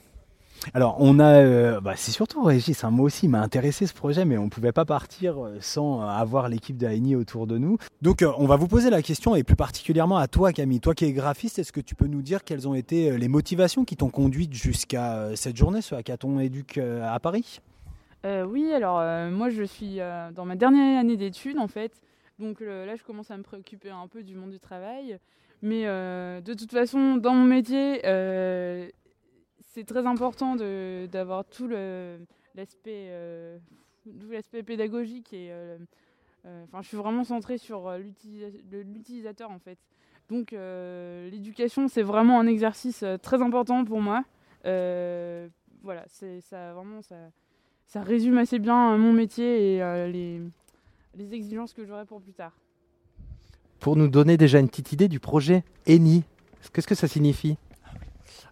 Alors, 0.74 0.96
on 1.00 1.20
a, 1.20 1.42
euh, 1.42 1.82
bah, 1.82 1.94
c'est 1.98 2.12
surtout 2.12 2.42
Régis, 2.42 2.86
hein, 2.86 2.90
moi 2.90 3.06
aussi, 3.06 3.26
il 3.26 3.30
m'a 3.30 3.42
intéressé 3.42 3.86
ce 3.86 3.94
projet, 3.94 4.24
mais 4.24 4.38
on 4.38 4.46
ne 4.46 4.50
pouvait 4.50 4.72
pas 4.72 4.86
partir 4.86 5.44
euh, 5.44 5.58
sans 5.60 6.02
avoir 6.02 6.48
l'équipe 6.48 6.78
d'ANI 6.78 7.18
autour 7.18 7.48
de 7.48 7.58
nous. 7.58 7.78
Donc, 8.02 8.22
euh, 8.22 8.32
on 8.38 8.48
va 8.48 8.56
vous 8.56 8.68
poser 8.70 8.90
la 8.90 9.02
question, 9.02 9.36
et 9.36 9.44
plus 9.44 9.58
particulièrement 9.58 10.18
à 10.18 10.30
toi, 10.30 10.54
Camille. 10.54 10.80
Toi 10.80 10.96
qui 10.96 11.04
es 11.04 11.12
graphiste, 11.12 11.60
est-ce 11.60 11.74
que 11.74 11.82
tu 11.82 11.96
peux 11.96 12.08
nous 12.08 12.22
dire 12.22 12.46
quelles 12.46 12.66
ont 12.68 12.74
été 12.74 13.18
les 13.18 13.28
motivations 13.28 13.84
qui 13.84 13.98
t'ont 13.98 14.10
conduite 14.10 14.54
jusqu'à 14.54 15.16
euh, 15.16 15.36
cette 15.36 15.58
journée, 15.58 15.82
ce 15.82 15.96
hackathon 15.96 16.40
éduc 16.40 16.78
euh, 16.78 17.08
à 17.08 17.20
Paris? 17.20 17.60
Euh, 17.60 17.77
oui, 18.24 18.72
alors 18.74 19.00
euh, 19.00 19.30
moi 19.30 19.50
je 19.50 19.64
suis 19.64 20.00
euh, 20.00 20.32
dans 20.32 20.46
ma 20.46 20.56
dernière 20.56 21.00
année 21.00 21.18
d'études 21.18 21.60
en 21.60 21.68
fait, 21.68 22.02
donc 22.40 22.62
euh, 22.62 22.86
là 22.86 22.96
je 22.96 23.04
commence 23.04 23.32
à 23.32 23.38
me 23.38 23.44
préoccuper 23.44 23.90
un 23.90 24.08
peu 24.08 24.24
du 24.24 24.36
monde 24.36 24.50
du 24.50 24.60
travail, 24.60 25.20
mais 25.62 25.88
euh, 25.88 26.42
de 26.42 26.54
toute 26.54 26.72
façon 26.72 27.18
dans 27.18 27.34
mon 27.34 27.46
métier 27.46 28.02
euh, 28.06 28.90
c'est 29.62 29.86
très 29.86 30.06
important 30.08 30.56
d'avoir 30.56 31.46
tout 31.46 31.68
l'aspect 31.68 33.08
euh, 33.10 33.58
pédagogique 34.66 35.32
et 35.34 35.50
euh, 35.52 35.78
euh, 36.46 36.64
enfin 36.64 36.82
je 36.82 36.88
suis 36.88 36.98
vraiment 36.98 37.24
centrée 37.24 37.58
sur 37.58 37.88
euh, 37.88 38.00
l'utilisateur 38.72 39.52
en 39.52 39.60
fait. 39.60 39.78
Donc 40.28 40.54
euh, 40.54 41.30
l'éducation 41.30 41.88
c'est 41.88 42.02
vraiment 42.02 42.40
un 42.40 42.48
exercice 42.48 43.04
euh, 43.04 43.18
très 43.18 43.42
important 43.42 43.86
pour 43.86 44.02
moi. 44.02 44.24
Euh, 44.66 45.48
voilà, 45.84 46.04
ça 46.42 46.74
vraiment 46.74 47.02
ça 47.02 47.16
ça 47.88 48.02
résume 48.02 48.38
assez 48.38 48.60
bien 48.60 48.94
euh, 48.94 48.98
mon 48.98 49.14
métier 49.14 49.76
et 49.76 49.82
euh, 49.82 50.08
les, 50.08 50.42
les 51.18 51.34
exigences 51.34 51.74
que 51.74 51.86
j'aurai 51.86 52.06
pour 52.06 52.22
plus 52.22 52.34
tard. 52.34 52.52
Pour 53.80 53.96
nous 53.96 54.08
donner 54.08 54.38
déjà 54.38 54.60
une 54.60 54.68
petite 54.68 54.92
idée 54.92 55.08
du 55.08 55.20
projet 55.20 55.64
ENI, 55.88 56.24
qu'est-ce 56.74 56.88
que 56.88 56.96
ça 56.96 57.08
signifie? 57.08 57.58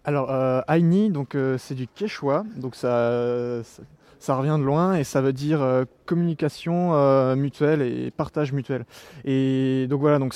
Alors, 0.04 0.30
euh, 0.30 0.60
Aini, 0.68 1.10
donc 1.10 1.34
euh, 1.34 1.58
c'est 1.58 1.74
du 1.74 1.88
quechua, 1.88 2.44
donc 2.56 2.76
ça, 2.76 3.62
ça, 3.64 3.82
ça 4.20 4.36
revient 4.36 4.56
de 4.58 4.64
loin 4.64 4.94
et 4.94 5.02
ça 5.02 5.20
veut 5.20 5.32
dire 5.32 5.60
euh, 5.60 5.84
communication 6.06 6.94
euh, 6.94 7.34
mutuelle 7.34 7.82
et 7.82 8.12
partage 8.12 8.52
mutuel. 8.52 8.86
Et 9.24 9.86
donc 9.90 10.00
voilà, 10.00 10.20
donc 10.20 10.34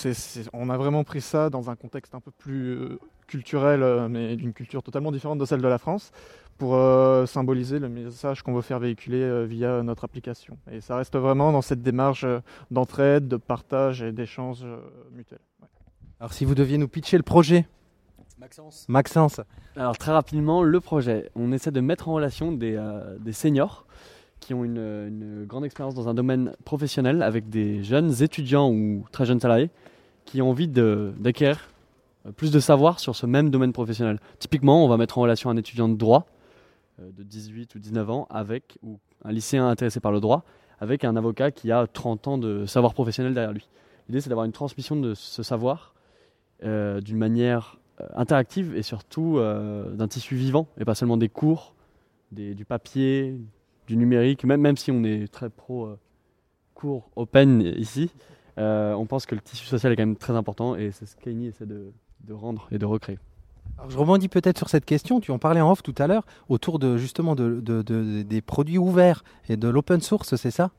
on 0.53 0.71
a 0.71 0.77
vraiment 0.77 1.05
pris 1.05 1.21
ça 1.21 1.51
dans 1.51 1.71
un 1.71 1.77
contexte 1.77 2.17
un 2.17 2.21
peu 2.21 2.33
plus 2.33 2.71
euh, 2.73 2.99
culturel, 3.29 4.09
mais 4.09 4.35
d'une 4.35 4.53
culture 4.53 4.83
totalement 4.83 5.13
différente 5.13 5.39
de 5.39 5.45
celle 5.45 5.63
de 5.63 5.69
la 5.69 5.79
France, 5.79 6.11
pour 6.61 6.75
euh, 6.75 7.25
symboliser 7.25 7.79
le 7.79 7.89
message 7.89 8.43
qu'on 8.43 8.53
veut 8.53 8.61
faire 8.61 8.79
véhiculer 8.79 9.23
euh, 9.23 9.45
via 9.45 9.83
notre 9.83 10.05
application. 10.05 10.59
Et 10.71 10.83
ça 10.83 10.95
reste 10.95 11.17
vraiment 11.17 11.53
dans 11.53 11.63
cette 11.63 11.81
démarche 11.81 12.25
euh, 12.25 12.41
d'entraide, 12.71 13.29
de 13.29 13.39
partage 13.39 14.03
et 14.03 14.13
d'échange 14.13 14.59
euh, 14.63 14.77
mutuel. 15.11 15.39
Alors 16.21 16.35
si 16.35 16.45
vous 16.45 16.55
deviez 16.55 16.77
nous 16.77 16.87
pitcher 16.87 17.17
le 17.17 17.23
projet 17.23 17.67
Maxence. 18.39 18.85
Maxence. 18.89 19.41
Alors 19.75 19.97
très 19.97 20.13
rapidement, 20.13 20.63
le 20.63 20.81
projet, 20.81 21.31
on 21.35 21.51
essaie 21.51 21.71
de 21.71 21.81
mettre 21.81 22.11
en 22.11 22.13
relation 22.13 22.53
des, 22.53 22.75
euh, 22.77 23.17
des 23.19 23.33
seniors 23.33 23.87
qui 24.39 24.53
ont 24.53 24.63
une, 24.63 24.77
une 24.77 25.47
grande 25.47 25.65
expérience 25.65 25.95
dans 25.95 26.11
un 26.11 26.15
domaine 26.15 26.53
professionnel 26.67 27.23
avec 27.23 27.49
des 27.49 27.83
jeunes 27.83 28.23
étudiants 28.23 28.71
ou 28.71 29.07
très 29.13 29.25
jeunes 29.25 29.41
salariés 29.41 29.71
qui 30.27 30.43
ont 30.43 30.51
envie 30.51 30.69
d'acquérir 30.69 31.71
plus 32.37 32.51
de 32.51 32.61
savoir 32.61 33.01
sur 33.01 33.17
ce 33.17 33.25
même 33.25 33.49
domaine 33.49 33.73
professionnel. 33.73 34.21
Typiquement, 34.39 34.85
on 34.85 34.89
va 34.89 34.99
mettre 34.99 35.17
en 35.17 35.23
relation 35.23 35.49
un 35.49 35.57
étudiant 35.57 35.89
de 35.89 35.97
droit 35.97 36.27
de 37.01 37.23
18 37.23 37.75
ou 37.75 37.79
19 37.79 38.11
ans 38.11 38.27
avec, 38.31 38.79
ou 38.83 38.99
un 39.25 39.33
lycéen 39.33 39.67
intéressé 39.69 40.01
par 40.01 40.13
le 40.13 40.21
droit 40.21 40.45
avec 40.81 41.05
un 41.05 41.15
avocat 41.17 41.51
qui 41.51 41.71
a 41.71 41.87
30 41.87 42.29
ans 42.29 42.39
de 42.39 42.67
savoir 42.67 42.95
professionnel 42.95 43.35
derrière 43.35 43.53
lui. 43.53 43.69
L'idée, 44.09 44.21
c'est 44.21 44.31
d'avoir 44.31 44.47
une 44.47 44.53
transmission 44.53 44.97
de 44.97 45.15
ce 45.15 45.43
savoir 45.43 45.95
euh, 46.65 47.01
d'une 47.01 47.19
manière 47.19 47.79
euh, 48.01 48.07
interactive 48.15 48.75
et 48.75 48.83
surtout 48.83 49.39
euh, 49.39 49.95
d'un 49.95 50.09
tissu 50.09 50.35
vivant 50.35 50.67
et 50.79 50.85
pas 50.85 50.95
seulement 50.95 51.17
des 51.17 51.29
cours, 51.29 51.75
du 52.33 52.65
papier, 52.65 53.39
du 53.87 53.97
numérique, 53.97 54.45
même, 54.45 54.61
même 54.61 54.77
si 54.77 54.91
on 54.91 55.05
est 55.05 55.31
très 55.31 55.51
pro 55.51 55.87
euh, 55.87 55.99
cours 56.75 57.11
open 57.17 57.61
ici, 57.61 58.11
euh, 58.59 58.93
on 58.95 59.07
pense 59.07 59.27
que 59.27 59.35
le 59.35 59.41
tissu 59.41 59.67
social 59.67 59.93
est 59.93 59.97
quand 59.97 60.07
même 60.07 60.17
très 60.17 60.35
important 60.35 60.77
et 60.77 60.93
c'est 60.93 61.07
ce 61.07 61.17
qu'Aini 61.17 61.49
essaie 61.49 61.67
de 61.67 61.93
rendre 62.31 62.69
et 62.71 62.79
de 62.79 62.87
recréer. 62.87 63.19
Alors, 63.81 63.91
je 63.91 63.97
rebondis 63.99 64.29
peut-être 64.29 64.59
sur 64.59 64.69
cette 64.69 64.85
question. 64.85 65.21
Tu 65.21 65.31
en 65.31 65.39
parlais 65.39 65.61
en 65.63 65.71
off 65.73 65.83
tout 65.83 65.95
à 65.97 66.07
l'heure 66.07 66.27
autour 66.51 66.79
de 66.79 66.99
justement 66.99 67.35
de, 67.35 67.61
de- 67.61 67.81
de- 67.81 68.23
des 68.23 68.43
produits 68.43 68.77
ouverts 68.79 69.25
et 69.49 69.57
de 69.57 69.69
l'open 69.69 70.01
source, 70.03 70.37
c'est 70.37 70.51
ça? 70.51 70.71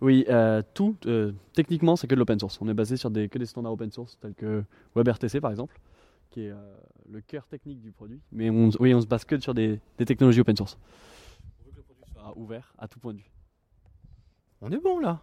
Oui, 0.00 0.24
euh, 0.28 0.62
tout, 0.74 0.94
euh, 1.06 1.32
techniquement, 1.54 1.96
c'est 1.96 2.06
que 2.06 2.14
de 2.14 2.20
l'open 2.20 2.38
source. 2.38 2.58
On 2.60 2.68
est 2.68 2.74
basé 2.74 2.96
sur 2.96 3.10
des, 3.10 3.28
que 3.28 3.38
des 3.38 3.46
standards 3.46 3.72
open 3.72 3.90
source, 3.90 4.16
tels 4.20 4.34
que 4.34 4.62
WebRTC 4.94 5.40
par 5.40 5.50
exemple, 5.50 5.80
qui 6.30 6.42
est 6.42 6.50
euh, 6.50 6.76
le 7.10 7.20
cœur 7.20 7.44
technique 7.48 7.80
du 7.80 7.90
produit. 7.90 8.20
Mais 8.30 8.50
on, 8.50 8.70
oui, 8.78 8.94
on 8.94 9.00
se 9.00 9.06
base 9.08 9.24
que 9.24 9.40
sur 9.40 9.54
des, 9.54 9.80
des 9.98 10.04
technologies 10.04 10.40
open 10.40 10.56
source. 10.56 10.78
On 11.60 11.64
veut 11.66 11.72
que 11.72 11.76
le 11.78 11.82
produit 11.82 12.04
soit 12.12 12.38
ouvert 12.38 12.72
à 12.78 12.86
tout 12.86 13.00
point 13.00 13.14
de 13.14 13.18
vue. 13.18 13.30
On 14.60 14.70
est 14.70 14.78
bon 14.80 15.00
là. 15.00 15.20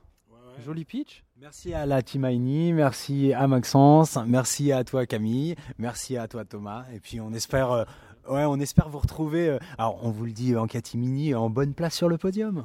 Joli 0.64 0.86
pitch. 0.86 1.24
Merci 1.40 1.74
à 1.74 1.86
la 1.86 2.02
Team 2.02 2.26
Aini, 2.26 2.74
merci 2.74 3.34
à 3.34 3.48
Maxence, 3.48 4.18
merci 4.26 4.72
à 4.72 4.84
toi 4.84 5.06
Camille, 5.06 5.56
merci 5.78 6.18
à 6.18 6.28
toi 6.28 6.46
Thomas. 6.46 6.86
Et 6.94 7.00
puis 7.00 7.20
on 7.20 7.34
espère, 7.34 7.72
euh, 7.72 7.84
ouais, 8.30 8.46
on 8.46 8.60
espère 8.60 8.90
vous 8.90 9.00
retrouver. 9.00 9.50
euh, 9.50 9.60
alors 9.78 10.00
on 10.04 10.12
vous 10.12 10.26
le 10.26 10.32
dit 10.32 10.56
en 10.56 10.68
catimini, 10.68 11.36
en 11.36 11.50
bonne 11.50 11.74
place 11.74 11.96
sur 11.96 12.08
le 12.10 12.18
podium. 12.18 12.64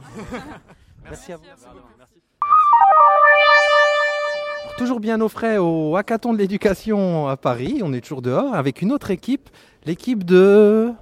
merci 1.04 1.32
à 1.32 1.36
vous. 1.36 1.44
Alors, 4.64 4.76
toujours 4.78 5.00
bien 5.00 5.20
au 5.20 5.28
frais 5.28 5.58
au 5.58 5.96
hackathon 5.96 6.32
de 6.32 6.38
l'éducation 6.38 7.28
à 7.28 7.36
Paris. 7.36 7.80
On 7.82 7.92
est 7.92 8.00
toujours 8.00 8.22
dehors 8.22 8.54
avec 8.54 8.82
une 8.82 8.92
autre 8.92 9.10
équipe, 9.10 9.50
l'équipe 9.84 10.24
de. 10.24 10.92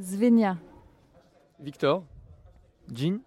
Svenia. 0.00 0.56
Victor. 1.58 2.04
Jean. 2.94 3.18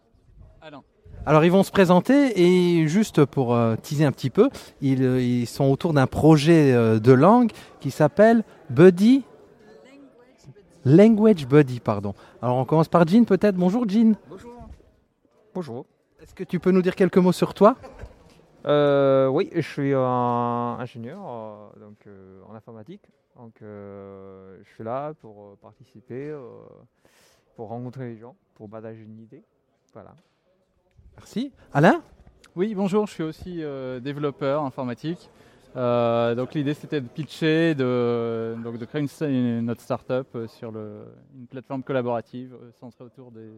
Alors 1.23 1.45
ils 1.45 1.51
vont 1.51 1.61
se 1.61 1.71
présenter 1.71 2.41
et 2.41 2.87
juste 2.87 3.25
pour 3.25 3.53
euh, 3.53 3.75
teaser 3.75 4.05
un 4.05 4.11
petit 4.11 4.31
peu, 4.31 4.49
ils, 4.81 5.03
euh, 5.03 5.21
ils 5.21 5.45
sont 5.45 5.65
autour 5.65 5.93
d'un 5.93 6.07
projet 6.07 6.73
euh, 6.73 6.99
de 6.99 7.11
langue 7.11 7.51
qui 7.79 7.91
s'appelle 7.91 8.43
Buddy. 8.71 9.23
Language 10.83 11.47
Buddy, 11.47 11.79
pardon. 11.79 12.15
Alors 12.41 12.57
on 12.57 12.65
commence 12.65 12.87
par 12.87 13.07
Jean 13.07 13.23
peut-être. 13.25 13.55
Bonjour 13.55 13.87
Jean. 13.87 14.15
Bonjour. 14.27 14.51
Bonjour. 15.53 15.85
Est-ce 16.23 16.33
que 16.33 16.43
tu 16.43 16.59
peux 16.59 16.71
nous 16.71 16.81
dire 16.81 16.95
quelques 16.95 17.17
mots 17.17 17.31
sur 17.31 17.53
toi? 17.53 17.75
Euh, 18.65 19.27
oui, 19.27 19.51
je 19.53 19.61
suis 19.61 19.93
un 19.93 20.77
ingénieur 20.79 21.19
donc, 21.79 21.97
euh, 22.07 22.41
en 22.49 22.55
informatique. 22.55 23.03
Donc, 23.35 23.53
euh, 23.61 24.57
je 24.63 24.69
suis 24.73 24.83
là 24.83 25.13
pour 25.21 25.57
participer, 25.61 26.29
euh, 26.29 26.41
pour 27.55 27.69
rencontrer 27.69 28.09
les 28.09 28.17
gens, 28.17 28.35
pour 28.55 28.69
partager 28.69 29.01
une 29.01 29.19
idée. 29.19 29.43
Voilà. 29.93 30.15
Merci. 31.17 31.51
Alain 31.73 32.01
Oui, 32.55 32.73
bonjour, 32.75 33.07
je 33.07 33.13
suis 33.13 33.23
aussi 33.23 33.63
euh, 33.63 33.99
développeur 33.99 34.63
informatique. 34.63 35.29
Euh, 35.77 36.35
donc 36.35 36.53
l'idée 36.53 36.73
c'était 36.73 36.99
de 36.99 37.07
pitcher, 37.07 37.75
de, 37.75 38.57
donc 38.61 38.77
de 38.77 38.83
créer 38.85 39.01
une, 39.01 39.29
une- 39.29 39.61
notre 39.61 39.79
startup 39.81 40.27
euh, 40.35 40.45
sur 40.47 40.69
le, 40.71 41.05
une 41.33 41.47
plateforme 41.47 41.81
collaborative 41.81 42.53
centrée 42.77 43.05
autour 43.05 43.31
des, 43.31 43.51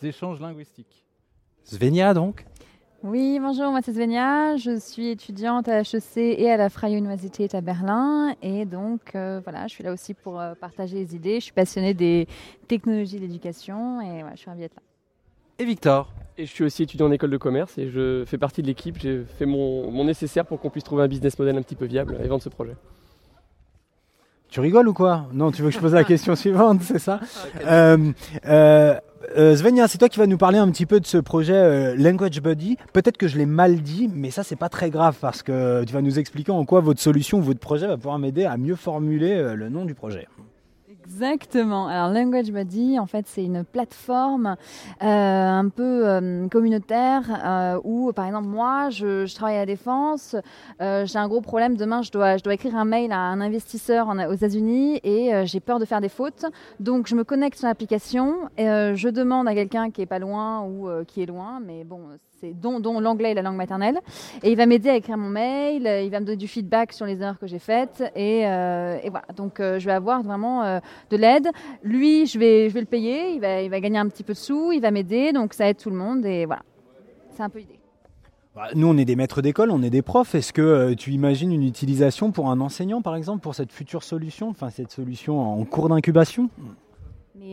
des 0.00 0.08
échanges 0.08 0.38
linguistiques. 0.40 1.04
Svenia 1.64 2.14
donc? 2.14 2.46
Oui, 3.02 3.38
bonjour, 3.40 3.70
moi 3.72 3.80
c'est 3.82 3.92
Svenia, 3.92 4.56
je 4.56 4.78
suis 4.78 5.08
étudiante 5.08 5.68
à 5.68 5.80
HEC 5.80 6.16
et 6.16 6.50
à 6.52 6.56
la 6.56 6.70
Freie 6.70 6.96
Universität 6.96 7.52
à 7.56 7.60
Berlin 7.60 8.34
et 8.42 8.64
donc 8.64 9.16
euh, 9.16 9.40
voilà, 9.42 9.66
je 9.66 9.74
suis 9.74 9.82
là 9.84 9.92
aussi 9.92 10.14
pour 10.14 10.40
euh, 10.40 10.54
partager 10.54 10.96
les 10.98 11.16
idées, 11.16 11.40
je 11.40 11.46
suis 11.46 11.52
passionnée 11.52 11.94
des 11.94 12.28
technologies 12.68 13.18
d'éducation 13.18 14.00
et 14.00 14.22
je 14.34 14.36
suis 14.36 14.48
ravie 14.48 14.60
d'être 14.62 14.76
là. 14.76 14.82
Et 15.58 15.64
Victor 15.64 16.12
Et 16.38 16.46
je 16.46 16.52
suis 16.52 16.64
aussi 16.64 16.82
étudiant 16.82 17.06
en 17.06 17.12
école 17.12 17.30
de 17.30 17.36
commerce 17.36 17.78
et 17.78 17.88
je 17.88 18.24
fais 18.26 18.38
partie 18.38 18.62
de 18.62 18.66
l'équipe. 18.66 18.98
J'ai 18.98 19.24
fait 19.38 19.46
mon, 19.46 19.90
mon 19.90 20.04
nécessaire 20.04 20.44
pour 20.44 20.60
qu'on 20.60 20.70
puisse 20.70 20.84
trouver 20.84 21.04
un 21.04 21.08
business 21.08 21.38
model 21.38 21.56
un 21.56 21.62
petit 21.62 21.76
peu 21.76 21.86
viable 21.86 22.18
et 22.22 22.28
vendre 22.28 22.42
ce 22.42 22.48
projet. 22.48 22.76
Tu 24.48 24.60
rigoles 24.60 24.88
ou 24.88 24.92
quoi? 24.92 25.26
Non, 25.32 25.50
tu 25.50 25.62
veux 25.62 25.68
que 25.68 25.74
je 25.74 25.80
pose 25.80 25.94
la 25.94 26.04
question 26.12 26.36
suivante, 26.36 26.82
c'est 26.82 26.98
ça? 26.98 27.20
Euh, 27.66 28.12
euh, 28.46 28.94
euh, 29.36 29.56
Svenja, 29.56 29.88
c'est 29.88 29.98
toi 29.98 30.08
qui 30.08 30.18
vas 30.18 30.26
nous 30.26 30.38
parler 30.38 30.58
un 30.58 30.70
petit 30.70 30.86
peu 30.86 31.00
de 31.00 31.06
ce 31.06 31.18
projet 31.18 31.54
euh, 31.54 31.96
Language 31.96 32.40
Buddy. 32.40 32.76
Peut-être 32.92 33.16
que 33.16 33.28
je 33.28 33.36
l'ai 33.38 33.46
mal 33.46 33.80
dit, 33.82 34.08
mais 34.12 34.30
ça 34.30 34.42
c'est 34.42 34.56
pas 34.56 34.68
très 34.68 34.90
grave 34.90 35.16
parce 35.20 35.42
que 35.42 35.84
tu 35.84 35.92
vas 35.92 36.02
nous 36.02 36.18
expliquer 36.18 36.52
en 36.52 36.64
quoi 36.64 36.80
votre 36.80 37.00
solution, 37.00 37.40
votre 37.40 37.60
projet 37.60 37.86
va 37.86 37.96
pouvoir 37.96 38.18
m'aider 38.18 38.44
à 38.44 38.56
mieux 38.56 38.76
formuler 38.76 39.32
euh, 39.32 39.54
le 39.54 39.68
nom 39.68 39.84
du 39.84 39.94
projet. 39.94 40.28
Exactement. 41.08 41.86
Alors 41.86 42.10
Language 42.12 42.50
Buddy, 42.50 42.98
en 42.98 43.06
fait, 43.06 43.26
c'est 43.28 43.44
une 43.44 43.64
plateforme 43.64 44.56
euh, 45.02 45.06
un 45.06 45.68
peu 45.68 46.06
euh, 46.08 46.48
communautaire 46.48 47.22
euh, 47.44 47.80
où, 47.84 48.12
par 48.12 48.26
exemple, 48.26 48.48
moi, 48.48 48.90
je, 48.90 49.24
je 49.24 49.34
travaille 49.34 49.54
à 49.56 49.60
la 49.60 49.66
défense, 49.66 50.34
euh, 50.80 51.06
j'ai 51.06 51.18
un 51.18 51.28
gros 51.28 51.40
problème. 51.40 51.76
Demain, 51.76 52.02
je 52.02 52.10
dois, 52.10 52.36
je 52.36 52.42
dois 52.42 52.54
écrire 52.54 52.76
un 52.76 52.84
mail 52.84 53.12
à 53.12 53.18
un 53.18 53.40
investisseur 53.40 54.08
en- 54.08 54.18
aux 54.28 54.32
États-Unis 54.32 55.00
et 55.04 55.32
euh, 55.34 55.44
j'ai 55.46 55.60
peur 55.60 55.78
de 55.78 55.84
faire 55.84 56.00
des 56.00 56.08
fautes. 56.08 56.44
Donc, 56.80 57.06
je 57.06 57.14
me 57.14 57.22
connecte 57.24 57.58
sur 57.58 57.68
l'application, 57.68 58.34
et, 58.58 58.68
euh, 58.68 58.94
je 58.96 59.08
demande 59.08 59.46
à 59.48 59.54
quelqu'un 59.54 59.90
qui 59.90 60.02
est 60.02 60.06
pas 60.06 60.18
loin 60.18 60.62
ou 60.64 60.88
qui 61.06 61.22
est 61.22 61.26
loin, 61.26 61.60
mais 61.64 61.84
bon, 61.84 62.00
c'est 62.40 62.52
dont, 62.52 63.00
l'anglais 63.00 63.30
est 63.30 63.34
la 63.34 63.42
langue 63.42 63.56
maternelle, 63.56 64.00
et 64.42 64.50
il 64.50 64.56
va 64.56 64.66
m'aider 64.66 64.90
à 64.90 64.96
écrire 64.96 65.16
mon 65.16 65.28
mail, 65.28 65.86
euh, 65.86 66.02
il 66.02 66.10
va 66.10 66.20
me 66.20 66.26
donner 66.26 66.36
du 66.36 66.48
feedback 66.48 66.92
sur 66.92 67.06
les 67.06 67.20
erreurs 67.20 67.38
que 67.38 67.46
j'ai 67.46 67.58
faites, 67.58 68.02
et, 68.14 68.46
euh, 68.46 68.98
et 69.02 69.10
voilà. 69.10 69.26
Donc, 69.36 69.60
euh, 69.60 69.78
je 69.78 69.86
vais 69.86 69.92
avoir 69.92 70.22
vraiment 70.22 70.80
de 71.10 71.16
l'aide. 71.16 71.48
Lui, 71.82 72.26
je 72.26 72.38
vais, 72.38 72.68
le 72.68 72.84
payer, 72.84 73.32
il 73.34 73.40
va, 73.40 73.62
il 73.62 73.70
va 73.70 73.80
gagner 73.80 73.98
un 73.98 74.08
petit 74.08 74.22
peu 74.22 74.32
de 74.32 74.38
sous, 74.38 74.72
il 74.72 74.80
va 74.80 74.90
m'aider, 74.90 75.32
donc 75.32 75.54
ça 75.54 75.68
aide 75.68 75.78
tout 75.78 75.90
le 75.90 75.96
monde, 75.96 76.24
et 76.26 76.46
voilà. 76.46 76.62
C'est 77.30 77.42
un 77.42 77.48
peu 77.48 77.58
l'idée. 77.58 77.78
Bah, 78.54 78.68
Nous, 78.74 78.86
on 78.86 78.96
est 78.96 79.04
des 79.04 79.16
maîtres 79.16 79.42
d'école, 79.42 79.70
on 79.70 79.82
est 79.82 79.90
des 79.90 80.02
profs. 80.02 80.34
Est-ce 80.34 80.52
que 80.52 80.94
tu 80.94 81.12
imagines 81.12 81.52
une 81.52 81.62
utilisation 81.62 82.32
pour 82.32 82.50
un 82.50 82.60
enseignant, 82.60 83.02
par 83.02 83.14
exemple, 83.14 83.42
pour 83.42 83.54
cette 83.54 83.72
future 83.72 84.02
solution, 84.02 84.48
enfin 84.48 84.70
cette 84.70 84.90
solution 84.90 85.40
en 85.40 85.64
cours 85.64 85.88
d'incubation? 85.88 86.48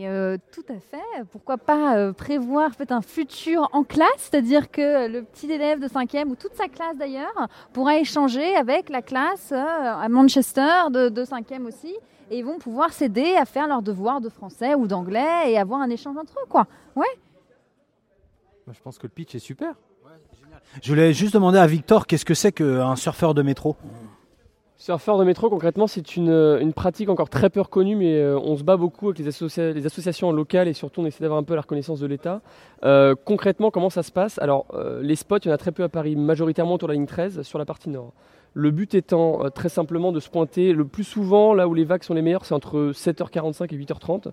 Euh, 0.02 0.36
tout 0.52 0.64
à 0.68 0.80
fait. 0.80 1.24
Pourquoi 1.30 1.56
pas 1.56 1.96
euh, 1.96 2.12
prévoir 2.12 2.74
peut-être 2.74 2.92
un 2.92 3.02
futur 3.02 3.68
en 3.72 3.84
classe, 3.84 4.08
c'est-à-dire 4.18 4.70
que 4.70 5.08
le 5.08 5.22
petit 5.22 5.50
élève 5.50 5.78
de 5.80 5.86
5e 5.86 6.26
ou 6.28 6.34
toute 6.34 6.54
sa 6.54 6.68
classe 6.68 6.96
d'ailleurs 6.96 7.48
pourra 7.72 7.98
échanger 7.98 8.56
avec 8.56 8.88
la 8.88 9.02
classe 9.02 9.52
euh, 9.52 9.56
à 9.64 10.08
Manchester 10.08 10.90
de, 10.90 11.08
de 11.08 11.24
5e 11.24 11.66
aussi. 11.66 11.94
Et 12.30 12.38
ils 12.38 12.44
vont 12.44 12.58
pouvoir 12.58 12.92
s'aider 12.92 13.36
à 13.36 13.44
faire 13.44 13.68
leurs 13.68 13.82
devoirs 13.82 14.20
de 14.20 14.28
français 14.28 14.74
ou 14.74 14.86
d'anglais 14.86 15.52
et 15.52 15.58
avoir 15.58 15.80
un 15.80 15.90
échange 15.90 16.16
entre 16.16 16.32
eux, 16.40 16.46
quoi. 16.48 16.66
Ouais. 16.96 17.06
Moi, 18.66 18.74
Je 18.74 18.80
pense 18.80 18.98
que 18.98 19.06
le 19.06 19.12
pitch 19.12 19.34
est 19.34 19.40
super. 19.40 19.74
Je 20.82 20.88
voulais 20.88 21.12
juste 21.12 21.34
demander 21.34 21.58
à 21.58 21.66
Victor, 21.66 22.06
qu'est-ce 22.06 22.24
que 22.24 22.34
c'est 22.34 22.50
qu'un 22.50 22.96
surfeur 22.96 23.34
de 23.34 23.42
métro? 23.42 23.76
Surfeur 24.84 25.16
de 25.16 25.24
métro, 25.24 25.48
concrètement, 25.48 25.86
c'est 25.86 26.14
une, 26.14 26.74
pratique 26.76 27.08
encore 27.08 27.30
très 27.30 27.48
peu 27.48 27.62
reconnue, 27.62 27.96
mais 27.96 28.18
euh, 28.18 28.38
on 28.38 28.54
se 28.54 28.64
bat 28.64 28.76
beaucoup 28.76 29.06
avec 29.06 29.18
les, 29.18 29.30
associa- 29.30 29.72
les 29.72 29.86
associations 29.86 30.30
locales 30.30 30.68
et 30.68 30.74
surtout 30.74 31.00
on 31.00 31.06
essaie 31.06 31.22
d'avoir 31.22 31.40
un 31.40 31.42
peu 31.42 31.54
la 31.54 31.62
reconnaissance 31.62 32.00
de 32.00 32.06
l'État. 32.06 32.42
Euh, 32.84 33.14
concrètement, 33.24 33.70
comment 33.70 33.88
ça 33.88 34.02
se 34.02 34.12
passe? 34.12 34.38
Alors, 34.40 34.66
euh, 34.74 35.00
les 35.00 35.16
spots, 35.16 35.38
il 35.38 35.46
y 35.46 35.50
en 35.50 35.54
a 35.54 35.56
très 35.56 35.72
peu 35.72 35.84
à 35.84 35.88
Paris, 35.88 36.16
majoritairement 36.16 36.74
autour 36.74 36.88
de 36.88 36.92
la 36.92 36.96
ligne 36.98 37.06
13, 37.06 37.40
sur 37.40 37.58
la 37.58 37.64
partie 37.64 37.88
nord. 37.88 38.12
Le 38.52 38.70
but 38.70 38.94
étant 38.94 39.48
très 39.54 39.70
simplement 39.70 40.12
de 40.12 40.20
se 40.20 40.28
pointer 40.28 40.74
le 40.74 40.84
plus 40.84 41.04
souvent 41.04 41.54
là 41.54 41.66
où 41.66 41.72
les 41.72 41.84
vagues 41.84 42.02
sont 42.02 42.12
les 42.12 42.20
meilleures, 42.20 42.44
c'est 42.44 42.52
entre 42.52 42.92
7h45 42.92 43.74
et 43.74 43.78
8h30. 43.78 44.32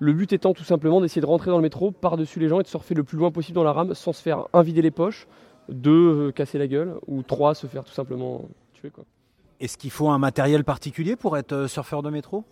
Le 0.00 0.12
but 0.12 0.32
étant 0.32 0.52
tout 0.52 0.64
simplement 0.64 1.00
d'essayer 1.00 1.22
de 1.22 1.26
rentrer 1.26 1.52
dans 1.52 1.58
le 1.58 1.62
métro 1.62 1.92
par-dessus 1.92 2.40
les 2.40 2.48
gens 2.48 2.58
et 2.58 2.64
de 2.64 2.68
surfer 2.68 2.96
le 2.96 3.04
plus 3.04 3.18
loin 3.18 3.30
possible 3.30 3.54
dans 3.54 3.62
la 3.62 3.72
rame 3.72 3.94
sans 3.94 4.12
se 4.12 4.20
faire 4.20 4.46
un 4.52 4.62
vider 4.62 4.82
les 4.82 4.90
poches, 4.90 5.28
deux 5.68 6.32
casser 6.32 6.58
la 6.58 6.66
gueule 6.66 6.96
ou 7.06 7.22
trois 7.22 7.54
se 7.54 7.68
faire 7.68 7.84
tout 7.84 7.94
simplement 7.94 8.48
tuer 8.74 8.90
quoi. 8.90 9.04
Est-ce 9.62 9.78
qu'il 9.78 9.92
faut 9.92 10.08
un 10.08 10.18
matériel 10.18 10.64
particulier 10.64 11.14
pour 11.14 11.38
être 11.38 11.52
euh, 11.52 11.68
surfeur 11.68 12.02
de 12.02 12.10
métro? 12.10 12.44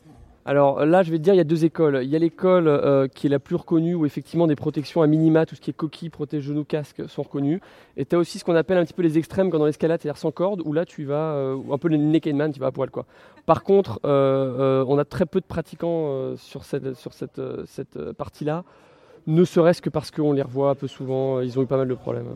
Alors 0.47 0.87
là, 0.87 1.03
je 1.03 1.11
vais 1.11 1.19
te 1.19 1.23
dire, 1.25 1.35
il 1.35 1.39
y 1.39 1.41
a 1.41 1.45
deux 1.45 1.65
écoles. 1.65 2.01
Il 2.05 2.09
y 2.09 2.15
a 2.15 2.21
l'école 2.21 2.69
euh, 2.69 3.09
qui 3.09 3.27
est 3.27 3.31
la 3.31 3.41
plus 3.41 3.57
reconnue, 3.57 3.97
où 3.97 4.07
effectivement 4.07 4.47
des 4.47 4.55
protections 4.55 5.03
à 5.03 5.09
minima, 5.09 5.45
tout 5.45 5.57
ce 5.57 5.61
qui 5.61 5.71
est 5.71 5.75
coquille, 5.75 6.09
protège-genoux, 6.09 6.63
casque, 6.63 7.03
sont 7.09 7.23
reconnues. 7.23 7.61
Et 7.97 8.05
tu 8.07 8.15
as 8.15 8.19
aussi 8.21 8.39
ce 8.39 8.45
qu'on 8.45 8.55
appelle 8.55 8.79
un 8.79 8.85
petit 8.85 8.95
peu 8.95 9.03
les 9.03 9.19
extrêmes, 9.19 9.51
comme 9.51 9.59
dans 9.59 9.67
l'escalade, 9.67 10.01
c'est-à-dire 10.01 10.19
sans 10.19 10.31
corde, 10.31 10.63
où 10.65 10.73
là 10.73 10.87
tu 10.87 11.05
vas, 11.05 11.35
euh, 11.35 11.59
un 11.73 11.79
peu 11.79 11.89
le 11.89 11.97
naked 11.97 12.37
man, 12.37 12.53
tu 12.53 12.61
vas 12.61 12.69
à 12.69 12.71
poil. 12.71 12.91
Quoi. 12.91 13.07
Par 13.45 13.65
contre, 13.65 13.99
euh, 14.05 14.85
on 14.87 14.97
a 14.97 15.05
très 15.05 15.27
peu 15.27 15.41
de 15.41 15.47
pratiquants 15.47 16.37
sur 16.37 16.63
cette, 16.63 16.95
sur 16.95 17.13
cette, 17.13 17.41
cette 17.67 18.13
partie-là, 18.13 18.63
ne 19.27 19.45
serait-ce 19.45 19.83
que 19.83 19.91
parce 19.91 20.13
qu'on 20.13 20.33
les 20.33 20.43
revoit 20.43 20.71
un 20.71 20.75
peu 20.77 20.87
souvent, 20.87 21.41
ils 21.41 21.59
ont 21.59 21.63
eu 21.63 21.67
pas 21.67 21.77
mal 21.77 21.89
de 21.89 21.95
problèmes. 21.95 22.29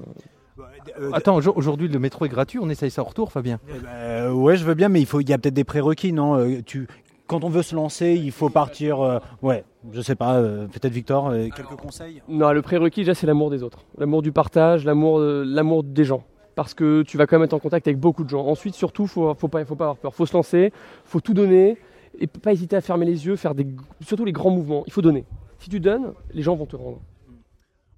Attends, 1.12 1.36
aujourd- 1.36 1.56
aujourd'hui 1.56 1.88
le 1.88 1.98
métro 1.98 2.24
est 2.24 2.28
gratuit, 2.28 2.58
on 2.60 2.68
essaye 2.70 2.90
ça 2.90 3.02
au 3.02 3.06
retour, 3.06 3.32
Fabien. 3.32 3.58
Euh, 3.86 4.30
ouais, 4.32 4.56
je 4.56 4.64
veux 4.64 4.74
bien, 4.74 4.88
mais 4.88 5.00
il 5.00 5.06
faut, 5.06 5.20
il 5.20 5.28
y 5.28 5.32
a 5.32 5.38
peut-être 5.38 5.54
des 5.54 5.64
prérequis, 5.64 6.12
non 6.12 6.36
Euh, 6.38 6.60
tu, 6.64 6.86
Quand 7.26 7.42
on 7.42 7.48
veut 7.48 7.62
se 7.62 7.74
lancer, 7.74 8.12
il 8.12 8.30
faut 8.32 8.50
partir. 8.50 9.00
euh, 9.00 9.18
ouais, 9.42 9.64
je 9.92 10.00
sais 10.00 10.14
pas. 10.14 10.34
euh, 10.36 10.66
peut-être 10.66 10.92
Victor, 10.92 11.28
euh, 11.28 11.48
quelques 11.54 11.76
conseils. 11.76 12.22
Non, 12.28 12.52
le 12.52 12.60
prérequis, 12.62 13.00
déjà, 13.00 13.14
c'est 13.14 13.26
l'amour 13.26 13.50
des 13.50 13.62
autres. 13.62 13.84
L'amour 13.98 14.20
du 14.22 14.30
partage, 14.30 14.84
l'amour 14.84 15.18
euh, 15.18 15.42
l'amour 15.46 15.82
des 15.84 16.04
gens. 16.04 16.22
Parce 16.54 16.74
que 16.74 17.02
tu 17.02 17.16
vas 17.16 17.26
quand 17.26 17.36
même 17.36 17.44
être 17.46 17.54
en 17.54 17.58
contact 17.58 17.88
avec 17.88 17.98
beaucoup 17.98 18.22
de 18.24 18.28
gens. 18.28 18.46
Ensuite, 18.46 18.74
surtout, 18.74 19.06
faut, 19.08 19.34
faut 19.34 19.48
pas, 19.48 19.64
faut 19.64 19.74
pas 19.74 19.84
avoir 19.84 19.96
peur. 19.96 20.14
Faut 20.14 20.26
se 20.26 20.34
lancer, 20.36 20.72
faut 21.04 21.20
tout 21.20 21.34
donner 21.34 21.78
et 22.20 22.26
pas 22.28 22.52
hésiter 22.52 22.76
à 22.76 22.80
fermer 22.80 23.06
les 23.06 23.26
yeux, 23.26 23.34
faire 23.36 23.54
des, 23.56 23.66
surtout 24.02 24.24
les 24.24 24.30
grands 24.32 24.50
mouvements. 24.50 24.84
Il 24.86 24.92
faut 24.92 25.02
donner. 25.02 25.24
Si 25.58 25.68
tu 25.70 25.80
donnes, 25.80 26.12
les 26.32 26.42
gens 26.42 26.54
vont 26.54 26.66
te 26.66 26.76
rendre. 26.76 27.00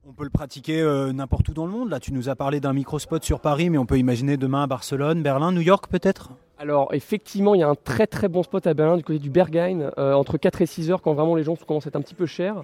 On 0.08 0.12
peut 0.12 0.22
le 0.22 0.30
pratiquer 0.30 0.80
euh, 0.82 1.12
n'importe 1.12 1.48
où 1.48 1.52
dans 1.52 1.66
le 1.66 1.72
monde. 1.72 1.90
Là, 1.90 1.98
tu 1.98 2.12
nous 2.12 2.28
as 2.28 2.36
parlé 2.36 2.60
d'un 2.60 2.72
microspot 2.72 3.24
sur 3.24 3.40
Paris, 3.40 3.70
mais 3.70 3.78
on 3.78 3.86
peut 3.86 3.98
imaginer 3.98 4.36
demain 4.36 4.62
à 4.62 4.66
Barcelone, 4.68 5.20
Berlin, 5.20 5.50
New 5.50 5.62
York, 5.62 5.86
peut-être? 5.90 6.30
Alors 6.58 6.94
effectivement, 6.94 7.56
il 7.56 7.60
y 7.60 7.64
a 7.64 7.68
un 7.68 7.74
très 7.74 8.06
très 8.06 8.28
bon 8.28 8.44
spot 8.44 8.68
à 8.68 8.74
Berlin 8.74 8.96
du 8.98 9.02
côté 9.02 9.18
du 9.18 9.30
Berghain, 9.30 9.90
euh, 9.98 10.12
entre 10.12 10.38
4 10.38 10.62
et 10.62 10.66
6 10.66 10.92
heures 10.92 11.02
quand 11.02 11.12
vraiment 11.12 11.34
les 11.34 11.42
gens 11.42 11.56
commencent 11.56 11.86
à 11.86 11.88
être 11.88 11.96
un 11.96 12.02
petit 12.02 12.14
peu 12.14 12.26
chers. 12.26 12.62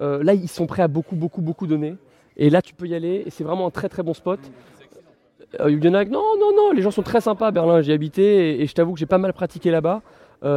Euh, 0.00 0.22
là, 0.22 0.34
ils 0.34 0.48
sont 0.48 0.66
prêts 0.66 0.84
à 0.84 0.88
beaucoup 0.88 1.16
beaucoup 1.16 1.42
beaucoup 1.42 1.66
donner. 1.66 1.96
Et 2.36 2.48
là, 2.48 2.62
tu 2.62 2.74
peux 2.74 2.86
y 2.86 2.94
aller 2.94 3.24
et 3.26 3.30
c'est 3.30 3.42
vraiment 3.42 3.66
un 3.66 3.70
très 3.70 3.88
très 3.88 4.04
bon 4.04 4.14
spot. 4.14 4.38
Euh, 5.60 5.72
il 5.72 5.84
y 5.84 5.88
en 5.88 5.94
a 5.94 6.04
non, 6.04 6.22
non, 6.38 6.54
non, 6.54 6.70
les 6.70 6.80
gens 6.80 6.92
sont 6.92 7.02
très 7.02 7.20
sympas 7.20 7.48
à 7.48 7.50
Berlin, 7.50 7.82
j'y 7.82 7.90
ai 7.90 7.94
habité 7.94 8.52
et, 8.52 8.62
et 8.62 8.66
je 8.68 8.74
t'avoue 8.74 8.92
que 8.92 9.00
j'ai 9.00 9.06
pas 9.06 9.18
mal 9.18 9.32
pratiqué 9.32 9.72
là-bas. 9.72 10.00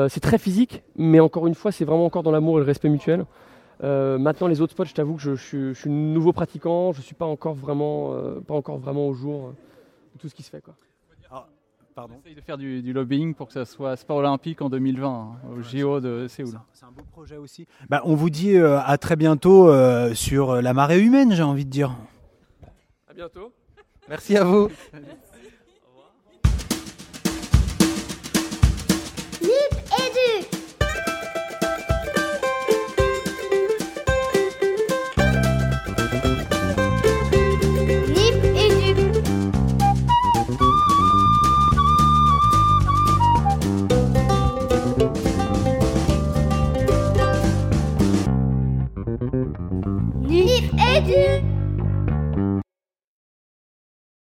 C'est 0.09 0.19
très 0.19 0.37
physique, 0.37 0.83
mais 0.97 1.21
encore 1.21 1.47
une 1.47 1.55
fois, 1.55 1.71
c'est 1.71 1.85
vraiment 1.85 2.05
encore 2.05 2.21
dans 2.21 2.31
l'amour 2.31 2.57
et 2.57 2.59
le 2.59 2.65
respect 2.65 2.89
mutuel. 2.89 3.25
Euh, 3.83 4.17
maintenant, 4.17 4.47
les 4.47 4.61
autres 4.61 4.73
spots, 4.73 4.85
je 4.85 4.93
t'avoue 4.93 5.15
que 5.15 5.21
je, 5.21 5.35
je 5.35 5.43
suis- 5.45 5.73
je 5.73 5.79
suis 5.79 5.89
nouveau 5.89 6.33
pratiquant, 6.33 6.91
je 6.93 7.01
suis 7.01 7.15
pas 7.15 7.25
encore 7.25 7.53
vraiment, 7.53 8.13
euh, 8.13 8.39
pas 8.39 8.55
encore 8.55 8.77
vraiment 8.79 9.07
au 9.07 9.13
jour 9.13 9.47
euh, 9.47 9.51
de 10.15 10.19
tout 10.19 10.29
ce 10.29 10.35
qui 10.35 10.43
se 10.43 10.49
fait. 10.49 10.61
Quoi. 10.61 10.73
On 11.99 12.19
essaye 12.19 12.35
de 12.35 12.41
faire 12.41 12.57
du, 12.59 12.83
du 12.83 12.93
lobbying 12.93 13.33
pour 13.33 13.47
que 13.47 13.53
ça 13.53 13.65
soit 13.65 13.95
sport 13.95 14.17
olympique 14.17 14.61
en 14.61 14.69
2020, 14.69 15.09
hein, 15.09 15.49
au 15.51 15.61
JO 15.63 15.99
de 15.99 16.27
Séoul. 16.27 16.53
C'est 16.73 16.85
un 16.85 16.91
beau 16.91 17.01
projet 17.11 17.37
aussi. 17.37 17.65
Bah, 17.89 18.01
on 18.05 18.13
vous 18.13 18.29
dit 18.29 18.55
euh, 18.55 18.79
à 18.81 18.99
très 18.99 19.15
bientôt 19.15 19.67
euh, 19.69 20.13
sur 20.13 20.61
la 20.61 20.73
marée 20.73 21.01
humaine, 21.01 21.33
j'ai 21.33 21.41
envie 21.41 21.65
de 21.65 21.71
dire. 21.71 21.95
À 23.09 23.13
bientôt. 23.15 23.51
Merci 24.09 24.37
à 24.37 24.43
vous. 24.43 24.69